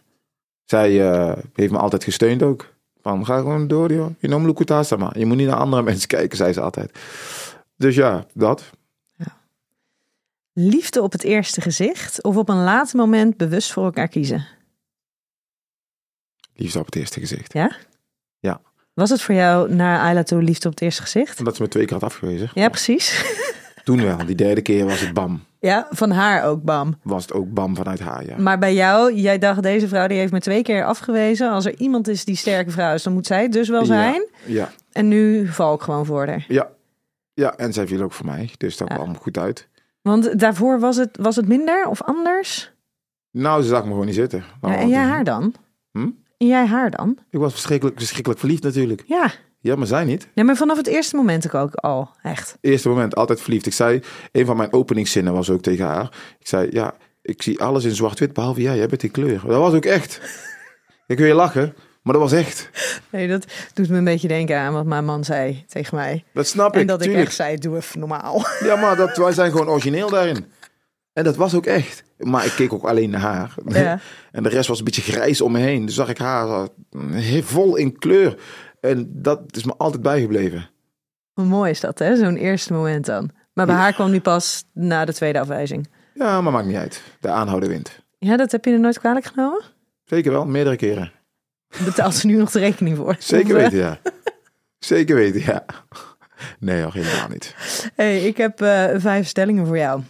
zij 0.64 1.10
eh, 1.10 1.36
heeft 1.54 1.72
me 1.72 1.78
altijd 1.78 2.04
gesteund 2.04 2.42
ook. 2.42 2.72
Van, 3.02 3.26
ga 3.26 3.36
gewoon 3.38 3.68
door, 3.68 3.92
joh. 3.92 4.10
Je 4.18 4.28
noemt 4.28 4.46
Lukutasa 4.46 4.96
maar. 4.96 5.18
Je 5.18 5.26
moet 5.26 5.36
niet 5.36 5.48
naar 5.48 5.56
andere 5.56 5.82
mensen 5.90 6.08
kijken, 6.08 6.36
zei 6.36 6.52
ze 6.52 6.60
altijd. 6.60 6.98
Dus 7.76 7.94
ja, 7.94 8.26
dat. 8.34 8.70
Liefde 10.52 11.02
op 11.02 11.12
het 11.12 11.22
eerste 11.22 11.60
gezicht 11.60 12.22
of 12.22 12.36
op 12.36 12.48
een 12.48 12.62
later 12.62 12.96
moment 12.96 13.36
bewust 13.36 13.72
voor 13.72 13.84
elkaar 13.84 14.08
kiezen? 14.08 14.46
Liefde 16.54 16.78
op 16.78 16.86
het 16.86 16.96
eerste 16.96 17.20
gezicht. 17.20 17.52
Ja? 17.52 17.76
Was 19.00 19.10
het 19.10 19.22
voor 19.22 19.34
jou 19.34 19.74
naar 19.74 20.00
Ayla 20.00 20.22
toe 20.22 20.42
liefde 20.42 20.66
op 20.68 20.74
het 20.74 20.82
eerste 20.82 21.02
gezicht? 21.02 21.38
Omdat 21.38 21.56
ze 21.56 21.62
me 21.62 21.68
twee 21.68 21.84
keer 21.84 21.92
had 21.94 22.02
afgewezen. 22.04 22.50
Ja, 22.54 22.68
precies. 22.68 23.24
Toen 23.84 24.02
wel. 24.02 24.26
Die 24.26 24.34
derde 24.34 24.62
keer 24.62 24.84
was 24.86 25.00
het 25.00 25.12
bam. 25.14 25.44
Ja, 25.60 25.86
van 25.90 26.10
haar 26.10 26.44
ook, 26.44 26.62
bam. 26.62 26.98
Was 27.02 27.22
het 27.22 27.32
ook 27.32 27.52
bam 27.52 27.76
vanuit 27.76 28.00
haar, 28.00 28.24
ja. 28.26 28.38
Maar 28.38 28.58
bij 28.58 28.74
jou, 28.74 29.14
jij 29.14 29.38
dacht 29.38 29.62
deze 29.62 29.88
vrouw 29.88 30.06
die 30.06 30.18
heeft 30.18 30.32
me 30.32 30.40
twee 30.40 30.62
keer 30.62 30.84
afgewezen. 30.84 31.50
Als 31.50 31.64
er 31.64 31.74
iemand 31.76 32.08
is 32.08 32.24
die 32.24 32.36
sterke 32.36 32.70
vrouw 32.70 32.94
is, 32.94 33.02
dan 33.02 33.12
moet 33.12 33.26
zij 33.26 33.42
het 33.42 33.52
dus 33.52 33.68
wel 33.68 33.84
zijn. 33.84 34.28
Ja, 34.46 34.70
En 34.92 35.08
nu 35.08 35.46
val 35.46 35.74
ik 35.74 35.80
gewoon 35.80 36.06
voor 36.06 36.26
haar. 36.26 36.44
ja. 36.48 36.68
Ja, 37.34 37.56
en 37.56 37.72
zij 37.72 37.86
viel 37.86 38.02
ook 38.02 38.12
voor 38.12 38.26
mij. 38.26 38.50
Dus 38.56 38.76
dat 38.76 38.88
Ja. 38.88 38.94
kwam 38.94 39.16
goed 39.16 39.38
uit. 39.38 39.68
Want 40.02 40.38
daarvoor 40.40 40.80
was 40.80 40.96
het, 40.96 41.16
was 41.20 41.36
het 41.36 41.48
minder 41.48 41.86
of 41.86 42.02
anders? 42.02 42.72
Nou, 43.30 43.62
ze 43.62 43.68
zag 43.68 43.82
me 43.84 43.90
gewoon 43.90 44.06
niet 44.06 44.14
zitten. 44.14 44.44
Ja, 44.62 44.76
en 44.76 44.88
jij 44.88 45.02
haar 45.02 45.24
dan? 45.24 45.54
Hm? 45.92 46.08
En 46.40 46.46
jij 46.46 46.66
haar 46.66 46.90
dan? 46.90 47.18
Ik 47.30 47.38
was 47.38 47.52
verschrikkelijk, 47.52 47.98
verschrikkelijk 47.98 48.40
verliefd 48.40 48.62
natuurlijk. 48.62 49.02
Ja. 49.06 49.32
Ja, 49.58 49.76
maar 49.76 49.86
zij 49.86 50.04
niet. 50.04 50.28
Nee, 50.34 50.44
maar 50.44 50.56
vanaf 50.56 50.76
het 50.76 50.86
eerste 50.86 51.16
moment 51.16 51.54
ook 51.54 51.74
al, 51.74 52.10
echt. 52.22 52.58
Eerste 52.60 52.88
moment, 52.88 53.14
altijd 53.14 53.40
verliefd. 53.40 53.66
Ik 53.66 53.72
zei, 53.72 54.02
een 54.32 54.46
van 54.46 54.56
mijn 54.56 54.72
openingszinnen 54.72 55.32
was 55.32 55.50
ook 55.50 55.60
tegen 55.60 55.86
haar. 55.86 56.04
Ik 56.38 56.46
zei, 56.46 56.68
ja, 56.70 56.94
ik 57.22 57.42
zie 57.42 57.60
alles 57.60 57.84
in 57.84 57.94
zwart-wit, 57.94 58.32
behalve 58.32 58.60
jij. 58.60 58.76
Jij 58.76 58.86
bent 58.86 59.00
die 59.00 59.10
kleur. 59.10 59.40
Dat 59.46 59.58
was 59.58 59.74
ook 59.74 59.84
echt. 59.84 60.20
Ik 61.06 61.18
wil 61.18 61.26
je 61.26 61.34
lachen, 61.34 61.74
maar 62.02 62.12
dat 62.12 62.22
was 62.22 62.32
echt. 62.32 62.70
Nee, 63.10 63.28
dat 63.28 63.46
doet 63.74 63.88
me 63.88 63.96
een 63.96 64.04
beetje 64.04 64.28
denken 64.28 64.58
aan 64.58 64.72
wat 64.72 64.86
mijn 64.86 65.04
man 65.04 65.24
zei 65.24 65.64
tegen 65.68 65.96
mij. 65.96 66.24
Dat 66.32 66.46
snap 66.46 66.74
ik, 66.74 66.80
En 66.80 66.86
dat 66.86 67.04
ik 67.04 67.14
echt 67.14 67.34
zei, 67.34 67.56
doe 67.56 67.76
even 67.76 67.98
normaal. 67.98 68.44
Ja, 68.60 68.76
maar 68.76 68.96
dat, 68.96 69.16
wij 69.16 69.32
zijn 69.32 69.50
gewoon 69.50 69.68
origineel 69.68 70.10
daarin. 70.10 70.46
En 71.12 71.24
dat 71.24 71.36
was 71.36 71.54
ook 71.54 71.66
echt. 71.66 72.02
Maar 72.20 72.44
ik 72.44 72.52
keek 72.52 72.72
ook 72.72 72.84
alleen 72.84 73.10
naar 73.10 73.20
haar. 73.20 73.54
Ja. 73.66 73.98
En 74.32 74.42
de 74.42 74.48
rest 74.48 74.68
was 74.68 74.78
een 74.78 74.84
beetje 74.84 75.02
grijs 75.12 75.40
om 75.40 75.52
me 75.52 75.58
heen. 75.58 75.86
Dus 75.86 75.94
zag 75.94 76.08
ik 76.08 76.18
haar 76.18 76.68
heel 77.10 77.42
vol 77.42 77.76
in 77.76 77.98
kleur. 77.98 78.38
En 78.80 79.08
dat 79.12 79.40
is 79.56 79.64
me 79.64 79.74
altijd 79.76 80.02
bijgebleven. 80.02 80.70
Hoe 81.32 81.44
mooi 81.44 81.70
is 81.70 81.80
dat, 81.80 81.98
hè? 81.98 82.16
Zo'n 82.16 82.36
eerste 82.36 82.72
moment 82.72 83.06
dan. 83.06 83.30
Maar 83.52 83.66
bij 83.66 83.74
Ja. 83.74 83.80
haar 83.80 83.92
kwam 83.92 84.10
die 84.10 84.20
pas 84.20 84.64
na 84.72 85.04
de 85.04 85.12
tweede 85.12 85.40
afwijzing. 85.40 85.88
Ja, 86.14 86.40
maar 86.40 86.52
maakt 86.52 86.66
niet 86.66 86.76
uit. 86.76 87.02
De 87.20 87.28
aanhouden 87.28 87.68
wint. 87.68 88.02
Ja, 88.18 88.36
dat 88.36 88.52
heb 88.52 88.64
je 88.64 88.70
er 88.72 88.80
nooit 88.80 88.98
kwalijk 88.98 89.24
genomen? 89.26 89.62
Zeker 90.04 90.32
wel, 90.32 90.46
meerdere 90.46 90.76
keren. 90.76 91.12
Betaalt 91.84 92.14
ze 92.14 92.26
nu 92.26 92.36
nog 92.36 92.50
de 92.50 92.58
rekening 92.58 92.96
voor? 92.96 93.16
Zeker 93.18 93.56
eh, 93.56 93.62
weten, 93.62 93.78
ja. 93.78 93.98
Zeker 94.78 95.14
weten, 95.16 95.40
ja. 95.40 95.64
Nee, 96.58 96.82
hoor, 96.82 96.92
helemaal 96.92 97.28
niet. 97.28 97.54
Hey, 97.94 98.20
ik 98.26 98.36
heb 98.36 98.60
eh, 98.60 98.84
vijf 98.96 99.26
stellingen 99.28 99.66
voor 99.66 99.78
jou. 99.78 100.02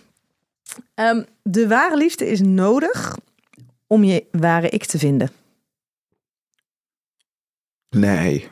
Ehm, 0.94 1.24
de 1.42 1.68
ware 1.68 1.96
liefde 1.96 2.26
is 2.26 2.40
nodig 2.40 3.16
om 3.86 4.04
je 4.04 4.26
ware 4.32 4.68
ik 4.68 4.84
te 4.84 4.98
vinden. 4.98 5.30
Nee. 7.88 8.48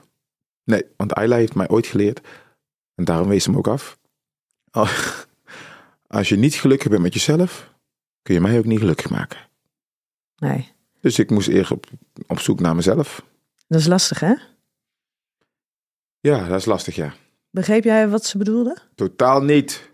Nee, 0.64 0.85
want 0.96 1.12
Ayla 1.14 1.37
heeft 1.37 1.54
mij 1.54 1.68
ooit 1.68 1.87
geleerd, 1.87 2.20
en 2.94 3.04
daarom 3.04 3.28
wees 3.28 3.44
hem 3.44 3.57
ook 3.57 3.68
af. 3.68 3.98
Als 6.07 6.28
je 6.28 6.37
niet 6.37 6.54
gelukkig 6.54 6.88
bent 6.88 7.02
met 7.02 7.14
jezelf, 7.14 7.74
kun 8.22 8.35
je 8.35 8.40
mij 8.40 8.59
ook 8.59 8.64
niet 8.64 8.78
gelukkig 8.78 9.11
maken. 9.11 9.38
Nee, 10.37 10.72
Dus 11.00 11.18
ik 11.18 11.31
moest 11.31 11.48
eerst 11.48 11.70
op, 11.70 11.87
op 12.26 12.38
zoek 12.40 12.61
naar 12.61 12.74
mezelf. 12.74 13.24
dat 13.68 13.81
is 13.81 13.87
lastig, 13.87 14.20
hè? 14.20 14.35
Ja, 16.20 16.48
dat 16.48 16.59
is 16.59 16.64
lastig, 16.64 16.94
ja. 16.94 17.14
Begreep 17.50 17.85
jij 17.85 18.09
wat 18.09 18.24
ze 18.24 18.38
bedoelde? 18.38 18.76
Totaal 18.94 19.42
niet. 19.42 19.88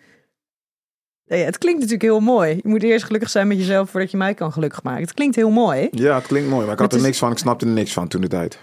Nee, 1.27 1.45
het 1.45 1.59
klinkt 1.59 1.81
natuurlijk 1.81 2.11
heel 2.11 2.21
mooi. 2.21 2.61
Je 2.63 2.69
moet 2.69 2.83
eerst 2.83 3.05
gelukkig 3.05 3.31
zijn 3.31 3.49
met 3.49 3.57
jezelf 3.57 3.91
voordat 3.91 4.11
je 4.11 4.17
mij 4.17 4.35
kan 4.35 4.53
gelukkig 4.53 4.83
maken. 4.83 5.03
Het 5.03 5.15
klinkt 5.15 5.37
heel 5.37 5.51
mooi. 5.51 5.89
Ja, 5.91 6.15
het 6.15 6.27
klinkt 6.27 6.49
mooi, 6.49 6.65
maar 6.65 6.75
ik 6.75 6.81
had 6.81 6.93
er 6.93 7.01
niks 7.01 7.19
van. 7.19 7.31
Ik 7.31 7.39
snapte 7.39 7.67
er 7.67 7.73
niks 7.73 7.93
van 7.93 8.09
toen 8.09 8.21
de 8.21 8.29
tijd. 8.29 8.59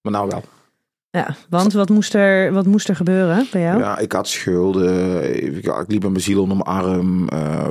Maar 0.00 0.12
nou 0.12 0.28
wel. 0.28 0.44
Ja, 1.10 1.36
want 1.48 1.72
wat 1.72 1.88
moest 1.88 2.14
er, 2.14 2.52
wat 2.52 2.66
moest 2.66 2.88
er 2.88 2.96
gebeuren 2.96 3.46
bij 3.52 3.60
jou? 3.60 3.78
Ja, 3.78 3.98
ik 3.98 4.12
had 4.12 4.28
schulden. 4.28 5.24
Ik, 5.44 5.66
ik 5.66 5.84
liep 5.88 6.02
met 6.02 6.10
mijn 6.10 6.20
ziel 6.20 6.42
onder 6.42 6.56
mijn 6.56 6.68
arm. 6.68 7.28
Eh, 7.28 7.70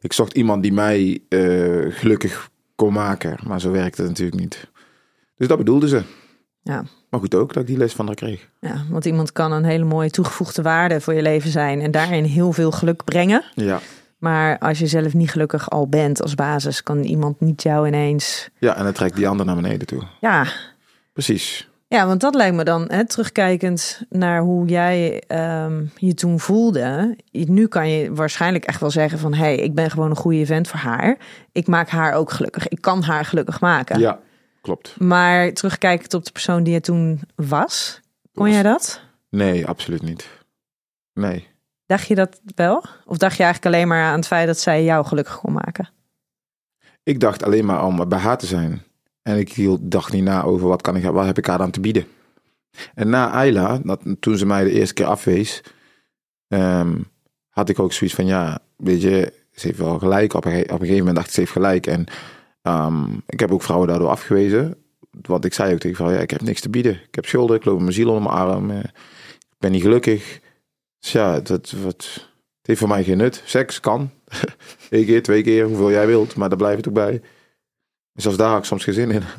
ik 0.00 0.12
zocht 0.12 0.32
iemand 0.32 0.62
die 0.62 0.72
mij 0.72 1.22
eh, 1.28 1.86
gelukkig 1.88 2.50
kon 2.74 2.92
maken. 2.92 3.38
Maar 3.46 3.60
zo 3.60 3.70
werkte 3.70 4.00
het 4.00 4.10
natuurlijk 4.10 4.40
niet. 4.40 4.70
Dus 5.36 5.48
dat 5.48 5.58
bedoelde 5.58 5.88
ze. 5.88 6.02
Ja. 6.62 6.84
Maar 7.10 7.20
goed 7.20 7.34
ook 7.34 7.52
dat 7.52 7.62
ik 7.62 7.68
die 7.68 7.78
les 7.78 7.92
van 7.92 8.06
haar 8.06 8.14
kreeg. 8.14 8.48
Ja, 8.60 8.84
want 8.88 9.04
iemand 9.04 9.32
kan 9.32 9.52
een 9.52 9.64
hele 9.64 9.84
mooie 9.84 10.10
toegevoegde 10.10 10.62
waarde 10.62 11.00
voor 11.00 11.14
je 11.14 11.22
leven 11.22 11.50
zijn 11.50 11.80
en 11.80 11.90
daarin 11.90 12.24
heel 12.24 12.52
veel 12.52 12.70
geluk 12.70 13.04
brengen. 13.04 13.44
Ja. 13.54 13.80
Maar 14.18 14.58
als 14.58 14.78
je 14.78 14.86
zelf 14.86 15.14
niet 15.14 15.30
gelukkig 15.30 15.70
al 15.70 15.88
bent 15.88 16.22
als 16.22 16.34
basis, 16.34 16.82
kan 16.82 16.98
iemand 17.02 17.40
niet 17.40 17.62
jou 17.62 17.86
ineens. 17.86 18.48
ja, 18.58 18.76
en 18.76 18.84
dan 18.84 18.92
trekt 18.92 19.16
die 19.16 19.28
ander 19.28 19.46
naar 19.46 19.54
beneden 19.54 19.86
toe. 19.86 20.02
Ja, 20.20 20.46
Precies. 21.12 21.68
ja 21.88 22.06
want 22.06 22.20
dat 22.20 22.34
lijkt 22.34 22.56
me 22.56 22.64
dan, 22.64 22.84
hè, 22.88 23.06
terugkijkend 23.06 24.02
naar 24.08 24.40
hoe 24.40 24.66
jij 24.66 25.22
ehm, 25.26 25.84
je 25.96 26.14
toen 26.14 26.40
voelde. 26.40 27.16
Nu 27.32 27.66
kan 27.66 27.90
je 27.90 28.14
waarschijnlijk 28.14 28.64
echt 28.64 28.80
wel 28.80 28.90
zeggen 28.90 29.18
van, 29.18 29.34
hé, 29.34 29.44
hey, 29.44 29.56
ik 29.56 29.74
ben 29.74 29.90
gewoon 29.90 30.10
een 30.10 30.16
goede 30.16 30.46
vent 30.46 30.68
voor 30.68 30.80
haar. 30.80 31.16
Ik 31.52 31.66
maak 31.66 31.88
haar 31.88 32.12
ook 32.12 32.30
gelukkig. 32.30 32.68
Ik 32.68 32.80
kan 32.80 33.02
haar 33.02 33.24
gelukkig 33.24 33.60
maken. 33.60 33.98
Ja, 33.98 34.18
klopt. 34.60 35.00
Maar 35.00 35.52
terugkijkend 35.52 36.14
op 36.14 36.24
de 36.24 36.32
persoon 36.32 36.62
die 36.62 36.72
je 36.72 36.80
toen 36.80 37.20
was, 37.34 38.00
kon 38.34 38.50
jij 38.50 38.62
dat? 38.62 39.00
Nee, 39.28 39.66
absoluut 39.66 40.02
niet. 40.02 40.28
Nee. 41.12 41.48
Dacht 41.86 42.06
je 42.06 42.14
dat 42.14 42.40
wel? 42.54 42.84
Of 43.04 43.16
dacht 43.16 43.36
je 43.36 43.42
eigenlijk 43.42 43.74
alleen 43.74 43.88
maar 43.88 44.04
aan 44.04 44.16
het 44.16 44.26
feit 44.26 44.46
dat 44.46 44.58
zij 44.58 44.84
jou 44.84 45.06
gelukkig 45.06 45.38
kon 45.38 45.52
maken? 45.52 45.88
Ik 47.02 47.20
dacht 47.20 47.42
alleen 47.42 47.64
maar 47.64 47.84
om 47.84 48.08
bij 48.08 48.18
haar 48.18 48.38
te 48.38 48.46
zijn. 48.46 48.82
En 49.22 49.38
ik 49.38 49.52
hield, 49.52 49.80
dacht 49.82 50.12
niet 50.12 50.24
na 50.24 50.42
over 50.42 50.68
wat, 50.68 50.82
kan 50.82 50.96
ik, 50.96 51.04
wat 51.04 51.26
heb 51.26 51.38
ik 51.38 51.46
haar 51.46 51.58
dan 51.58 51.70
te 51.70 51.80
bieden. 51.80 52.06
En 52.94 53.08
na 53.08 53.30
Ayla, 53.30 53.80
dat, 53.82 54.00
toen 54.20 54.36
ze 54.36 54.46
mij 54.46 54.64
de 54.64 54.70
eerste 54.70 54.94
keer 54.94 55.06
afwees, 55.06 55.62
ehm, 56.48 56.96
had 57.48 57.68
ik 57.68 57.78
ook 57.78 57.92
zoiets 57.92 58.16
van, 58.16 58.26
ja, 58.26 58.58
weet 58.76 59.02
je, 59.02 59.32
ze 59.52 59.66
heeft 59.66 59.78
wel 59.78 59.98
gelijk. 59.98 60.34
Op 60.34 60.44
een, 60.44 60.62
op 60.62 60.70
een 60.70 60.78
gegeven 60.78 60.98
moment 60.98 61.16
dacht 61.16 61.26
ik, 61.26 61.34
ze 61.34 61.40
heeft 61.40 61.52
gelijk. 61.52 61.86
En 61.86 62.06
ehm, 62.62 63.04
ik 63.26 63.40
heb 63.40 63.50
ook 63.50 63.62
vrouwen 63.62 63.88
daardoor 63.88 64.08
afgewezen. 64.08 64.74
Want 65.10 65.44
ik 65.44 65.54
zei 65.54 65.72
ook 65.72 65.78
tegen 65.78 65.96
vrouwen, 65.96 66.18
ja, 66.18 66.24
ik 66.24 66.30
heb 66.30 66.40
niks 66.40 66.60
te 66.60 66.70
bieden. 66.70 66.92
Ik 66.92 67.14
heb 67.14 67.26
schulden, 67.26 67.56
ik 67.56 67.64
loop 67.64 67.80
mijn 67.80 67.92
ziel 67.92 68.08
onder 68.08 68.22
mijn 68.22 68.34
arm. 68.34 68.70
eh, 68.70 68.78
ik 69.40 69.56
ben 69.58 69.72
niet 69.72 69.82
gelukkig. 69.82 70.40
Dus 70.98 71.12
ja, 71.12 71.40
dat, 71.40 71.70
wat, 71.70 72.04
het 72.58 72.66
heeft 72.66 72.78
voor 72.78 72.88
mij 72.88 73.04
geen 73.04 73.16
nut. 73.16 73.42
Seks 73.44 73.80
kan. 73.80 74.10
Eén 74.90 75.04
keer, 75.04 75.22
twee 75.22 75.42
keer, 75.42 75.64
hoeveel 75.64 75.90
jij 75.90 76.06
wilt. 76.06 76.34
Maar 76.36 76.48
daar 76.48 76.58
blijft 76.58 76.76
het 76.76 76.88
ook 76.88 76.94
bij. 76.94 77.12
En 78.12 78.22
zelfs 78.22 78.36
daar 78.36 78.48
had 78.50 78.58
ik 78.58 78.64
soms 78.64 78.84
geen 78.84 78.94
zin 78.94 79.10
in. 79.10 79.22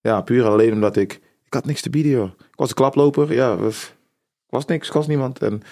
Ja, 0.00 0.20
puur 0.20 0.44
en 0.44 0.50
alleen 0.50 0.72
omdat 0.72 0.96
ik... 0.96 1.12
Ik 1.44 1.54
had 1.54 1.64
niks 1.64 1.80
te 1.80 1.90
bieden, 1.90 2.12
joh. 2.12 2.30
Ik 2.38 2.56
was 2.56 2.68
een 2.68 2.74
klaploper. 2.74 3.32
Ja, 3.32 3.56
was, 3.56 3.84
ik 4.44 4.50
was 4.50 4.64
niks. 4.64 4.86
Ik 4.86 4.92
was 4.92 5.06
niemand. 5.06 5.42
En 5.42 5.62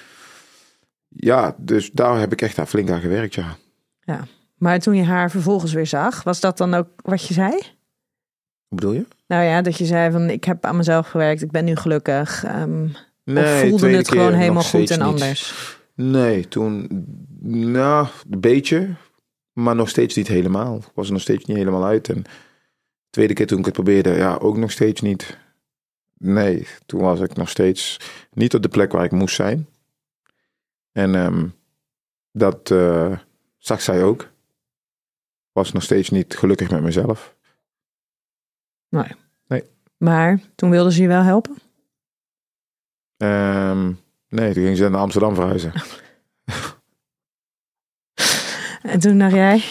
ja, 1.09 1.55
dus 1.59 1.91
daar 1.91 2.19
heb 2.19 2.33
ik 2.33 2.43
echt 2.43 2.61
flink 2.69 2.91
aan 2.91 3.01
gewerkt, 3.01 3.35
ja. 3.35 3.57
Ja. 4.01 4.25
Maar 4.63 4.79
toen 4.79 4.95
je 4.95 5.05
haar 5.05 5.31
vervolgens 5.31 5.73
weer 5.73 5.87
zag, 5.87 6.23
was 6.23 6.41
dat 6.41 6.57
dan 6.57 6.75
ook 6.75 6.89
wat 6.97 7.27
je 7.27 7.35
zei? 7.35 7.51
Hoe 7.51 8.79
bedoel 8.79 8.93
je? 8.93 9.07
Nou 9.27 9.45
ja, 9.45 9.63
dat 9.63 9.79
je 9.79 9.85
zei 9.85 10.13
van 10.13 10.31
ik 10.31 10.45
heb 10.45 10.65
aan 10.65 10.77
mezelf 10.77 11.09
gewerkt, 11.09 11.43
ik 11.43 11.51
ben 11.51 11.65
nu 11.65 11.77
gelukkig. 11.77 12.45
ehm, 12.45 12.89
Nee, 13.25 13.63
of 13.63 13.69
voelde 13.69 13.97
het 13.97 14.09
gewoon 14.09 14.33
helemaal 14.33 14.63
goed 14.63 14.91
en 14.91 14.99
niet. 14.99 15.07
anders? 15.09 15.55
Nee, 15.95 16.49
toen, 16.49 16.89
nou, 17.73 18.07
een 18.31 18.41
beetje, 18.41 18.95
maar 19.53 19.75
nog 19.75 19.89
steeds 19.89 20.17
niet 20.17 20.29
helemaal. 20.29 20.77
Ik 20.77 20.91
was 20.95 21.07
er 21.07 21.13
nog 21.13 21.23
steeds 21.23 21.45
niet 21.45 21.57
helemaal 21.57 21.85
uit. 21.85 22.09
En 22.09 22.23
de 22.23 22.29
tweede 23.11 23.35
keer 23.35 23.47
toen 23.47 23.59
ik 23.59 23.65
het 23.65 23.75
probeerde, 23.75 24.11
ja, 24.11 24.37
ook 24.37 24.57
nog 24.57 24.71
steeds 24.71 25.01
niet. 25.01 25.39
Nee, 26.19 26.67
toen 26.87 27.01
was 27.01 27.21
ik 27.21 27.37
nog 27.37 27.49
steeds 27.49 27.97
niet 28.33 28.55
op 28.55 28.63
de 28.63 28.69
plek 28.69 28.93
waar 28.93 29.05
ik 29.05 29.11
moest 29.13 29.35
zijn. 29.35 29.67
En 30.93 31.15
ehm, 31.15 31.47
dat 32.33 32.71
eh, 32.71 33.19
zag 33.59 33.81
zij 33.83 34.03
ook. 34.03 34.31
Was 35.53 35.73
nog 35.73 35.83
steeds 35.83 36.11
niet 36.11 36.37
gelukkig 36.37 36.71
met 36.71 36.83
mezelf. 36.83 37.37
Maar 39.97 40.41
toen 40.55 40.71
wilde 40.71 40.93
ze 40.93 41.03
je 41.03 41.09
wel 41.09 41.23
helpen? 41.23 41.57
Ehm, 43.17 43.93
nee, 44.29 44.53
toen 44.53 44.63
ging 44.65 44.77
ze 44.77 44.89
naar 44.89 45.01
Amsterdam 45.01 45.35
verhuizen. 45.35 45.73
En 48.83 49.01
toen 49.01 49.19
dacht 49.19 49.35
jij, 49.35 49.65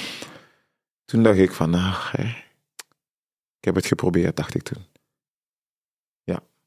Toen 1.05 1.23
dacht 1.23 1.37
ik 1.37 1.51
van, 1.51 1.69
nou, 1.69 1.93
hè, 2.11 2.23
ik 3.57 3.65
heb 3.65 3.75
het 3.75 3.85
geprobeerd, 3.85 4.35
dacht 4.35 4.55
ik 4.55 4.61
toen. 4.63 4.85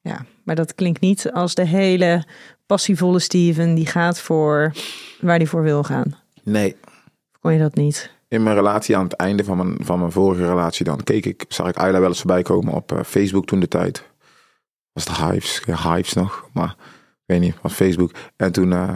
ja, 0.00 0.27
maar 0.42 0.55
dat 0.55 0.74
klinkt 0.74 1.00
niet 1.00 1.31
als 1.33 1.55
de 1.55 1.66
hele 1.66 2.27
passievolle 2.66 3.18
Steven 3.18 3.74
die 3.74 3.87
gaat 3.87 4.20
voor 4.20 4.72
waar 5.20 5.37
hij 5.37 5.46
voor 5.46 5.62
wil 5.62 5.83
gaan. 5.83 6.18
Nee, 6.42 6.77
Kon 7.40 7.53
je 7.53 7.59
dat 7.59 7.74
niet? 7.74 8.13
In 8.34 8.42
mijn 8.42 8.56
relatie 8.56 8.96
aan 8.96 9.04
het 9.04 9.12
einde 9.12 9.44
van 9.44 9.56
mijn, 9.56 9.76
van 9.84 9.98
mijn 9.98 10.12
vorige 10.12 10.46
relatie 10.46 10.84
dan 10.84 11.02
keek 11.04 11.26
ik, 11.26 11.44
zag 11.48 11.68
ik 11.68 11.76
Ayla 11.76 12.00
wel 12.00 12.08
eens 12.08 12.18
voorbij 12.18 12.42
komen 12.42 12.72
op 12.74 12.92
eh, 12.92 13.02
Facebook 13.04 13.46
toen 13.46 13.60
de 13.60 13.68
tijd. 13.68 14.12
Was 14.92 15.04
het 15.08 15.16
Hives, 15.16 15.62
ja, 15.66 15.94
Hives 15.94 16.12
nog, 16.12 16.48
maar 16.52 16.76
weet 17.24 17.40
niet, 17.40 17.60
was 17.60 17.72
Facebook. 17.72 18.10
En 18.36 18.52
toen 18.52 18.72
eh, 18.72 18.92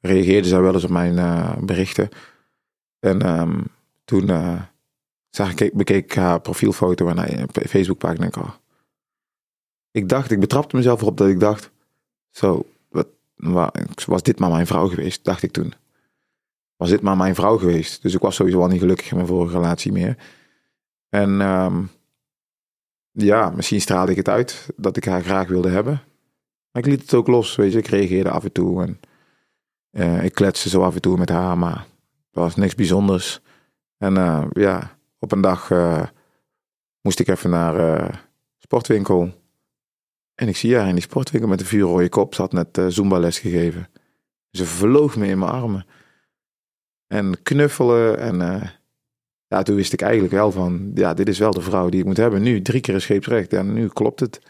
reageerde 0.00 0.48
zij 0.48 0.60
wel 0.60 0.74
eens 0.74 0.84
op 0.84 0.90
mijn 0.90 1.18
eh, 1.18 1.56
berichten. 1.56 2.08
En 2.98 3.22
ehm, 3.22 3.60
toen 4.04 4.30
zag 5.30 5.54
ik, 5.54 5.74
bekeek 5.74 6.04
ik 6.04 6.12
haar 6.14 6.40
profielfoto 6.40 7.08
en 7.08 7.16
haar 7.18 7.46
Facebookpagina. 7.52 8.26
Ik, 8.26 8.34
ik 9.90 10.08
dacht, 10.08 10.30
ik 10.30 10.40
betrapte 10.40 10.76
mezelf 10.76 11.00
erop 11.00 11.16
dat 11.16 11.28
ik 11.28 11.40
dacht, 11.40 11.70
zo, 12.30 12.66
wat, 12.88 13.06
wa- 13.34 13.72
was 14.06 14.22
dit 14.22 14.38
maar 14.38 14.50
mijn 14.50 14.66
vrouw 14.66 14.88
geweest, 14.88 15.24
dacht 15.24 15.42
ik 15.42 15.52
toen 15.52 15.72
was 16.82 16.90
dit 16.90 17.00
maar 17.00 17.16
mijn 17.16 17.34
vrouw 17.34 17.58
geweest. 17.58 18.02
Dus 18.02 18.14
ik 18.14 18.20
was 18.20 18.34
sowieso 18.34 18.60
al 18.60 18.68
niet 18.68 18.80
gelukkig 18.80 19.10
in 19.10 19.16
mijn 19.16 19.28
vorige 19.28 19.56
relatie 19.56 19.92
meer. 19.92 20.16
En 21.08 21.40
ehm, 21.40 21.82
ja, 23.10 23.50
misschien 23.50 23.80
straalde 23.80 24.10
ik 24.10 24.16
het 24.16 24.28
uit 24.28 24.68
dat 24.76 24.96
ik 24.96 25.04
haar 25.04 25.22
graag 25.22 25.48
wilde 25.48 25.68
hebben. 25.68 26.02
Maar 26.70 26.82
ik 26.82 26.88
liet 26.88 27.00
het 27.00 27.14
ook 27.14 27.26
los, 27.26 27.56
weet 27.56 27.72
je. 27.72 27.78
Ik 27.78 27.86
reageerde 27.86 28.30
af 28.30 28.44
en 28.44 28.52
toe 28.52 28.82
en 28.82 29.00
eh, 29.90 30.24
ik 30.24 30.34
kletste 30.34 30.68
zo 30.68 30.82
af 30.82 30.94
en 30.94 31.00
toe 31.00 31.18
met 31.18 31.28
haar, 31.28 31.58
maar 31.58 31.86
dat 32.30 32.42
was 32.44 32.56
niks 32.56 32.74
bijzonders. 32.74 33.40
En 33.98 34.16
eh, 34.16 34.46
ja, 34.52 34.98
op 35.18 35.32
een 35.32 35.40
dag 35.40 35.70
eh, 35.70 36.06
moest 37.00 37.20
ik 37.20 37.28
even 37.28 37.50
naar 37.50 38.26
sportwinkel. 38.58 39.32
En 40.34 40.48
ik 40.48 40.56
zie 40.56 40.76
haar 40.76 40.88
in 40.88 40.94
die 40.94 41.02
sportwinkel 41.02 41.48
met 41.48 41.60
een 41.60 41.66
vuurrode 41.66 42.08
kop. 42.08 42.34
Ze 42.34 42.40
had 42.40 42.52
net 42.52 42.80
Zumba 42.88 43.18
les 43.18 43.38
gegeven. 43.38 43.88
Ze 44.50 44.66
vloog 44.66 45.16
me 45.16 45.26
in 45.26 45.38
mijn 45.38 45.50
armen. 45.50 45.86
En 47.12 47.42
knuffelen. 47.42 48.18
En 48.18 48.40
eh, 48.42 48.68
ja, 49.46 49.62
toen 49.62 49.76
wist 49.76 49.92
ik 49.92 50.00
eigenlijk 50.00 50.32
wel 50.32 50.50
van, 50.50 50.90
ja, 50.94 51.14
dit 51.14 51.28
is 51.28 51.38
wel 51.38 51.50
de 51.50 51.60
vrouw 51.60 51.88
die 51.88 52.00
ik 52.00 52.06
moet 52.06 52.16
hebben. 52.16 52.42
Nu 52.42 52.62
drie 52.62 52.80
keer 52.80 53.00
scheepsrecht 53.00 53.52
en 53.52 53.72
nu 53.72 53.88
klopt 53.88 54.20
het. 54.20 54.40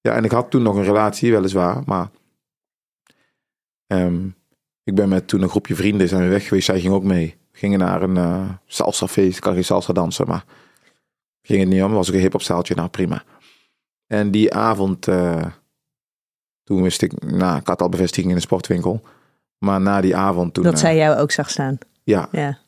Ja, 0.00 0.14
en 0.14 0.24
ik 0.24 0.30
had 0.30 0.50
toen 0.50 0.62
nog 0.62 0.76
een 0.76 0.84
relatie, 0.84 1.32
weliswaar, 1.32 1.82
maar 1.86 2.10
ehm, 3.86 4.28
ik 4.82 4.94
ben 4.94 5.08
met 5.08 5.28
toen 5.28 5.42
een 5.42 5.48
groepje 5.48 5.74
vrienden 5.74 6.08
zijn 6.08 6.22
we 6.22 6.28
weg 6.28 6.48
geweest. 6.48 6.66
Zij 6.66 6.80
ging 6.80 6.92
ook 6.92 7.04
mee. 7.04 7.36
We 7.52 7.58
gingen 7.58 7.78
naar 7.78 8.02
een 8.02 8.16
eh 8.16 8.50
salsa 8.66 9.06
feest. 9.06 9.36
Ik 9.36 9.42
kan 9.42 9.54
geen 9.54 9.64
salsa 9.64 9.92
dansen, 9.92 10.26
maar 10.26 10.44
ging 11.42 11.60
het 11.60 11.68
niet 11.68 11.82
om. 11.82 11.92
was 11.92 12.08
ook 12.08 12.14
een 12.14 12.20
hip-hop 12.20 12.42
zaaltje. 12.42 12.74
Nou, 12.74 12.88
prima. 12.88 13.24
En 14.06 14.30
die 14.30 14.54
avond, 14.54 15.08
eh, 15.08 15.46
toen 16.64 16.82
wist 16.82 17.02
ik, 17.02 17.22
nou, 17.22 17.58
ik 17.58 17.66
had 17.66 17.82
al 17.82 17.88
bevestiging 17.88 18.28
in 18.28 18.38
de 18.38 18.42
sportwinkel. 18.42 19.02
Maar 19.58 19.80
na 19.80 20.00
die 20.00 20.16
avond 20.16 20.54
toen... 20.54 20.64
dat 20.64 20.72
eh, 20.72 20.78
zij 20.78 20.96
jou 20.96 21.16
ook 21.18 21.30
zag 21.30 21.50
staan. 21.50 21.78
Ja, 22.02 22.28
Ja. 22.32 22.58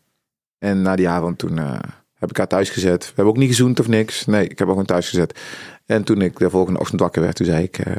en 0.59 0.83
na 0.83 0.97
die 0.97 1.09
avond 1.09 1.39
toen 1.39 1.59
eh, 1.59 1.79
heb 2.15 2.31
ik 2.31 2.37
haar 2.37 2.47
thuis 2.47 2.71
gezet. 2.71 3.01
We 3.01 3.13
hebben 3.15 3.27
ook 3.35 3.37
niet 3.41 3.49
gezoend 3.49 3.81
of 3.81 3.89
niks. 3.89 4.27
Nee, 4.27 4.43
ik 4.43 4.49
heb 4.49 4.59
haar 4.59 4.69
gewoon 4.69 4.85
thuis 4.85 5.09
gezet. 5.09 5.41
En 5.87 6.05
toen 6.05 6.21
ik 6.21 6.39
de 6.39 6.51
volgende 6.51 6.79
ochtend 6.81 7.01
wakker 7.01 7.23
werd, 7.23 7.37
toen 7.37 7.47
zei 7.47 7.63
ik... 7.63 7.79
eh, 7.79 7.95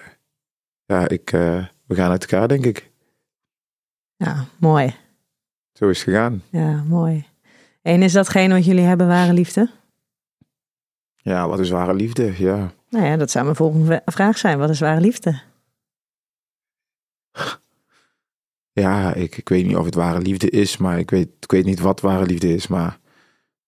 ja, 0.86 1.08
ik, 1.08 1.32
eh, 1.32 1.66
we 1.86 1.96
gaan 1.96 2.12
uit 2.12 2.22
elkaar, 2.32 2.48
denk 2.48 2.66
ik. 2.66 2.92
ja, 4.16 4.46
mooi. 4.60 4.96
Zo 5.74 5.90
is 5.90 5.98
het 6.00 6.08
gegaan. 6.10 6.44
Ja, 6.50 6.84
mooi. 6.84 7.26
En 7.82 8.02
is 8.02 8.14
datgene 8.14 8.54
wat 8.54 8.66
jullie 8.66 8.84
hebben, 8.84 9.08
ware 9.08 9.34
liefde? 9.34 9.70
Ja, 11.16 11.48
wat 11.48 11.60
is 11.60 11.70
ware 11.70 11.94
liefde? 11.94 12.34
Ja. 12.38 12.72
Nou 12.90 13.06
ja, 13.06 13.18
dat 13.18 13.32
zou 13.32 13.44
mijn 13.44 13.56
volgende 13.56 14.02
vraag 14.06 14.38
zijn. 14.38 14.58
Wat 14.58 14.70
is 14.70 14.80
ware 14.80 15.00
liefde? 15.02 15.42
Ja, 18.74 19.14
ik, 19.14 19.38
ik 19.38 19.50
weet 19.50 19.66
niet 19.66 19.76
of 19.76 19.86
het 19.86 19.96
ware 19.96 20.20
liefde 20.22 20.50
is, 20.50 20.78
maar 20.78 21.00
ik 21.00 21.10
weet, 21.10 21.30
ik 21.40 21.52
weet 21.52 21.66
niet 21.66 21.80
wat 21.80 22.02
ware 22.02 22.26
liefde 22.26 22.54
is. 22.54 22.68
Maar 22.68 23.00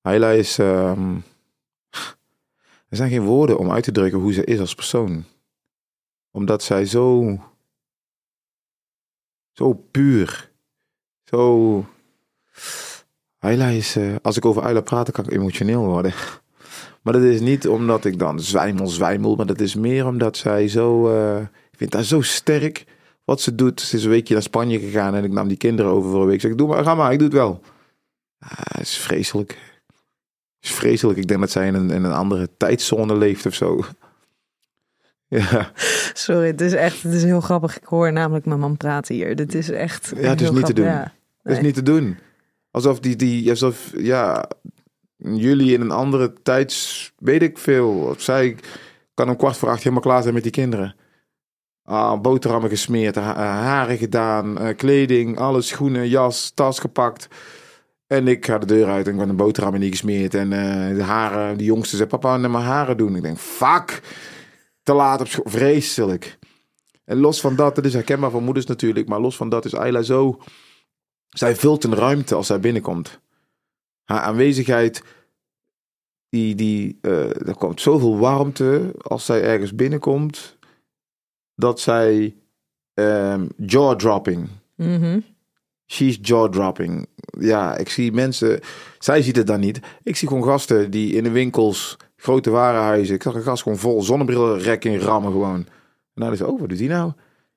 Ayla 0.02 0.30
is. 0.30 0.58
ehm, 0.60 1.16
er 2.90 2.98
zijn 2.98 3.10
geen 3.10 3.24
woorden 3.24 3.58
om 3.58 3.72
uit 3.72 3.84
te 3.84 3.92
drukken 3.92 4.20
hoe 4.20 4.34
ze 4.34 4.44
is 4.44 4.60
als 4.60 4.76
persoon. 4.76 5.24
Omdat 6.32 6.64
zij 6.64 6.86
zo. 6.86 7.38
Zo 9.52 9.74
puur. 9.74 10.52
Zo. 11.24 11.86
Ayla 13.40 13.68
is. 13.68 13.96
eh, 13.96 14.16
als 14.22 14.38
ik 14.38 14.46
over 14.46 14.62
Ayla 14.62 14.82
praat, 14.82 15.12
kan 15.12 15.26
ik 15.26 15.32
emotioneel 15.32 15.86
worden. 15.86 16.14
Maar 17.02 17.14
dat 17.14 17.22
is 17.22 17.40
niet 17.40 17.68
omdat 17.68 18.06
ik 18.06 18.20
dan 18.20 18.40
zwijmel, 18.40 18.88
zwijmel. 18.88 19.36
Maar 19.36 19.46
dat 19.46 19.60
is 19.60 19.76
meer 19.76 20.06
omdat 20.08 20.38
zij 20.38 20.68
zo. 20.68 21.10
eh, 21.10 21.42
ik 21.42 21.78
vind 21.78 21.94
haar 21.94 22.04
zo 22.04 22.22
sterk 22.22 22.86
wat 23.24 23.42
ze 23.42 23.56
doet. 23.56 23.82
Ze 23.82 23.98
is 23.98 24.04
een 24.04 24.10
weekje 24.10 24.34
naar 24.34 24.44
Spanje 24.44 24.80
gegaan 24.80 25.16
en 25.16 25.24
ik 25.24 25.32
nam 25.32 25.48
die 25.48 25.58
kinderen 25.58 25.92
over 25.92 26.10
voor 26.12 26.22
een 26.22 26.26
week. 26.26 26.36
Ik 26.36 26.42
zeg, 26.42 26.56
doe 26.56 26.68
maar, 26.68 26.84
ga 26.84 26.96
maar, 26.96 27.12
ik 27.12 27.18
doe 27.20 27.28
het 27.28 27.38
wel. 27.38 27.62
Ah, 28.40 28.50
het 28.52 28.82
is 28.82 28.98
vreselijk. 28.98 29.50
Het 30.60 30.72
is 30.72 30.72
vreselijk. 30.72 31.20
Ik 31.20 31.28
denk 31.28 31.40
dat 31.40 31.52
zij 31.52 31.68
in 31.68 31.74
een, 31.74 31.92
in 31.92 32.04
een 32.04 32.14
andere 32.14 32.50
tijdzone 32.58 33.18
leeft 33.18 33.46
of 33.46 33.54
zo. 33.54 33.80
Ja, 35.28 35.72
Sorry, 36.14 36.48
het 36.48 36.62
is 36.62 36.74
echt 36.74 37.04
het 37.04 37.14
is 37.14 37.24
heel 37.24 37.42
grappig. 37.42 37.78
Ik 37.78 37.86
hoor 37.86 38.12
namelijk 38.12 38.46
mijn 38.46 38.60
man 38.60 38.78
praten 38.78 39.16
hier. 39.16 39.36
Dit 39.36 39.56
is 39.56 39.70
echt. 39.70 40.14
Ja, 40.16 40.30
het 40.30 40.42
is 40.42 40.50
niet 40.52 40.66
te 40.66 40.74
grappig. 40.74 40.76
doen. 40.76 40.86
Ja. 40.86 41.14
dat 41.44 41.54
is 41.58 41.62
niet 41.64 41.74
te 41.74 41.84
doen. 41.84 42.18
Alsof 42.72 43.00
die, 43.00 43.16
die 43.16 43.50
alsof, 43.50 43.92
ja, 43.98 44.50
jullie 45.18 45.74
in 45.74 45.82
een 45.82 45.92
andere 45.92 46.34
tijds, 46.44 47.12
weet 47.18 47.42
ik 47.42 47.58
veel. 47.58 47.90
Of 47.90 48.22
zij 48.22 48.56
kan 49.14 49.30
om 49.30 49.36
kwart 49.36 49.58
voor 49.58 49.70
acht 49.70 49.84
helemaal 49.84 50.02
klaar 50.02 50.22
zijn 50.22 50.34
met 50.34 50.44
die 50.44 50.52
kinderen. 50.52 50.96
Ah, 51.86 52.22
boterhammen 52.22 52.70
gesmeerd, 52.70 53.16
ha- 53.16 53.36
haren 53.44 53.98
gedaan, 53.98 54.58
eh, 54.58 54.76
kleding, 54.76 55.38
alles, 55.40 55.68
schoenen, 55.68 56.10
jas, 56.10 56.50
tas 56.50 56.80
gepakt. 56.80 57.28
En 58.08 58.28
ik 58.28 58.46
ga 58.46 58.58
de 58.58 58.66
deur 58.66 58.88
uit 58.88 59.06
en 59.06 59.12
ik 59.12 59.18
ben 59.20 59.30
een 59.30 59.36
boterhammen 59.36 59.82
niet 59.82 59.92
gesmeerd. 59.92 60.34
En 60.34 60.54
eh, 60.54 60.96
de 60.96 61.04
haren, 61.04 61.58
die 61.58 61.66
jongste 61.68 61.96
zei, 61.96 62.10
papa, 62.10 62.38
neem 62.38 62.52
maar 62.52 62.62
haren 62.62 62.98
doen. 62.98 63.16
Ik 63.16 63.22
denk, 63.22 63.38
fuck, 63.38 64.02
te 64.84 64.94
laat 64.94 65.22
op 65.22 65.28
school, 65.28 65.46
vreselijk. 65.48 66.38
En 67.06 67.18
los 67.18 67.42
van 67.42 67.56
dat, 67.56 67.76
het 67.76 67.86
is 67.86 67.94
herkenbaar 67.94 68.32
van 68.32 68.44
moeders 68.44 68.66
natuurlijk, 68.66 69.08
maar 69.08 69.20
los 69.20 69.36
van 69.36 69.50
dat 69.50 69.66
is 69.66 69.76
Ayla 69.76 70.02
zo... 70.02 70.40
Zij 71.30 71.56
vult 71.56 71.84
een 71.84 71.96
ruimte 71.96 72.36
als 72.36 72.48
zij 72.48 72.60
binnenkomt. 72.60 73.20
Haar 74.04 74.20
aanwezigheid, 74.20 75.04
die, 76.30 76.56
die, 76.56 76.98
eh, 77.02 77.48
er 77.48 77.56
komt 77.58 77.82
zoveel 77.82 78.18
warmte 78.18 78.94
als 79.02 79.26
zij 79.26 79.44
ergens 79.44 79.76
binnenkomt, 79.76 80.58
dat 81.56 81.80
zij 81.80 82.36
ehm 82.94 83.48
jaw-dropping. 83.58 84.48
Mhm. 84.76 85.20
She's 85.86 86.18
jaw-dropping. 86.22 87.08
Ja, 87.40 87.78
ik 87.78 87.90
zie 87.90 88.12
mensen, 88.12 88.60
zij 89.00 89.22
ziet 89.22 89.36
het 89.36 89.48
dan 89.48 89.60
niet. 89.60 89.80
Ik 90.04 90.16
zie 90.16 90.28
gewoon 90.28 90.44
gasten 90.44 90.92
die 90.92 91.14
in 91.14 91.24
de 91.24 91.32
winkels, 91.32 91.98
grote 92.16 92.50
warenhuizen, 92.50 93.16
ik 93.16 93.24
zag 93.24 93.36
een 93.36 93.42
gast 93.42 93.64
gewoon 93.64 93.78
vol 93.78 94.02
zonnebrillenrek 94.02 94.86
in 94.86 95.00
rammen 95.00 95.32
gewoon. 95.32 95.66
En 96.14 96.22
dan 96.22 96.32
is 96.32 96.42
oh, 96.42 96.60
wat 96.60 96.70
doet 96.70 96.80
hij 96.80 96.88
nou? 96.88 97.10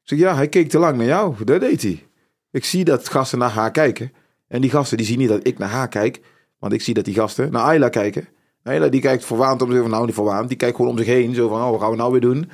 Ik 0.03 0.13
zeg, 0.13 0.19
ja, 0.19 0.35
hij 0.35 0.49
keek 0.49 0.69
te 0.69 0.79
lang 0.79 0.97
naar 0.97 1.07
jou. 1.07 1.45
Dat 1.45 1.61
deed 1.61 1.83
hij. 1.83 2.07
Ik 2.51 2.65
zie 2.65 2.85
dat 2.85 3.09
gasten 3.09 3.39
naar 3.39 3.51
haar 3.51 3.71
kijken. 3.71 4.13
En 4.49 4.61
die 4.61 4.71
gasten 4.71 4.97
die 4.97 5.07
zien 5.07 5.19
niet 5.19 5.29
dat 5.29 5.47
ik 5.47 5.59
naar 5.59 5.69
haar 5.69 5.89
kijk. 5.89 6.21
Want 6.59 6.73
ik 6.73 6.83
zie 6.83 6.95
dat 6.95 7.05
die 7.05 7.15
gasten 7.15 7.53
naar 7.53 7.63
Ayla 7.63 7.89
kijken. 7.89 8.29
Ayla 8.63 8.89
die 8.89 9.01
kijkt 9.01 9.25
verwaand 9.25 9.63
om 9.63 9.71
zich 9.71 9.81
van, 9.81 9.91
nou 9.91 10.07
niet 10.07 10.15
verwaand. 10.15 10.49
Die 10.49 10.57
kijkt 10.57 10.77
gewoon 10.77 10.91
om 10.91 10.99
zich 10.99 11.07
heen. 11.07 11.35
Zo 11.35 11.49
van, 11.49 11.63
oh, 11.63 11.71
wat 11.71 11.81
gaan 11.81 11.91
we 11.91 11.97
nou 11.97 12.13
weer 12.13 12.21
doen? 12.21 12.51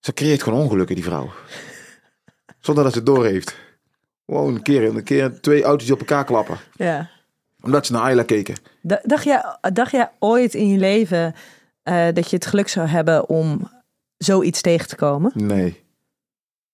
Ze 0.00 0.12
creëert 0.12 0.42
gewoon 0.42 0.60
ongelukken, 0.62 0.94
die 0.94 1.04
vrouw. 1.04 1.30
Zonder 2.60 2.84
dat 2.84 2.92
ze 2.92 2.98
het 2.98 3.06
door 3.06 3.24
heeft. 3.24 3.56
Gewoon 4.26 4.54
een 4.54 4.62
keer, 4.62 4.84
een 4.84 5.02
keer 5.04 5.40
twee 5.40 5.62
auto's 5.62 5.84
die 5.84 5.94
op 5.94 6.00
elkaar 6.00 6.24
klappen. 6.24 6.56
Ja. 6.76 7.10
Omdat 7.60 7.86
ze 7.86 7.92
naar 7.92 8.02
Ayla 8.02 8.22
keken. 8.22 8.54
D- 8.86 9.00
Dacht 9.02 9.24
jij, 9.24 9.44
dacht 9.72 9.90
jij 9.90 10.10
ooit 10.18 10.54
in 10.54 10.68
je 10.68 10.78
leven 10.78 11.34
eh, 11.82 12.06
dat 12.12 12.30
je 12.30 12.36
het 12.36 12.46
geluk 12.46 12.68
zou 12.68 12.86
hebben 12.88 13.28
om 13.28 13.70
zoiets 14.16 14.60
tegen 14.60 14.88
te 14.88 14.96
komen? 14.96 15.30
Nee. 15.34 15.82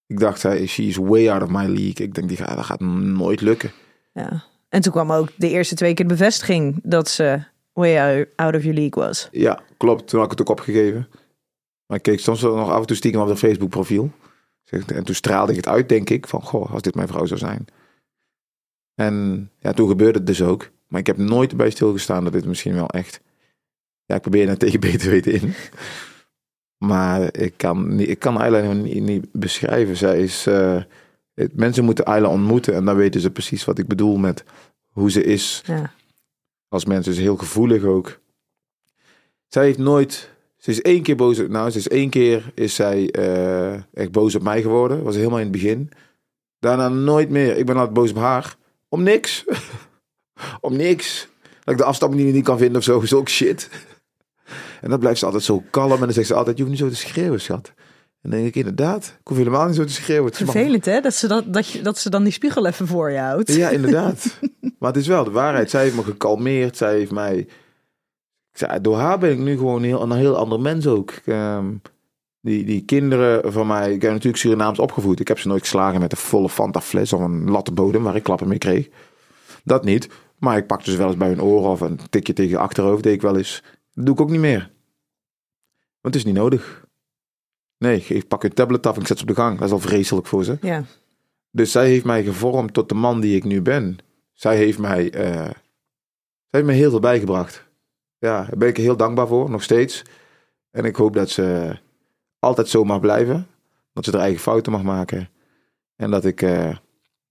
Ik 0.07 0.19
dacht, 0.21 0.43
hij, 0.43 0.67
she 0.67 0.83
is 0.83 0.97
way 0.97 1.29
out 1.31 1.43
of 1.43 1.49
my 1.49 1.65
league. 1.67 2.07
Ik 2.07 2.15
denk, 2.15 2.29
die 2.29 2.37
gaat, 2.37 2.57
dat 2.57 2.65
gaat 2.65 2.81
nooit 2.81 3.41
lukken. 3.41 3.73
Ja. 4.13 4.45
En 4.69 4.81
toen 4.81 4.93
kwam 4.93 5.13
ook 5.13 5.29
de 5.37 5.49
eerste 5.51 5.75
twee 5.75 5.95
keer 5.95 6.09
de 6.09 6.15
bevestiging 6.15 6.81
dat 6.83 7.09
ze 7.09 7.43
way 7.73 8.27
out 8.37 8.55
of 8.55 8.63
your 8.63 8.79
league 8.79 9.05
was. 9.05 9.29
Ja, 9.31 9.61
klopt. 9.77 10.09
Toen 10.09 10.21
had 10.21 10.33
ik 10.33 10.39
het 10.39 10.49
ook 10.49 10.59
opgegeven. 10.59 11.09
Maar 11.95 12.03
ik 12.07 12.13
keek 12.13 12.21
soms 12.25 12.41
wel 12.41 12.57
nog 12.57 12.71
af 12.71 12.81
en 12.81 12.87
toe 12.87 12.97
stiekem 12.97 13.21
op 13.21 13.29
de 13.29 13.37
Facebook 13.37 13.71
profiel. 13.71 14.11
En 14.65 15.05
toen 15.05 15.15
straalde 15.15 15.51
ik 15.51 15.57
het 15.57 15.69
uit, 15.69 15.89
denk 15.89 16.11
ik. 16.11 16.27
Van, 16.29 16.43
goh, 16.43 16.73
als 16.73 16.83
dit 16.83 16.95
mijn 16.95 17.09
vrouw 17.09 17.27
zou 17.27 17.41
zijn. 17.41 17.65
En 18.95 19.51
ja, 19.59 19.73
toen 19.73 19.89
gebeurde 19.89 20.19
het 20.19 20.27
dus 20.27 20.43
ook. 20.43 20.71
Maar 20.89 21.01
ik 21.01 21.07
heb 21.07 21.17
nooit 21.17 21.57
bij 21.57 21.71
stilgestaan 21.71 22.25
dat 22.25 22.33
dit 22.33 22.45
misschien 22.47 22.75
wel 22.75 22.89
echt... 22.91 23.21
Ja, 24.05 24.15
ik 24.15 24.21
probeer 24.21 24.49
het 24.49 24.59
tegen 24.59 24.81
beter 24.91 25.11
weten 25.11 25.33
in. 25.33 25.55
Maar 26.79 27.37
ik 27.37 27.55
kan, 27.57 27.95
niet, 27.97 28.09
ik 28.09 28.19
kan 28.19 28.37
Ayla 28.37 28.73
niet, 28.73 29.03
niet 29.03 29.27
beschrijven. 29.33 29.97
Zij 29.97 30.23
is... 30.23 30.47
eh, 30.47 30.83
het- 31.35 31.57
mensen 31.57 31.85
moeten 31.85 32.05
Ayla 32.05 32.29
ontmoeten 32.29 32.75
en 32.75 32.85
dan 32.85 32.97
weten 32.97 33.21
ze 33.21 33.31
precies 33.31 33.65
wat 33.65 33.79
ik 33.79 33.87
bedoel 33.87 34.17
met 34.17 34.45
hoe 34.91 35.11
ze 35.11 35.23
is 35.25 35.63
Ja. 35.67 35.93
als 36.69 36.85
mens. 36.85 37.05
Ze 37.05 37.11
is 37.11 37.19
heel 37.19 37.37
gevoelig 37.37 37.83
ook. 37.85 38.21
Zij 39.49 39.65
heeft 39.65 39.79
nooit... 39.79 40.33
Ze 40.65 40.71
is 40.71 40.83
één 40.83 41.03
keer 41.03 41.17
boos... 41.17 41.39
Nou, 41.49 41.71
ze 41.71 41.79
is 41.79 41.89
één 41.89 42.11
keer 42.11 42.53
is 42.55 42.75
zij 42.75 43.11
eh, 43.11 43.73
echt 43.75 44.11
boos 44.11 44.35
op 44.35 44.43
mij 44.43 44.63
geworden. 44.63 45.03
was 45.03 45.15
helemaal 45.15 45.39
in 45.39 45.45
het 45.45 45.53
begin. 45.53 45.91
Daarna 46.59 46.89
nooit 46.89 47.31
meer. 47.31 47.57
Ik 47.57 47.67
ben 47.67 47.77
altijd 47.77 47.95
boos 47.95 48.11
op 48.11 48.17
haar. 48.17 48.57
Om 48.89 49.03
niks. 49.03 49.45
Om 50.61 50.77
niks. 50.77 51.29
Dat 51.65 51.75
ik 51.75 51.81
de 51.81 51.87
afstamming 51.87 52.33
niet, 52.33 52.45
kan 52.45 52.59
vinden 52.59 52.77
of 52.77 53.07
zo. 53.07 53.17
Ook 53.17 53.29
shit. 53.29 53.69
En 54.81 54.91
dan 54.91 54.99
blijft 54.99 55.19
ze 55.19 55.25
altijd 55.25 55.45
zo 55.45 55.63
kalm. 55.71 55.93
En 55.93 55.99
dan 55.99 56.13
zegt 56.13 56.27
ze 56.27 56.35
altijd, 56.35 56.57
je 56.57 56.63
hoeft 56.63 56.75
niet 56.75 56.85
zo 56.85 56.91
te 56.91 57.09
schreeuwen, 57.09 57.41
schat. 57.41 57.73
En 58.23 58.31
dan 58.31 58.31
denk 58.31 58.47
ik, 58.47 58.57
inderdaad. 58.57 59.05
Ik 59.21 59.29
hoef 59.29 59.37
helemaal 59.37 59.67
niet 59.67 59.77
zo 59.77 59.85
te 59.85 59.93
schreeuwen. 59.93 60.27
Het 60.27 60.37
Vervelend 60.37 60.85
hè, 60.85 61.01
dat 61.01 61.15
ze, 61.15 61.29
dat, 61.29 61.53
dat, 61.53 61.69
je, 61.69 61.83
dat 61.83 61.99
ze 61.99 62.11
dan 62.11 62.23
die 62.23 62.33
spiegel 62.33 62.67
even 62.67 62.87
voor 62.87 63.11
je 63.11 63.19
houdt. 63.19 63.55
ja, 63.55 63.69
inderdaad. 63.79 64.39
maar 64.79 64.93
het 64.93 65.01
is 65.01 65.07
wel 65.07 65.25
de 65.25 65.31
waarheid. 65.31 65.71
Zij 65.71 65.83
heeft 65.83 65.97
me 65.97 66.03
gekalmeerd. 66.03 66.77
Zij 66.77 66.97
heeft 66.97 67.11
mij... 67.11 67.49
Zei, 68.55 68.81
door 68.81 68.97
haar 68.97 69.19
ben 69.19 69.31
ik 69.31 69.39
nu 69.39 69.57
gewoon 69.57 69.83
heel, 69.83 70.03
een 70.03 70.13
heel 70.13 70.37
ander 70.37 70.61
mens 70.61 70.87
ook. 70.87 71.11
Ehm, 71.25 71.67
die, 72.41 72.65
die 72.65 72.85
kinderen 72.85 73.53
van 73.53 73.67
mij... 73.67 73.93
Ik 73.93 74.03
heb 74.03 74.11
natuurlijk 74.11 74.43
Surinaams 74.43 74.79
opgevoed. 74.79 75.21
Ik 75.21 75.29
heb 75.29 75.39
ze 75.39 75.49
nooit 75.49 75.63
geslagen 75.63 76.01
met 76.01 76.13
een 76.13 76.19
volle 76.19 76.49
Fanta 76.49 76.81
fles 76.81 77.13
of 77.13 77.21
een 77.21 77.51
latte 77.51 77.73
bodem 77.73 78.03
waar 78.03 78.17
ik 78.17 78.23
klappen 78.23 78.49
mee 78.49 78.59
kreeg. 78.59 78.89
Dat 79.65 79.85
niet. 79.85 80.09
Maar 80.39 80.57
ik 80.57 80.67
pakte 80.67 80.91
ze 80.91 80.97
wel 80.97 81.07
eens 81.07 81.17
bij 81.17 81.29
hun 81.29 81.43
oren 81.43 81.71
of 81.71 81.81
een 81.81 82.01
tikje 82.11 82.33
tegen 82.33 82.51
je 82.51 82.59
achterhoofd 82.59 83.03
deed 83.03 83.15
ik 83.15 83.23
wel 83.23 83.37
eens. 83.37 83.63
Dat 83.93 84.07
doe 84.07 84.15
ik 84.15 84.21
ook 84.21 84.31
niet 84.31 84.41
meer. 84.41 84.71
Want 86.01 86.15
het 86.15 86.15
is 86.15 86.25
niet 86.25 86.35
nodig. 86.35 86.87
Nee, 87.79 88.05
ik 88.09 88.29
pak 88.29 88.45
een 88.45 88.53
tablet 88.53 88.87
af 88.87 88.95
en 88.95 89.01
ik 89.01 89.07
zet 89.07 89.19
ze 89.19 89.23
op 89.23 89.29
de 89.29 89.37
gang. 89.37 89.59
Dat 89.59 89.67
is 89.67 89.73
al 89.73 89.79
vreselijk 89.79 90.27
voor 90.27 90.45
ze. 90.45 90.59
Ja. 90.61 90.85
Dus 91.51 91.73
zij 91.73 91.87
heeft 91.87 92.05
mij 92.05 92.23
gevormd 92.23 92.73
tot 92.73 92.89
de 92.89 92.95
man 92.95 93.21
die 93.21 93.37
ik 93.37 93.45
nu 93.45 93.63
ben. 93.63 93.99
Zij 94.33 94.57
heeft 94.57 94.79
mij, 94.79 95.11
eh, 95.11 95.33
zij 95.33 95.55
heeft 96.51 96.67
mij 96.67 96.75
heel 96.75 96.91
veel 96.91 97.01
bijgebracht. 97.01 97.64
Ja, 98.25 98.45
daar 98.45 98.59
ben 98.59 98.69
ik 98.69 98.77
heel 98.77 98.97
dankbaar 98.97 99.27
voor, 99.27 99.51
nog 99.51 99.63
steeds. 99.63 100.03
En 100.71 100.85
ik 100.85 100.97
hoop 100.97 101.15
dat 101.15 101.31
ze 101.31 101.77
altijd 102.39 102.69
zo 102.69 102.85
mag 102.85 103.01
blijven. 103.01 103.47
Dat 103.93 104.05
ze 104.05 104.11
haar 104.11 104.21
eigen 104.21 104.41
fouten 104.41 104.73
mag 104.73 104.83
maken. 104.83 105.29
En 105.97 106.11
dat 106.11 106.25
ik, 106.25 106.43
eh, 106.43 106.77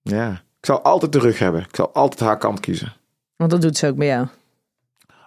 ja, 0.02 0.32
ik 0.32 0.66
zal 0.66 0.82
altijd 0.82 1.12
de 1.12 1.20
rug 1.20 1.40
hebben. 1.40 1.62
Ik 1.62 1.76
zal 1.76 1.94
altijd 1.94 2.20
haar 2.20 2.38
kant 2.38 2.60
kiezen. 2.60 2.94
Want 3.36 3.52
dat 3.52 3.62
doet 3.62 3.78
ze 3.78 3.88
ook 3.88 3.96
bij 3.96 4.08
jou. 4.08 4.28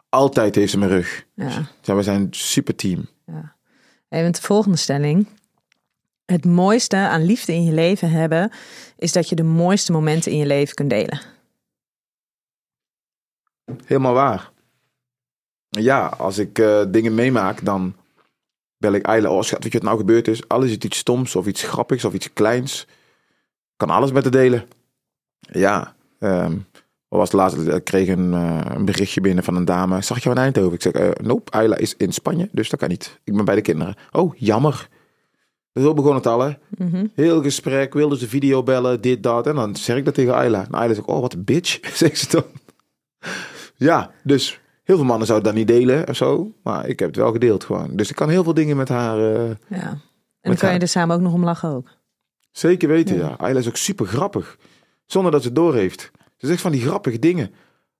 Altijd 0.08 0.54
heeft 0.54 0.70
ze 0.70 0.78
mijn 0.78 0.90
rug. 0.90 1.26
Ja. 1.34 1.68
Ja, 1.82 1.94
we 1.94 2.02
zijn 2.02 2.20
een 2.20 2.28
super 2.30 2.74
team. 2.74 3.08
Even 4.08 4.32
de 4.32 4.40
volgende 4.40 4.76
stelling. 4.76 5.26
Het 6.24 6.44
mooiste 6.44 6.96
aan 6.96 7.24
liefde 7.24 7.52
in 7.52 7.64
je 7.64 7.72
leven 7.72 8.10
hebben 8.10 8.50
is 8.96 9.12
dat 9.12 9.28
je 9.28 9.34
de 9.34 9.42
mooiste 9.42 9.92
momenten 9.92 10.32
in 10.32 10.38
je 10.38 10.46
leven 10.46 10.74
kunt 10.74 10.90
delen. 10.90 11.20
Helemaal 13.84 14.14
waar. 14.14 14.54
Ja, 15.76 16.06
als 16.06 16.38
ik 16.38 16.58
eh, 16.58 16.82
dingen 16.88 17.14
meemaak, 17.14 17.64
dan 17.64 17.94
bel 18.78 18.92
ik 18.92 19.06
Ayla. 19.06 19.30
Oh, 19.30 19.42
schat, 19.42 19.62
weet 19.62 19.72
je 19.72 19.78
wat 19.78 19.86
nou 19.86 19.98
gebeurd 19.98 20.28
is? 20.28 20.48
Al 20.48 20.62
is 20.62 20.72
iets 20.72 20.98
stoms 20.98 21.36
of 21.36 21.46
iets 21.46 21.62
grappigs 21.62 22.04
of 22.04 22.12
iets 22.12 22.32
kleins. 22.32 22.86
Kan 23.76 23.90
alles 23.90 24.12
met 24.12 24.22
haar 24.22 24.32
delen. 24.32 24.68
Ja, 25.40 25.94
ehm 26.18 26.56
wat 27.08 27.18
was 27.18 27.30
het 27.30 27.40
laatste? 27.40 27.76
Ik 27.76 27.84
kreeg 27.84 28.08
een, 28.08 28.34
eh, 28.34 28.60
een 28.64 28.84
berichtje 28.84 29.20
binnen 29.20 29.44
van 29.44 29.56
een 29.56 29.64
dame. 29.64 30.02
Zag 30.02 30.22
je 30.22 30.30
in 30.30 30.36
Eindhoven? 30.36 30.72
Ik 30.72 30.82
zeg, 30.82 30.92
eh 30.92 31.10
nope, 31.22 31.50
Ayla 31.50 31.76
is 31.76 31.94
in 31.96 32.12
Spanje, 32.12 32.48
dus 32.52 32.70
dat 32.70 32.80
kan 32.80 32.88
niet. 32.88 33.20
Ik 33.24 33.34
ben 33.34 33.44
bij 33.44 33.54
de 33.54 33.60
kinderen. 33.60 33.94
Oh, 34.12 34.34
jammer. 34.36 34.88
Zo 35.74 35.94
begon 35.94 36.14
het 36.14 36.26
al, 36.26 36.40
hè. 36.40 36.52
Mhm. 36.78 37.06
Heel 37.14 37.42
gesprek, 37.42 37.94
wilde 37.94 38.18
ze 38.18 38.28
video 38.28 38.62
bellen, 38.62 39.00
dit, 39.00 39.22
dat. 39.22 39.46
En 39.46 39.54
dan 39.54 39.76
zeg 39.76 39.96
ik 39.96 40.04
dat 40.04 40.14
tegen 40.14 40.34
Ayla. 40.34 40.64
En 40.64 40.72
Ayla 40.72 40.94
zegt, 40.94 41.06
oh, 41.06 41.20
wat 41.20 41.32
een 41.32 41.44
bitch, 41.44 41.78
zegt 41.96 42.18
ze 42.18 42.26
dan. 42.30 42.44
Ja, 43.76 44.10
dus 44.22 44.60
heel 44.86 44.96
veel 44.96 45.04
mannen 45.04 45.26
zouden 45.26 45.48
dat 45.48 45.58
niet 45.58 45.68
delen 45.68 46.08
of 46.08 46.16
zo. 46.16 46.52
Maar 46.62 46.88
ik 46.88 46.98
heb 46.98 47.08
het 47.08 47.16
wel 47.16 47.32
gedeeld 47.32 47.64
gewoon. 47.64 47.96
Dus 47.96 48.10
ik 48.10 48.16
kan 48.16 48.28
heel 48.28 48.44
veel 48.44 48.54
dingen 48.54 48.76
met 48.76 48.88
haar... 48.88 49.34
eh, 49.34 49.50
Ja. 49.68 49.88
En 50.40 50.52
dan 50.52 50.56
kan 50.56 50.72
je 50.72 50.78
er 50.78 50.88
samen 50.88 51.16
ook 51.16 51.22
nog 51.22 51.32
om 51.32 51.44
lachen 51.44 51.68
ook. 51.68 51.88
zeker 52.50 52.88
weten, 52.88 53.16
Ja. 53.16 53.28
ja. 53.28 53.34
Ayla 53.38 53.58
is 53.58 53.68
ook 53.68 53.76
super 53.76 54.06
grappig. 54.06 54.56
Zonder 55.06 55.32
dat 55.32 55.40
ze 55.42 55.46
het 55.46 55.56
doorheeft. 55.56 56.10
Ze 56.36 56.46
zegt 56.46 56.60
van 56.60 56.72
die 56.72 56.80
grappige 56.80 57.18
dingen. 57.18 57.50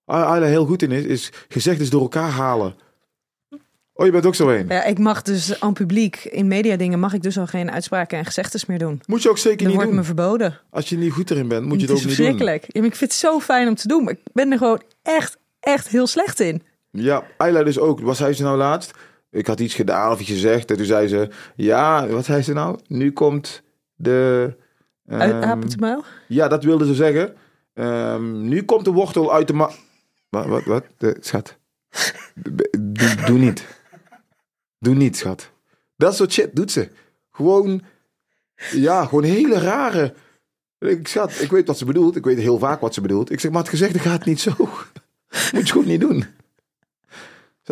Ayla 0.05 0.47
heel 0.47 0.66
goed 0.66 0.82
in 0.82 0.91
is, 0.93 1.05
is 1.05 1.32
gezegdes 1.49 1.91
door 1.91 2.01
elkaar 2.01 2.30
halen. 2.30 2.74
Oh, 3.93 4.07
je 4.07 4.12
bent 4.12 4.26
ook 4.26 4.34
zo 4.34 4.49
een. 4.49 4.66
Ja, 4.68 4.84
ik 4.84 4.99
mag 4.99 5.22
dus 5.22 5.61
aan 5.61 5.72
publiek, 5.72 6.16
in 6.24 6.49
mediadingen 6.49 6.99
mag 7.01 7.12
ik 7.12 7.22
dus 7.22 7.39
al 7.39 7.47
geen 7.47 7.70
uitspraken 7.70 8.18
en 8.18 8.24
gezegdes 8.24 8.66
meer 8.66 8.78
doen. 8.78 9.01
Moet 9.07 9.22
je 9.22 9.30
ook 9.30 9.39
zeker 9.39 9.57
Dat 9.59 9.66
niet 9.66 9.74
wordt 9.76 9.89
doen. 9.91 9.99
me 9.99 10.05
verboden. 10.05 10.61
Als 10.70 10.89
je 10.89 10.97
niet 10.97 11.12
goed 11.12 11.30
erin 11.30 11.49
bent, 11.49 11.64
moet 11.66 11.80
je 11.80 11.87
het 11.87 11.89
het 11.91 11.99
is 11.99 12.05
ook 12.05 12.09
niet 12.09 12.16
doen. 12.16 12.26
verschrikkelijk. 12.26 12.74
Ja, 12.76 12.82
ik 12.82 12.97
vind 12.97 13.11
het 13.11 13.20
zo 13.20 13.41
fijn 13.41 13.68
om 13.68 13.74
te 13.74 13.89
doen, 13.89 14.05
maar 14.05 14.12
ik 14.12 14.20
ben 14.32 14.53
er 14.53 14.59
gewoon 14.59 14.82
echt, 15.03 15.37
echt 15.61 15.89
heel 15.89 16.07
slecht 16.07 16.41
in. 16.41 16.62
Ja, 16.97 17.24
Ayla 17.36 17.62
dus 17.62 17.78
ook. 17.78 18.01
Wat 18.01 18.16
zei 18.16 18.32
ze 18.32 18.42
nou 18.42 18.57
laatst? 18.57 18.94
Ik 19.30 19.47
had 19.47 19.61
iets 19.61 19.74
gedaan 19.74 20.12
of 20.12 20.20
iets 20.20 20.30
gezegd. 20.30 20.70
En 20.70 20.76
toen 20.76 20.86
zei 20.86 21.09
ze, 21.09 21.28
ja, 21.57 22.07
wat 22.07 22.24
zei 22.24 22.42
ze 22.42 22.53
nou? 22.53 22.78
Nu 22.86 23.12
komt 23.12 23.62
de... 23.94 24.53
ehm, 25.07 25.20
Uit 25.20 25.44
apen 25.44 25.68
te 25.68 25.76
muil? 25.76 26.05
ja, 26.28 26.49
dat 26.49 26.64
wilde 26.64 26.86
ze 26.86 26.94
zeggen. 26.94 27.34
Ehm, 27.74 28.49
nu 28.49 28.62
komt 28.62 28.84
de 28.84 28.90
wortel 28.92 29.32
uit 29.32 29.47
de 29.47 29.53
ma... 29.53 29.70
Wat, 30.28 30.47
wat, 30.47 30.64
wat? 30.64 30.84
De, 30.99 31.16
schat. 31.20 31.57
Doe, 32.34 33.14
doe 33.26 33.38
niet. 33.38 33.66
Doe 34.78 34.94
niet, 34.94 35.16
schat. 35.16 35.51
Dat 35.97 36.16
soort 36.16 36.32
shit 36.32 36.57
doet 36.57 36.70
ze. 36.70 36.88
Gewoon, 37.30 37.82
ja, 38.72 39.05
gewoon 39.05 39.24
hele 39.24 39.59
rare... 39.59 40.14
Ik, 40.78 41.09
schat, 41.09 41.40
ik 41.40 41.51
weet 41.51 41.66
wat 41.66 41.78
ze 41.78 41.84
bedoelt. 41.84 42.16
Ik 42.16 42.24
weet 42.24 42.38
heel 42.38 42.59
vaak 42.59 42.80
wat 42.80 42.94
ze 42.94 43.01
bedoelt. 43.01 43.30
Ik 43.32 43.40
zeg, 43.40 43.51
maar 43.51 43.61
het 43.61 43.70
gezegde 43.70 43.99
gaat 43.99 44.24
niet 44.24 44.40
zo. 44.40 44.51
Moet 45.53 45.66
je 45.66 45.72
gewoon 45.72 45.86
niet 45.86 46.01
doen. 46.01 46.24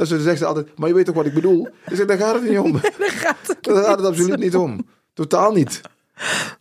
Ze 0.03 0.21
zegt 0.21 0.39
ze 0.39 0.45
altijd, 0.47 0.79
maar 0.79 0.89
je 0.89 0.95
weet 0.95 1.05
toch 1.07 1.15
wat 1.15 1.27
ik 1.27 1.35
bedoel? 1.35 1.67
Ik 1.67 1.97
zeg, 1.97 2.07
daar 2.07 2.19
gaat 2.19 2.35
het 2.35 2.49
niet 2.49 2.59
om. 2.59 2.73
Daar 2.99 3.11
gaat 3.11 3.47
het 3.47 3.63
Daar 3.65 3.85
gaat 3.85 3.99
het 3.99 4.07
absoluut 4.07 4.39
niet 4.39 4.57
om. 4.57 4.87
Totaal 5.13 5.53
niet. 5.53 5.81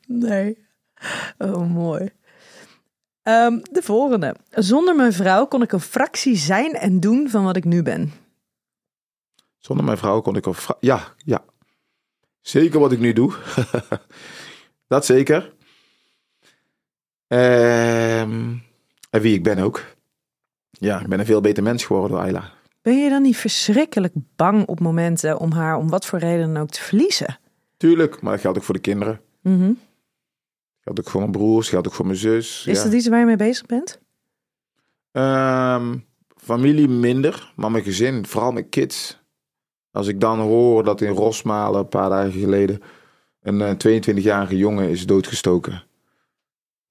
Nee. 0.07 0.65
Oh, 1.37 1.71
mooi. 1.73 2.09
Ehm, 3.23 3.59
de 3.71 3.81
volgende. 3.81 4.35
Zonder 4.49 4.95
mijn 4.95 5.13
vrouw 5.13 5.45
kon 5.45 5.61
ik 5.61 5.71
een 5.71 5.79
fractie 5.79 6.35
zijn 6.35 6.73
en 6.73 6.99
doen 6.99 7.29
van 7.29 7.43
wat 7.43 7.55
ik 7.55 7.63
nu 7.63 7.83
ben. 7.83 8.11
Zonder 9.57 9.85
mijn 9.85 9.97
vrouw 9.97 10.21
kon 10.21 10.35
ik 10.35 10.45
vra- 10.49 10.77
Ja, 10.79 11.13
ja. 11.17 11.43
Zeker 12.41 12.79
wat 12.79 12.91
ik 12.91 12.99
nu 12.99 13.13
doe. 13.13 13.33
dat 14.87 15.05
zeker. 15.05 15.53
Ehm, 17.27 18.55
en 19.09 19.21
wie 19.21 19.33
ik 19.33 19.43
ben 19.43 19.57
ook. 19.59 19.83
Ja, 20.69 20.99
ik 20.99 21.07
ben 21.07 21.19
een 21.19 21.25
veel 21.25 21.41
beter 21.41 21.63
mens 21.63 21.85
geworden 21.85 22.11
door 22.11 22.19
Ayla. 22.25 22.51
Ben 22.83 22.97
je 22.97 23.09
dan 23.09 23.21
niet 23.21 23.37
verschrikkelijk 23.37 24.13
bang 24.35 24.67
op 24.67 24.79
momenten 24.79 25.39
om 25.39 25.51
haar 25.51 25.77
om 25.77 25.89
wat 25.89 26.05
voor 26.05 26.19
reden 26.19 26.53
dan 26.53 26.63
ook 26.63 26.69
te 26.69 26.81
verliezen? 26.81 27.39
Tuurlijk, 27.77 28.21
maar 28.21 28.31
dat 28.31 28.41
geldt 28.41 28.57
ook 28.57 28.63
voor 28.63 28.75
de 28.75 28.81
kinderen. 28.81 29.21
Mhm. 29.41 29.71
Geldt 30.79 30.99
ook 30.99 31.09
voor 31.09 31.19
mijn 31.19 31.31
broers, 31.31 31.69
geldt 31.69 31.87
ook 31.87 31.93
voor 31.93 32.05
mijn 32.05 32.17
zus. 32.17 32.65
Is 32.67 32.77
ja. 32.77 32.83
dat 32.83 32.93
iets 32.93 33.07
waar 33.07 33.19
je 33.19 33.25
mee 33.25 33.35
bezig 33.35 33.65
bent? 33.65 34.01
Ehm, 35.11 35.97
familie 36.35 36.87
minder, 36.87 37.53
maar 37.55 37.71
mijn 37.71 37.83
gezin, 37.83 38.25
vooral 38.25 38.51
mijn 38.51 38.69
kids. 38.69 39.21
Als 39.91 40.07
ik 40.07 40.19
dan 40.19 40.39
hoor 40.39 40.83
dat 40.83 41.01
in 41.01 41.11
Rosmalen 41.11 41.79
een 41.79 41.87
paar 41.87 42.09
dagen 42.09 42.31
geleden 42.31 42.81
een 43.41 43.61
eh, 43.61 43.99
22-jarige 44.01 44.57
jongen 44.57 44.89
is 44.89 45.05
doodgestoken. 45.05 45.83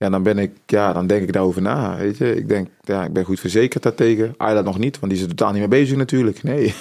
Ja, 0.03 0.11
dan 0.11 0.23
ben 0.23 0.39
ik, 0.39 0.53
ja, 0.67 0.93
dan 0.93 1.07
denk 1.07 1.23
ik 1.23 1.33
daarover 1.33 1.63
na. 1.63 1.97
Weet 1.97 2.17
je, 2.17 2.37
ik 2.37 2.49
denk, 2.49 2.69
ja, 2.81 3.05
ik 3.05 3.13
ben 3.13 3.25
goed 3.25 3.41
verzekerd 3.41 3.83
daartegen. 3.83 4.35
Ayla 4.37 4.61
nog 4.61 4.79
niet, 4.79 4.99
want 4.99 5.13
die 5.13 5.21
is 5.21 5.29
er 5.29 5.35
totaal 5.35 5.51
niet 5.53 5.61
mee 5.61 5.81
bezig 5.81 5.97
natuurlijk. 5.97 6.43
Nee. 6.43 6.75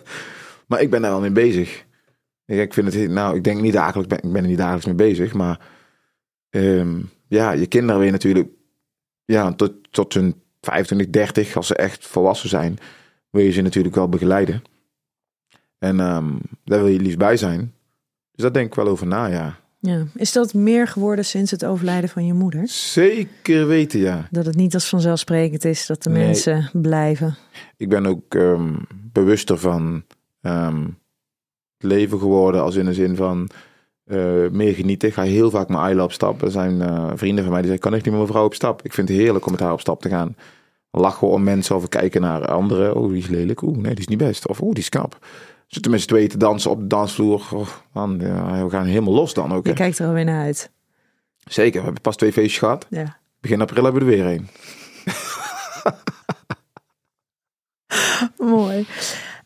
maar 0.68 0.80
ik 0.80 0.90
ben 0.90 1.02
daar 1.02 1.10
wel 1.10 1.20
mee 1.20 1.30
bezig. 1.30 1.84
Ik 2.46 2.74
vind 2.74 2.94
het, 2.94 3.10
nou, 3.10 3.36
ik 3.36 3.44
denk 3.44 3.60
niet 3.60 3.72
dagelijks, 3.72 4.08
ben- 4.08 4.28
ik 4.28 4.32
ben 4.32 4.42
er 4.42 4.48
niet 4.48 4.58
dagelijks 4.58 4.86
mee 4.86 4.94
bezig, 4.94 5.34
maar 5.34 5.60
ehm, 6.50 7.00
ja, 7.28 7.50
je 7.52 7.66
kinderen 7.66 8.04
je 8.04 8.10
natuurlijk 8.10 8.48
ja, 9.24 9.52
tot, 9.52 9.72
tot 9.90 10.14
hun 10.14 10.42
25, 10.60 11.10
30, 11.10 11.56
als 11.56 11.66
ze 11.66 11.74
echt 11.74 12.06
volwassen 12.06 12.48
zijn, 12.48 12.78
wil 13.30 13.44
je 13.44 13.50
ze 13.50 13.60
natuurlijk 13.60 13.94
wel 13.94 14.08
begeleiden. 14.08 14.62
En 15.78 16.00
ehm, 16.00 16.36
daar 16.64 16.82
wil 16.82 16.92
je 16.92 17.00
liefst 17.00 17.18
bij 17.18 17.36
zijn. 17.36 17.74
Dus 18.32 18.42
daar 18.42 18.52
denk 18.52 18.66
ik 18.66 18.74
wel 18.74 18.88
over 18.88 19.06
na, 19.06 19.26
ja. 19.26 19.58
Ja. 19.80 20.04
Is 20.14 20.32
dat 20.32 20.54
meer 20.54 20.86
geworden 20.88 21.24
sinds 21.24 21.50
het 21.50 21.64
overlijden 21.64 22.08
van 22.10 22.26
je 22.26 22.32
moeder? 22.32 22.68
Zeker 22.68 23.66
weten, 23.66 24.00
ja. 24.00 24.28
Dat 24.30 24.46
het 24.46 24.56
niet 24.56 24.74
als 24.74 24.88
vanzelfsprekend 24.88 25.64
is 25.64 25.86
dat 25.86 26.02
de 26.02 26.10
Nee. 26.10 26.24
mensen 26.24 26.70
blijven. 26.72 27.36
Ik 27.76 27.88
ben 27.88 28.06
ook 28.06 28.34
ehm, 28.34 28.74
bewuster 29.12 29.58
van 29.58 30.02
ehm, 30.40 30.82
het 31.76 31.90
leven 31.90 32.18
geworden, 32.18 32.62
als 32.62 32.74
in 32.74 32.84
de 32.84 32.94
zin 32.94 33.16
van 33.16 33.48
eh, 34.04 34.48
meer 34.50 34.74
genieten. 34.74 35.08
Ik 35.08 35.14
ga 35.14 35.22
heel 35.22 35.50
vaak 35.50 35.68
met 35.68 35.78
Ayla 35.78 36.02
op 36.02 36.12
stap. 36.12 36.42
Er 36.42 36.50
zijn 36.50 36.82
eh, 36.82 37.10
vrienden 37.14 37.44
van 37.44 37.52
mij 37.52 37.62
die 37.62 37.70
zeggen, 37.70 37.90
kan 37.90 37.98
ik 37.98 38.04
niet 38.04 38.14
met 38.14 38.22
mijn 38.22 38.32
vrouw 38.32 38.44
op 38.44 38.54
stap? 38.54 38.82
Ik 38.84 38.92
vind 38.92 39.08
het 39.08 39.18
heerlijk 39.18 39.46
om 39.46 39.52
met 39.52 39.60
haar 39.60 39.72
op 39.72 39.80
stap 39.80 40.00
te 40.00 40.08
gaan. 40.08 40.36
Lachen 40.90 41.28
om 41.28 41.42
mensen 41.42 41.76
of 41.76 41.88
kijken 41.88 42.20
naar 42.20 42.46
anderen. 42.46 42.96
Oh, 42.96 43.08
die 43.08 43.18
is 43.18 43.26
lelijk. 43.28 43.62
Oeh, 43.62 43.76
nee, 43.76 43.90
die 43.90 43.98
is 44.00 44.06
niet 44.08 44.18
best. 44.18 44.48
Of 44.48 44.60
oeh, 44.60 44.72
die 44.72 44.82
is 44.82 44.88
knap. 44.88 45.18
Zitten 45.68 45.90
met 45.90 46.00
z'n 46.00 46.06
tweeën 46.06 46.28
te 46.28 46.36
dansen 46.36 46.70
op 46.70 46.80
de 46.80 46.86
dansvloer. 46.86 47.48
Oh, 47.52 47.68
ja, 48.18 48.64
we 48.64 48.70
gaan 48.70 48.84
helemaal 48.84 49.14
los 49.14 49.34
dan 49.34 49.52
ook. 49.52 49.64
Je 49.64 49.70
hè. 49.70 49.76
kijkt 49.76 49.98
er 49.98 50.06
alweer 50.06 50.24
naar 50.24 50.44
uit. 50.44 50.70
Zeker, 51.44 51.78
we 51.78 51.84
hebben 51.84 52.02
pas 52.02 52.16
twee 52.16 52.32
feestjes 52.32 52.58
gehad. 52.58 52.86
Ja. 52.90 53.18
Begin 53.40 53.60
april 53.60 53.84
hebben 53.84 54.04
we 54.04 54.10
er 54.10 54.16
weer 54.16 54.26
een. 54.26 54.48
Mooi. 58.56 58.86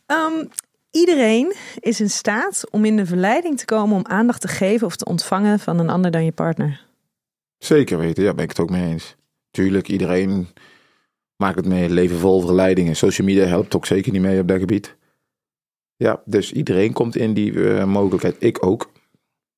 Ehm, 0.07 0.45
iedereen 0.91 1.55
is 1.81 2.01
in 2.01 2.11
staat 2.11 2.71
om 2.71 2.85
in 2.85 2.97
de 2.97 3.07
verleiding 3.07 3.59
te 3.59 3.65
komen 3.65 3.97
om 3.97 4.07
aandacht 4.07 4.41
te 4.41 4.49
geven 4.49 4.87
of 4.87 4.97
te 4.97 5.05
ontvangen 5.05 5.59
van 5.59 5.79
een 5.79 5.91
ander 5.91 6.11
dan 6.11 6.25
je 6.25 6.33
partner. 6.33 6.87
Zeker 7.59 7.99
weten, 7.99 8.25
ja, 8.25 8.35
ben 8.35 8.45
ik 8.45 8.51
het 8.51 8.61
ook 8.61 8.71
mee 8.71 8.91
eens. 8.91 9.17
Tuurlijk, 9.51 9.89
iedereen 9.89 10.49
maakt 11.37 11.57
het 11.57 11.67
mee. 11.67 11.91
Leven 11.91 12.19
vol 12.19 12.41
verleidingen. 12.41 12.97
Social 12.97 13.27
media 13.27 13.45
helpt 13.45 13.77
ook 13.77 13.87
zeker 13.87 14.13
niet 14.13 14.23
mee 14.23 14.41
op 14.41 14.49
dat 14.49 14.59
gebied. 14.59 14.97
Ja, 16.03 16.23
dus 16.25 16.53
iedereen 16.53 16.93
komt 16.93 17.17
in 17.17 17.35
die 17.35 17.69
eh, 17.69 17.85
mogelijkheid. 17.85 18.37
Ik 18.39 18.67
ook. 18.67 18.91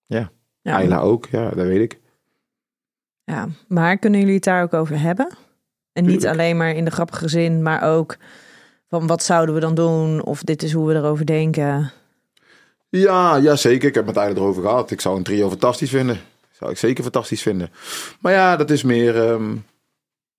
Ja, 0.07 0.31
Ayla 0.63 1.01
ook, 1.01 1.27
ja, 1.31 1.49
dat 1.49 1.67
weet 1.67 1.93
ik. 1.93 2.01
ja, 3.25 3.49
maar 3.69 3.99
kunnen 3.99 4.21
jullie 4.21 4.35
het 4.35 4.45
daar 4.45 4.63
ook 4.63 4.75
over 4.75 5.01
hebben? 5.01 5.29
En 5.93 6.05
niet 6.05 6.13
Tuurlijk. 6.13 6.33
alleen 6.33 6.57
maar 6.57 6.75
in 6.75 6.85
de 6.85 6.91
grappige 6.91 7.29
zin, 7.29 7.63
maar 7.63 7.83
ook 7.83 8.17
van 8.89 9.07
wat 9.07 9.23
zouden 9.23 9.55
we 9.55 9.61
dan 9.61 9.75
doen? 9.75 10.23
Of 10.23 10.43
dit 10.43 10.63
is 10.63 10.73
hoe 10.73 10.89
we 10.89 10.95
erover 10.95 11.27
denken. 11.27 11.93
Ja, 12.89 13.37
ja, 13.37 13.57
zeker. 13.57 13.89
Ik 13.89 13.95
heb 13.95 14.07
het 14.07 14.17
eigenlijk 14.17 14.47
erover 14.47 14.69
gehad. 14.71 14.91
Ik 14.91 15.01
zou 15.01 15.17
een 15.17 15.23
trio 15.23 15.49
fantastisch 15.49 15.91
vinden. 15.91 16.21
Zou 16.51 16.71
ik 16.71 16.79
zeker 16.79 17.03
fantastisch 17.03 17.43
vinden. 17.43 17.71
Maar 18.21 18.33
ja, 18.33 18.57
dat 18.57 18.71
is 18.71 18.83
meer 18.83 19.31
ehm, 19.31 19.57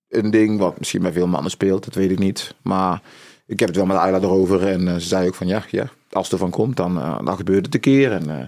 een 0.10 0.32
ding 0.32 0.60
wat 0.60 0.78
misschien 0.78 1.02
bij 1.02 1.12
veel 1.14 1.28
mannen 1.28 1.52
speelt. 1.52 1.84
Dat 1.86 1.96
weet 1.96 2.12
ik 2.12 2.20
niet. 2.20 2.56
Maar 2.62 3.02
ik 3.48 3.60
heb 3.60 3.68
het 3.68 3.78
wel 3.78 3.86
met 3.86 3.98
Ayla 3.98 4.18
erover. 4.20 4.68
En 4.68 4.88
eh, 4.88 4.94
ze 4.94 5.08
zei 5.08 5.28
ook 5.28 5.36
van 5.36 5.48
ja, 5.48 5.64
ja 5.70 5.88
als 6.12 6.24
het 6.26 6.34
ervan 6.34 6.50
komt, 6.52 6.78
dan, 6.78 6.98
eh, 7.00 7.26
dan 7.26 7.36
gebeurt 7.36 7.66
het 7.66 7.74
een 7.74 7.80
keer. 7.80 8.12
En 8.12 8.30
eh 8.30 8.46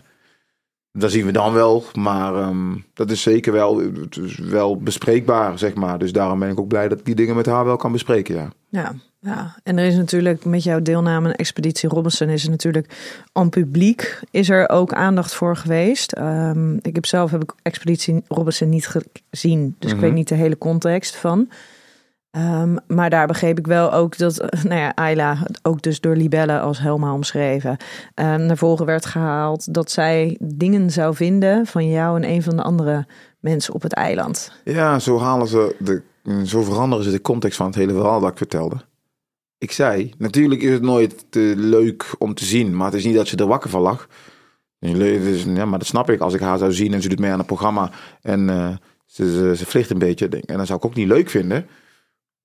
dat 0.91 1.11
zien 1.11 1.25
we 1.25 1.31
dan 1.31 1.53
wel. 1.53 1.83
Maar 1.93 2.35
ehm, 2.35 2.75
dat 2.93 3.11
is 3.11 3.21
zeker 3.21 3.51
wel, 3.53 3.77
het 3.79 4.17
is 4.17 4.37
wel 4.37 4.77
bespreekbaar, 4.77 5.59
zeg 5.59 5.73
maar. 5.73 5.99
Dus 5.99 6.11
daarom 6.11 6.39
ben 6.39 6.49
ik 6.49 6.59
ook 6.59 6.67
blij 6.67 6.87
dat 6.87 6.99
ik 6.99 7.05
die 7.05 7.15
dingen 7.15 7.35
met 7.35 7.45
haar 7.45 7.65
wel 7.65 7.75
kan 7.75 7.91
bespreken, 7.91 8.35
ja. 8.35 8.49
Ja, 8.69 8.93
ja, 9.19 9.55
en 9.63 9.77
er 9.77 9.85
is 9.85 9.95
natuurlijk 9.95 10.45
met 10.45 10.63
jouw 10.63 10.81
deelname 10.81 11.27
aan 11.27 11.33
Expeditie 11.33 11.89
Robinson 11.89 12.29
is 12.29 12.43
er 12.43 12.49
natuurlijk 12.49 12.93
aan 13.33 13.49
publiek 13.49 14.19
is 14.31 14.49
er 14.49 14.69
ook 14.69 14.93
aandacht 14.93 15.33
voor 15.33 15.55
geweest. 15.55 16.11
Ehm, 16.11 16.75
ik 16.81 16.95
heb 16.95 17.05
zelf 17.05 17.31
heb 17.31 17.43
ik 17.43 17.53
Expeditie 17.61 18.23
Robinson 18.27 18.69
niet 18.69 18.87
gezien, 19.29 19.75
dus 19.79 19.89
ik 19.91 19.97
Mhm. 19.97 20.05
weet 20.05 20.15
niet 20.15 20.27
de 20.27 20.35
hele 20.35 20.57
context 20.57 21.15
van. 21.15 21.49
Ehm, 22.38 22.75
maar 22.88 23.09
daar 23.09 23.27
begreep 23.27 23.59
ik 23.59 23.67
wel 23.67 23.93
ook 23.93 24.17
dat, 24.17 24.39
eh, 24.39 24.63
nou 24.63 24.79
ja, 24.79 24.91
Ayla, 24.95 25.38
ook 25.61 25.81
dus 25.81 25.99
door 25.99 26.15
Libelle 26.15 26.59
als 26.59 26.79
Helma 26.79 27.13
omschreven, 27.13 27.77
ehm, 28.13 28.45
naar 28.45 28.57
voren 28.57 28.85
werd 28.85 29.05
gehaald 29.05 29.73
dat 29.73 29.91
zij 29.91 30.38
dingen 30.39 30.89
zou 30.89 31.15
vinden 31.15 31.65
van 31.65 31.89
jou 31.89 32.15
en 32.15 32.29
een 32.29 32.43
van 32.43 32.55
de 32.55 32.63
andere 32.63 33.05
mensen 33.39 33.73
op 33.73 33.81
het 33.81 33.93
eiland. 33.93 34.51
Ja, 34.63 34.99
zo 34.99 35.19
halen 35.19 35.47
ze 35.47 35.75
de, 35.79 36.01
zo 36.45 36.61
veranderen 36.61 37.05
ze 37.05 37.11
de 37.11 37.21
context 37.21 37.57
van 37.57 37.65
het 37.65 37.75
hele 37.75 37.93
verhaal 37.93 38.19
dat 38.19 38.31
ik 38.31 38.38
vertelde. 38.38 38.75
Ik 39.57 39.71
zei, 39.71 40.13
natuurlijk 40.17 40.61
is 40.61 40.71
het 40.71 40.81
nooit 40.81 41.25
eh, 41.29 41.41
leuk 41.55 42.15
om 42.17 42.33
te 42.33 42.45
zien, 42.45 42.75
maar 42.75 42.85
het 42.85 42.95
is 42.95 43.05
niet 43.05 43.15
dat 43.15 43.27
ze 43.27 43.38
er 43.38 43.47
wakker 43.47 43.69
van 43.69 43.81
lag. 43.81 44.07
Ja, 44.79 45.65
maar 45.65 45.79
dat 45.79 45.88
snap 45.88 46.09
ik. 46.09 46.19
Als 46.19 46.33
ik 46.33 46.39
haar 46.39 46.57
zou 46.57 46.73
zien 46.73 46.93
en 46.93 47.01
ze 47.01 47.09
doet 47.09 47.19
mee 47.19 47.31
aan 47.31 47.38
het 47.38 47.47
programma 47.47 47.91
en 48.21 48.49
eh, 48.49 48.69
ze, 49.05 49.31
ze, 49.31 49.55
ze 49.55 49.65
vliegt 49.65 49.89
een 49.89 49.99
beetje, 49.99 50.27
en 50.29 50.57
dan 50.57 50.65
zou 50.65 50.79
ik 50.79 50.85
ook 50.85 50.95
niet 50.95 51.07
leuk 51.07 51.29
vinden. 51.29 51.67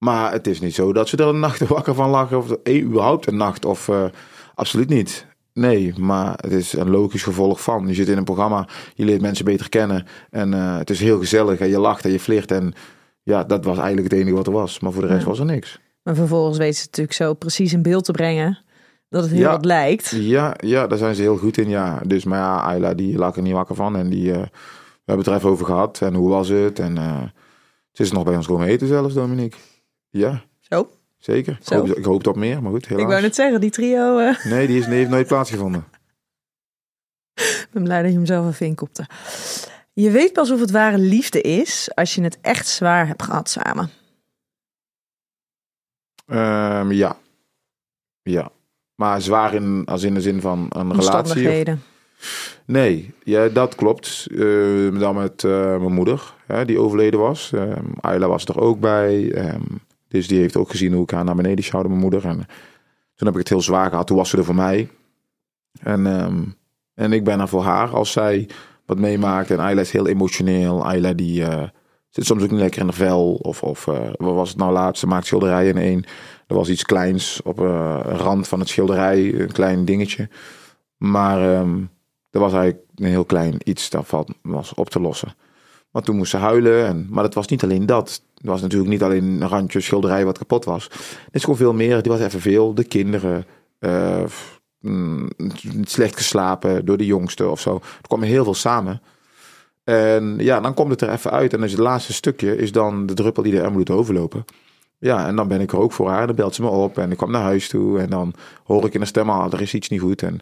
Maar 0.02 0.32
het 0.32 0.46
is 0.46 0.60
niet 0.60 0.74
zo 0.74 0.92
dat 0.92 1.08
ze 1.08 1.16
er 1.16 1.26
een 1.26 1.38
nacht 1.40 1.66
wakker 1.76 1.94
van 1.94 2.10
lag, 2.10 2.32
of 2.32 2.50
eh, 2.50 2.82
überhaupt 2.82 3.26
een 3.26 3.36
nacht, 3.36 3.64
of 3.64 3.88
eh, 3.88 4.04
absoluut 4.54 4.88
niet. 4.88 5.26
Nee, 5.54 5.94
maar 5.98 6.34
het 6.40 6.52
is 6.52 6.72
een 6.72 6.90
logisch 6.90 7.22
gevolg 7.22 7.62
van. 7.62 7.86
Je 7.88 7.94
zit 7.94 8.08
in 8.08 8.16
een 8.16 8.24
programma, 8.24 8.68
je 8.94 9.04
leert 9.04 9.20
mensen 9.20 9.44
beter 9.44 9.68
kennen. 9.68 10.06
En 10.30 10.54
eh, 10.54 10.76
het 10.78 10.90
is 10.90 11.00
heel 11.00 11.18
gezellig 11.18 11.58
en 11.58 11.68
je 11.68 11.78
lacht 11.78 12.04
en 12.04 12.10
je 12.12 12.20
flirt. 12.20 12.50
En 12.50 12.72
ja, 13.22 13.44
dat 13.44 13.64
was 13.64 13.78
eigenlijk 13.78 14.10
het 14.10 14.20
enige 14.20 14.36
wat 14.36 14.46
er 14.46 14.52
was. 14.52 14.80
Maar 14.80 14.92
voor 14.92 15.02
de 15.02 15.08
rest 15.08 15.20
Ja. 15.22 15.26
was 15.28 15.38
er 15.38 15.44
niks. 15.44 15.80
Maar 16.02 16.14
vervolgens 16.14 16.58
weet 16.58 16.76
ze 16.76 16.84
natuurlijk 16.84 17.16
zo 17.16 17.34
precies 17.34 17.72
in 17.72 17.82
beeld 17.82 18.04
te 18.04 18.12
brengen 18.12 18.58
dat 19.08 19.22
het 19.22 19.32
heel 19.32 19.40
Ja. 19.40 19.50
wat 19.50 19.64
lijkt. 19.64 20.10
Ja, 20.10 20.54
ja, 20.58 20.86
daar 20.86 20.98
zijn 20.98 21.14
ze 21.14 21.22
heel 21.22 21.36
goed 21.36 21.58
in, 21.58 21.68
ja. 21.68 22.00
Dus, 22.06 22.24
maar 22.24 22.38
ja, 22.38 22.56
Ayla, 22.60 22.94
die 22.94 23.18
lag 23.18 23.36
er 23.36 23.42
niet 23.42 23.52
wakker 23.52 23.74
van. 23.74 23.96
En 23.96 24.08
die, 24.10 24.32
eh, 24.32 24.38
we 24.40 24.48
hebben 25.04 25.24
het 25.24 25.26
er 25.26 25.34
even 25.34 25.50
over 25.50 25.66
gehad. 25.66 26.00
En 26.00 26.14
hoe 26.14 26.28
was 26.28 26.48
het? 26.48 26.78
En 26.78 26.96
ze 27.92 28.02
is 28.02 28.12
nog 28.12 28.24
bij 28.24 28.36
ons 28.36 28.46
komen 28.46 28.66
eten 28.68 28.86
zelfs, 28.86 29.14
Dominique. 29.14 29.58
Ja, 30.12 30.42
Zo. 30.60 30.90
zeker. 31.18 31.52
Ik 31.60 31.66
Zo. 31.66 31.74
hoop, 31.74 31.86
ik 31.96 32.04
hoop 32.04 32.26
op 32.26 32.36
meer, 32.36 32.62
maar 32.62 32.72
goed, 32.72 32.86
helaas. 32.86 33.02
Ik 33.02 33.08
wou 33.10 33.22
net 33.22 33.34
zeggen, 33.34 33.60
die 33.60 33.70
trio, 33.70 34.18
eh, 34.18 34.44
Nee, 34.44 34.66
die, 34.66 34.78
is, 34.78 34.84
die 34.84 34.94
heeft 34.94 35.10
nooit 35.10 35.26
plaatsgevonden. 35.26 35.84
ik 37.34 37.68
ben 37.70 37.82
blij 37.84 38.02
dat 38.02 38.10
je 38.10 38.16
hem 38.16 38.26
zelf 38.26 38.46
even 38.48 38.66
inkopte. 38.66 39.06
Je 39.92 40.10
weet 40.10 40.32
pas 40.32 40.50
of 40.50 40.60
het 40.60 40.70
ware 40.70 40.98
liefde 40.98 41.40
is 41.40 41.90
als 41.94 42.14
je 42.14 42.22
het 42.22 42.38
echt 42.40 42.66
zwaar 42.68 43.06
hebt 43.06 43.22
gehad 43.22 43.50
samen. 43.50 43.90
Ehm, 46.26 46.90
ja. 46.92 47.16
Ja. 48.22 48.50
Maar 48.94 49.20
zwaar 49.20 49.54
in, 49.54 49.82
als 49.84 50.02
in 50.02 50.14
de 50.14 50.20
zin 50.20 50.40
van 50.40 50.66
een 50.68 50.92
relatie. 50.94 51.72
of-. 51.72 51.78
Nee, 52.66 53.14
ja, 53.24 53.48
dat 53.48 53.74
klopt. 53.74 54.26
Eh, 54.30 54.98
dan 54.98 55.14
met 55.14 55.44
eh, 55.44 55.50
mijn 55.78 55.92
moeder, 55.92 56.34
hè, 56.46 56.64
die 56.64 56.78
overleden 56.78 57.20
was. 57.20 57.52
Ehm 57.52 57.84
Ayla 58.00 58.28
was 58.28 58.44
er 58.44 58.60
ook 58.60 58.80
bij. 58.80 59.32
Dus 60.12 60.28
die 60.28 60.38
heeft 60.38 60.56
ook 60.56 60.70
gezien 60.70 60.92
hoe 60.92 61.02
ik 61.02 61.10
haar 61.10 61.24
naar 61.24 61.34
beneden 61.34 61.64
sjouwde, 61.64 61.88
mijn 61.88 62.00
moeder. 62.00 62.24
En 62.24 62.36
toen 63.14 63.26
heb 63.26 63.32
ik 63.32 63.38
het 63.38 63.48
heel 63.48 63.60
zwaar 63.60 63.90
gehad. 63.90 64.06
Toen 64.06 64.16
was 64.16 64.30
ze 64.30 64.36
er 64.36 64.44
voor 64.44 64.54
mij. 64.54 64.88
En, 65.80 66.06
ehm, 66.06 66.42
en 66.94 67.12
ik 67.12 67.24
ben 67.24 67.40
er 67.40 67.48
voor 67.48 67.62
haar 67.62 67.88
als 67.94 68.12
zij 68.12 68.48
wat 68.86 68.98
meemaakt. 68.98 69.50
En 69.50 69.58
Ayla 69.58 69.80
is 69.80 69.90
heel 69.90 70.06
emotioneel. 70.06 70.84
Ayla 70.84 71.12
die 71.12 71.44
eh, 71.44 71.68
zit 72.08 72.26
soms 72.26 72.42
ook 72.42 72.50
niet 72.50 72.60
lekker 72.60 72.80
in 72.80 72.86
de 72.86 72.92
vel. 72.92 73.34
Of, 73.34 73.62
of 73.62 73.86
eh, 73.86 74.10
wat 74.16 74.34
was 74.34 74.48
het 74.48 74.58
nou 74.58 74.72
laatst? 74.72 75.00
Ze 75.00 75.06
maakt 75.06 75.26
schilderijen 75.26 75.76
in 75.76 75.82
één. 75.82 76.04
Er 76.46 76.54
was 76.54 76.68
iets 76.68 76.84
kleins 76.84 77.40
op 77.42 77.60
eh, 77.60 78.00
een 78.04 78.16
rand 78.16 78.48
van 78.48 78.58
het 78.58 78.68
schilderij. 78.68 79.40
Een 79.40 79.52
klein 79.52 79.84
dingetje. 79.84 80.28
Maar 80.96 81.54
ehm, 81.54 81.80
er 82.30 82.40
was 82.40 82.52
eigenlijk 82.52 82.84
een 82.94 83.06
heel 83.06 83.24
klein 83.24 83.56
iets 83.64 83.90
daarvan 83.90 84.26
was 84.42 84.74
op 84.74 84.90
te 84.90 85.00
lossen. 85.00 85.34
Maar 85.90 86.02
toen 86.02 86.16
moest 86.16 86.30
ze 86.30 86.36
huilen. 86.36 86.86
En, 86.86 87.06
maar 87.10 87.24
het 87.24 87.34
was 87.34 87.46
niet 87.46 87.62
alleen 87.62 87.86
dat. 87.86 88.22
Het 88.42 88.50
was 88.50 88.60
natuurlijk 88.60 88.90
niet 88.90 89.02
alleen 89.02 89.24
een 89.24 89.48
randje 89.48 89.80
schilderij 89.80 90.24
wat 90.24 90.38
kapot 90.38 90.64
was. 90.64 90.84
Het 91.24 91.34
is 91.34 91.40
gewoon 91.40 91.58
veel 91.58 91.72
meer. 91.74 92.02
Die 92.02 92.12
was 92.12 92.20
even 92.20 92.40
veel. 92.40 92.74
De 92.74 92.84
kinderen. 92.84 93.44
eh, 93.78 94.24
mm, 94.80 95.30
slecht 95.82 96.16
geslapen 96.16 96.84
door 96.84 96.96
de 96.96 97.06
jongste 97.06 97.48
of 97.48 97.60
zo. 97.60 97.74
Er 97.74 98.08
kwam 98.08 98.22
heel 98.22 98.44
veel 98.44 98.54
samen. 98.54 99.02
En 99.84 100.36
ja, 100.38 100.60
dan 100.60 100.74
komt 100.74 100.90
het 100.90 101.00
er 101.00 101.10
even 101.10 101.30
uit. 101.30 101.52
En 101.52 101.62
is 101.62 101.70
het 101.70 101.80
laatste 101.80 102.12
stukje 102.12 102.56
is 102.56 102.72
dan 102.72 103.06
de 103.06 103.14
druppel 103.14 103.42
die 103.42 103.60
emmer 103.60 103.84
doet 103.84 103.96
overlopen. 103.96 104.44
Ja, 104.98 105.26
en 105.26 105.36
dan 105.36 105.48
ben 105.48 105.60
ik 105.60 105.72
er 105.72 105.78
ook 105.78 105.92
voor 105.92 106.08
haar. 106.08 106.20
En 106.20 106.26
dan 106.26 106.36
belt 106.36 106.54
ze 106.54 106.62
me 106.62 106.68
op. 106.68 106.98
En 106.98 107.10
ik 107.10 107.16
kwam 107.16 107.30
naar 107.30 107.42
huis 107.42 107.68
toe. 107.68 107.98
En 107.98 108.10
dan 108.10 108.34
hoor 108.64 108.84
ik 108.86 108.94
in 108.94 109.00
de 109.00 109.06
stem, 109.06 109.30
ah, 109.30 109.52
er 109.52 109.60
is 109.60 109.74
iets 109.74 109.88
niet 109.88 110.00
goed. 110.00 110.22
En 110.22 110.38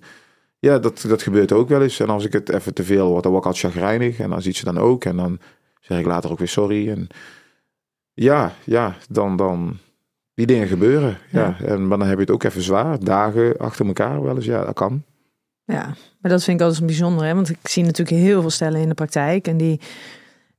ja, 0.58 0.78
dat, 0.78 1.04
dat 1.08 1.22
gebeurt 1.22 1.52
ook 1.52 1.68
wel 1.68 1.82
eens. 1.82 2.00
En 2.00 2.08
als 2.08 2.24
ik 2.24 2.32
het 2.32 2.48
even 2.48 2.74
te 2.74 2.84
veel 2.84 3.08
word, 3.08 3.22
dan 3.22 3.32
word 3.32 3.44
ik 3.44 3.50
altijd 3.50 3.72
chagrijnig. 3.72 4.18
En 4.18 4.30
dan 4.30 4.42
ziet 4.42 4.56
ze 4.56 4.64
dan 4.64 4.78
ook. 4.78 5.04
En 5.04 5.16
dan 5.16 5.38
zeg 5.80 5.98
ik 5.98 6.06
later 6.06 6.30
ook 6.30 6.38
weer 6.38 6.48
sorry. 6.48 6.90
En 6.90 7.08
ja, 8.22 8.52
ja, 8.64 8.96
dan, 9.08 9.36
dan 9.36 9.78
die 10.34 10.46
dingen 10.46 10.68
gebeuren. 10.68 11.18
Ja. 11.30 11.56
En 11.60 11.86
maar 11.86 11.98
dan 11.98 12.06
heb 12.06 12.16
je 12.16 12.22
het 12.22 12.30
ook 12.30 12.42
even 12.42 12.62
zwaar. 12.62 12.98
Dagen 12.98 13.56
achter 13.56 13.86
elkaar 13.86 14.22
wel 14.22 14.36
eens. 14.36 14.44
Ja, 14.44 14.64
dat 14.64 14.74
kan. 14.74 15.02
Ja, 15.64 15.94
maar 16.20 16.30
dat 16.30 16.44
vind 16.44 16.60
ik 16.60 16.66
altijd 16.66 16.86
bijzonder, 16.86 17.26
hè? 17.26 17.34
want 17.34 17.48
ik 17.50 17.58
zie 17.62 17.84
natuurlijk 17.84 18.22
heel 18.22 18.40
veel 18.40 18.50
stellen 18.50 18.80
in 18.80 18.88
de 18.88 18.94
praktijk 18.94 19.46
en 19.46 19.56
die, 19.56 19.80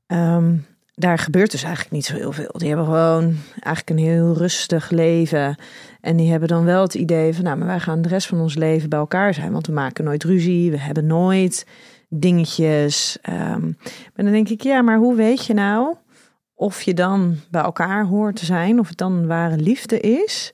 ehm, 0.07 0.55
daar 0.93 1.17
gebeurt 1.17 1.51
dus 1.51 1.63
eigenlijk 1.63 1.93
niet 1.93 2.05
zo 2.05 2.15
heel 2.15 2.31
veel. 2.31 2.51
Die 2.57 2.67
hebben 2.67 2.85
gewoon 2.85 3.35
eigenlijk 3.59 3.89
een 3.89 4.05
heel 4.05 4.33
rustig 4.37 4.89
leven. 4.89 5.55
En 6.01 6.17
die 6.17 6.31
hebben 6.31 6.47
dan 6.49 6.63
wel 6.63 6.81
het 6.81 6.95
idee 6.95 7.33
van, 7.33 7.43
nou, 7.43 7.57
maar 7.57 7.67
wij 7.67 7.79
gaan 7.79 8.01
de 8.01 8.09
rest 8.09 8.27
van 8.27 8.39
ons 8.39 8.55
leven 8.55 8.89
bij 8.89 8.99
elkaar 8.99 9.33
zijn. 9.33 9.51
Want 9.51 9.67
we 9.67 9.73
maken 9.73 10.03
nooit 10.03 10.23
ruzie, 10.23 10.71
we 10.71 10.79
hebben 10.79 11.05
nooit 11.05 11.65
dingetjes. 12.09 13.17
Um, 13.29 13.77
maar 14.15 14.25
dan 14.25 14.31
denk 14.31 14.49
ik, 14.49 14.61
ja, 14.61 14.81
maar 14.81 14.97
hoe 14.97 15.15
weet 15.15 15.45
je 15.45 15.53
nou 15.53 15.95
of 16.61 16.81
je 16.81 16.93
dan 16.93 17.35
bij 17.49 17.61
elkaar 17.61 18.05
hoort 18.05 18.35
te 18.35 18.45
zijn, 18.45 18.79
of 18.79 18.87
het 18.87 18.97
dan 18.97 19.27
ware 19.27 19.57
liefde 19.57 19.99
is? 19.99 20.53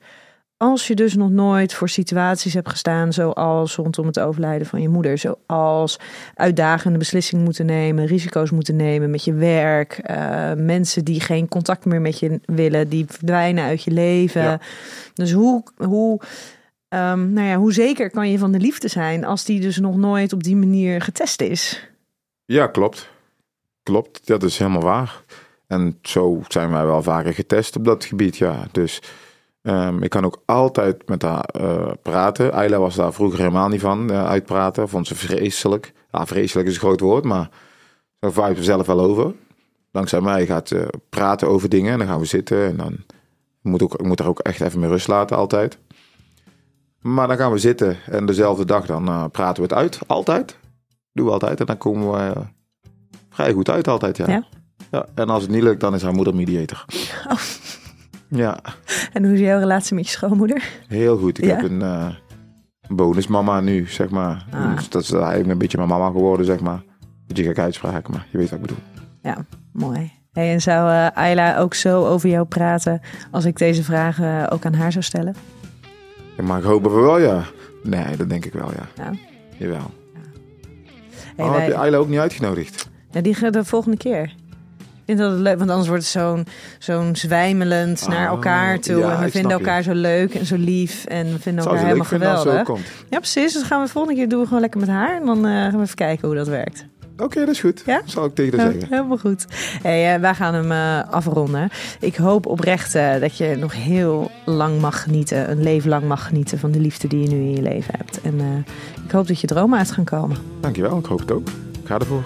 Als 0.58 0.88
je 0.88 0.96
dus 0.96 1.16
nog 1.16 1.30
nooit 1.30 1.74
voor 1.74 1.90
situaties 1.90 2.54
hebt 2.54 2.70
gestaan, 2.70 3.14
zoals 3.14 3.76
rondom 3.76 4.06
het 4.06 4.20
overlijden 4.20 4.68
van 4.68 4.82
je 4.82 4.90
moeder, 4.90 5.18
zoals 5.18 6.00
uitdagende 6.36 6.98
beslissingen 6.98 7.44
moeten 7.44 7.66
nemen, 7.66 8.06
risico's 8.06 8.52
moeten 8.52 8.76
nemen 8.76 9.10
met 9.10 9.24
je 9.24 9.34
werk, 9.34 10.02
uh, 10.10 10.54
mensen 10.54 11.06
die 11.06 11.22
geen 11.22 11.48
contact 11.48 11.86
meer 11.86 12.02
met 12.02 12.20
je 12.20 12.40
willen, 12.46 12.90
die 12.90 13.06
verdwijnen 13.08 13.64
uit 13.64 13.84
je 13.84 13.92
leven. 13.92 14.60
Dus 15.14 15.32
hoe, 15.32 15.64
hoe, 15.78 16.20
um, 16.90 17.34
nou 17.34 17.48
ja, 17.48 17.56
hoe 17.56 17.74
zeker 17.74 18.10
kan 18.10 18.32
je 18.32 18.38
van 18.38 18.52
de 18.52 18.60
liefde 18.60 18.88
zijn 18.88 19.26
als 19.26 19.46
die 19.46 19.60
dus 19.60 19.78
nog 19.78 19.96
nooit 19.96 20.34
op 20.34 20.44
die 20.44 20.56
manier 20.56 21.02
getest 21.02 21.42
is? 21.42 21.90
Ja, 22.46 22.68
klopt. 22.68 23.10
Klopt, 23.84 24.28
dat 24.28 24.44
is 24.44 24.58
helemaal 24.58 24.82
waar. 24.82 25.24
En 25.68 25.98
zo 26.02 26.42
zijn 26.48 26.72
wij 26.72 26.86
wel 26.86 27.04
vaker 27.04 27.34
getest 27.34 27.76
op 27.76 27.86
dat 27.86 28.06
gebied, 28.06 28.38
ja. 28.38 28.68
Dus 28.72 29.02
Um, 29.62 30.04
ik 30.04 30.10
kan 30.10 30.26
ook 30.26 30.42
altijd 30.46 31.08
met 31.08 31.22
haar 31.22 31.50
uh, 31.62 31.92
praten. 32.02 32.54
Ayla 32.54 32.80
was 32.80 32.96
daar 32.96 33.14
vroeger 33.14 33.40
helemaal 33.40 33.68
niet 33.68 33.82
van, 33.82 34.12
uh, 34.12 34.28
uitpraten. 34.28 34.90
Vond 34.90 35.08
ze 35.08 35.16
vreselijk. 35.16 35.94
Ja, 36.12 36.26
vreselijk 36.26 36.68
is 36.68 36.74
een 36.74 36.80
groot 36.80 37.00
woord, 37.00 37.24
maar 37.24 37.50
vibe 38.20 38.56
er 38.56 38.64
zelf 38.64 38.86
wel 38.86 39.00
over. 39.00 39.34
Dankzij 39.92 40.22
mij 40.22 40.46
gaat 40.46 40.68
ze 40.68 40.88
praten 41.10 41.48
over 41.48 41.70
dingen 41.70 41.92
en 41.92 41.98
dan 41.98 42.08
gaan 42.08 42.20
we 42.20 42.26
zitten. 42.26 42.66
En 42.66 42.78
dan 42.78 42.98
moet 43.62 43.82
ook, 43.84 43.94
ik 43.94 44.06
moet 44.06 44.22
ook 44.22 44.40
echt 44.40 44.62
even 44.62 44.80
meer 44.80 44.90
rust 44.90 45.08
laten, 45.08 45.38
altijd. 45.38 45.78
Maar 47.02 47.28
dan 47.28 47.38
gaan 47.38 47.52
we 47.52 47.58
zitten 47.58 47.98
en 48.06 48.26
dezelfde 48.26 48.66
dag 48.66 48.86
dan 48.86 49.10
uh, 49.10 49.26
praten 49.32 49.64
we 49.64 49.70
het 49.70 49.78
uit. 49.78 50.00
Altijd. 50.08 50.58
Doen 51.14 51.26
we 51.26 51.32
altijd. 51.32 51.60
En 51.60 51.66
dan 51.66 51.78
komen 51.78 52.12
we 52.12 52.34
vrij 53.30 53.54
goed 53.54 53.70
uit 53.70 53.88
altijd, 53.88 54.18
ja. 54.18 54.28
ja. 54.28 54.44
Ja. 54.92 55.06
En 55.16 55.30
als 55.30 55.42
het 55.42 55.52
niet 55.52 55.64
lukt, 55.64 55.80
dan 55.80 55.94
is 55.94 56.02
haar 56.02 56.14
moeder 56.14 56.36
mediator. 56.36 56.86
Oh. 57.30 57.40
Ja. 58.30 58.60
En 59.14 59.24
hoe 59.24 59.34
is 59.34 59.40
jouw 59.40 59.60
relatie 59.60 59.96
met 59.96 60.06
je 60.06 60.12
schoonmoeder? 60.12 60.70
Heel 60.88 61.18
goed. 61.18 61.38
Ik 61.38 61.50
heb 61.50 61.64
een 61.64 61.80
uh, 61.80 62.08
bonusmama 62.88 63.60
nu, 63.60 63.88
zeg 63.88 64.10
maar. 64.10 64.46
Ah. 64.52 64.76
Dus 64.76 64.90
dat 64.90 65.02
is 65.02 65.12
eigenlijk 65.12 65.50
een 65.50 65.58
beetje 65.58 65.78
mijn 65.78 65.90
mama 65.90 66.06
geworden, 66.12 66.46
zeg 66.46 66.60
maar. 66.60 66.84
Beetje 67.28 67.44
gekke 67.44 67.62
uitspraken, 67.62 68.14
maar 68.14 68.28
je 68.32 68.38
weet 68.38 68.50
wat 68.50 68.60
ik 68.60 68.66
bedoel. 68.66 68.84
Ja, 69.22 69.46
mooi. 69.72 70.12
Hey, 70.32 70.52
en 70.52 70.62
zou 70.62 70.90
uh, 70.92 71.08
Ayla 71.14 71.58
ook 71.58 71.74
zo 71.74 72.06
over 72.06 72.30
jou 72.30 72.46
praten 72.46 73.02
als 73.32 73.46
ik 73.46 73.58
deze 73.58 73.84
vragen 73.84 74.52
ook 74.52 74.66
aan 74.66 74.74
haar 74.74 74.92
zou 74.92 75.04
stellen? 75.04 75.36
Ja, 76.38 76.44
maar 76.44 76.58
ik 76.58 76.64
hoop 76.64 76.84
we 76.84 76.90
wel, 76.90 77.20
ja. 77.20 77.44
Nee, 77.84 78.18
dat 78.18 78.30
denk 78.30 78.46
ik 78.46 78.54
wel, 78.54 78.72
ja. 78.72 79.04
ja. 79.04 79.12
Jawel. 79.58 79.92
Ja. 80.14 80.20
Hey, 81.36 81.46
oh, 81.46 81.52
wij... 81.52 81.62
heb 81.62 81.72
je 81.72 81.78
Ayla 81.78 81.98
ook 81.98 82.10
niet 82.10 82.20
uitgenodigd? 82.20 82.90
Ja, 83.12 83.22
die 83.22 83.34
gaat 83.34 83.54
de 83.54 83.66
volgende 83.66 83.98
keer 83.98 84.36
vind 85.08 85.20
dat 85.20 85.32
het 85.32 85.40
leuk, 85.40 85.58
want 85.58 85.70
anders 85.70 85.88
wordt 85.88 86.04
het 86.04 86.12
zo'n 86.12 86.46
zo'n 86.80 87.16
zwijmelend 87.16 88.08
naar 88.08 88.26
oh, 88.26 88.36
elkaar 88.36 88.80
toe. 88.80 89.04
en 89.04 89.20
we 89.20 89.32
vinden 89.32 89.52
elkaar 89.52 89.84
zo 89.84 89.94
leuk 89.94 90.34
en 90.34 90.46
zo 90.46 90.56
lief. 90.56 91.06
En 91.06 91.32
we 91.32 91.40
vinden 91.40 91.66
elkaar 91.66 91.84
helemaal 91.84 92.06
geweldig. 92.06 92.68
Ja, 93.10 93.18
precies. 93.18 93.54
Dus 93.54 93.64
gaan 93.64 93.82
we 93.82 93.88
volgende 93.88 94.18
keer 94.18 94.30
doen 94.30 94.40
we 94.40 94.46
gewoon 94.46 94.62
lekker 94.62 94.80
met 94.80 94.90
haar. 94.90 95.20
En 95.20 95.26
dan 95.26 95.38
uh, 95.38 95.52
gaan 95.52 95.76
we 95.76 95.82
even 95.82 95.96
kijken 95.96 96.28
hoe 96.28 96.38
dat 96.38 96.48
werkt. 96.48 96.86
Oké, 97.18 97.40
dat 97.40 97.50
is 97.50 97.60
goed. 97.60 97.84
Ja? 97.86 98.02
Zal 98.06 98.26
ik 98.26 98.36
tegen 98.36 98.60
haar 98.60 98.72
zeggen. 98.72 98.90
Helemaal 98.90 99.18
goed. 99.18 99.46
Hey, 99.82 100.16
uh, 100.16 100.22
wij 100.22 100.34
gaan 100.34 100.54
hem 100.54 100.72
uh, 100.72 101.12
afronden. 101.14 101.70
Ik 102.00 102.16
hoop 102.16 102.46
oprecht 102.46 102.96
uh, 102.96 103.20
dat 103.20 103.38
je 103.38 103.56
nog 103.60 103.74
heel 103.74 104.32
lang 104.46 104.82
mag 104.82 105.04
genieten. 105.04 105.52
Een 105.52 105.64
leven 105.64 105.90
lang 105.90 106.04
mag 106.04 106.28
genieten 106.28 106.60
van 106.60 106.72
de 106.72 106.80
liefde 106.80 107.08
die 107.08 107.22
je 107.22 107.28
nu 107.28 107.36
in 107.36 107.52
je 107.52 107.62
leven 107.62 107.94
hebt. 107.98 108.22
En 108.22 108.66
ik 109.06 109.12
hoop 109.12 109.28
dat 109.28 109.42
je 109.42 109.48
dromen 109.48 109.78
uit 109.78 109.92
gaan 109.92 110.04
komen. 110.04 110.38
Dankjewel, 110.60 110.98
ik 110.98 111.06
hoop 111.06 111.20
het 111.20 111.32
ook. 111.32 111.48
Ik 111.82 111.88
ga 111.88 112.00
ervoor. 112.00 112.24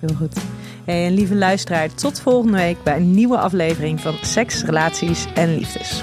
Heel 0.00 0.14
goed. 0.14 0.59
En 0.90 1.14
lieve 1.14 1.34
luisteraar, 1.34 1.94
tot 1.94 2.20
volgende 2.20 2.56
week 2.56 2.82
bij 2.82 2.96
een 2.96 3.14
nieuwe 3.14 3.38
aflevering 3.38 4.00
van 4.00 4.14
Seks, 4.22 4.64
Relaties 4.64 5.26
en 5.34 5.54
Liefdes. 5.54 6.02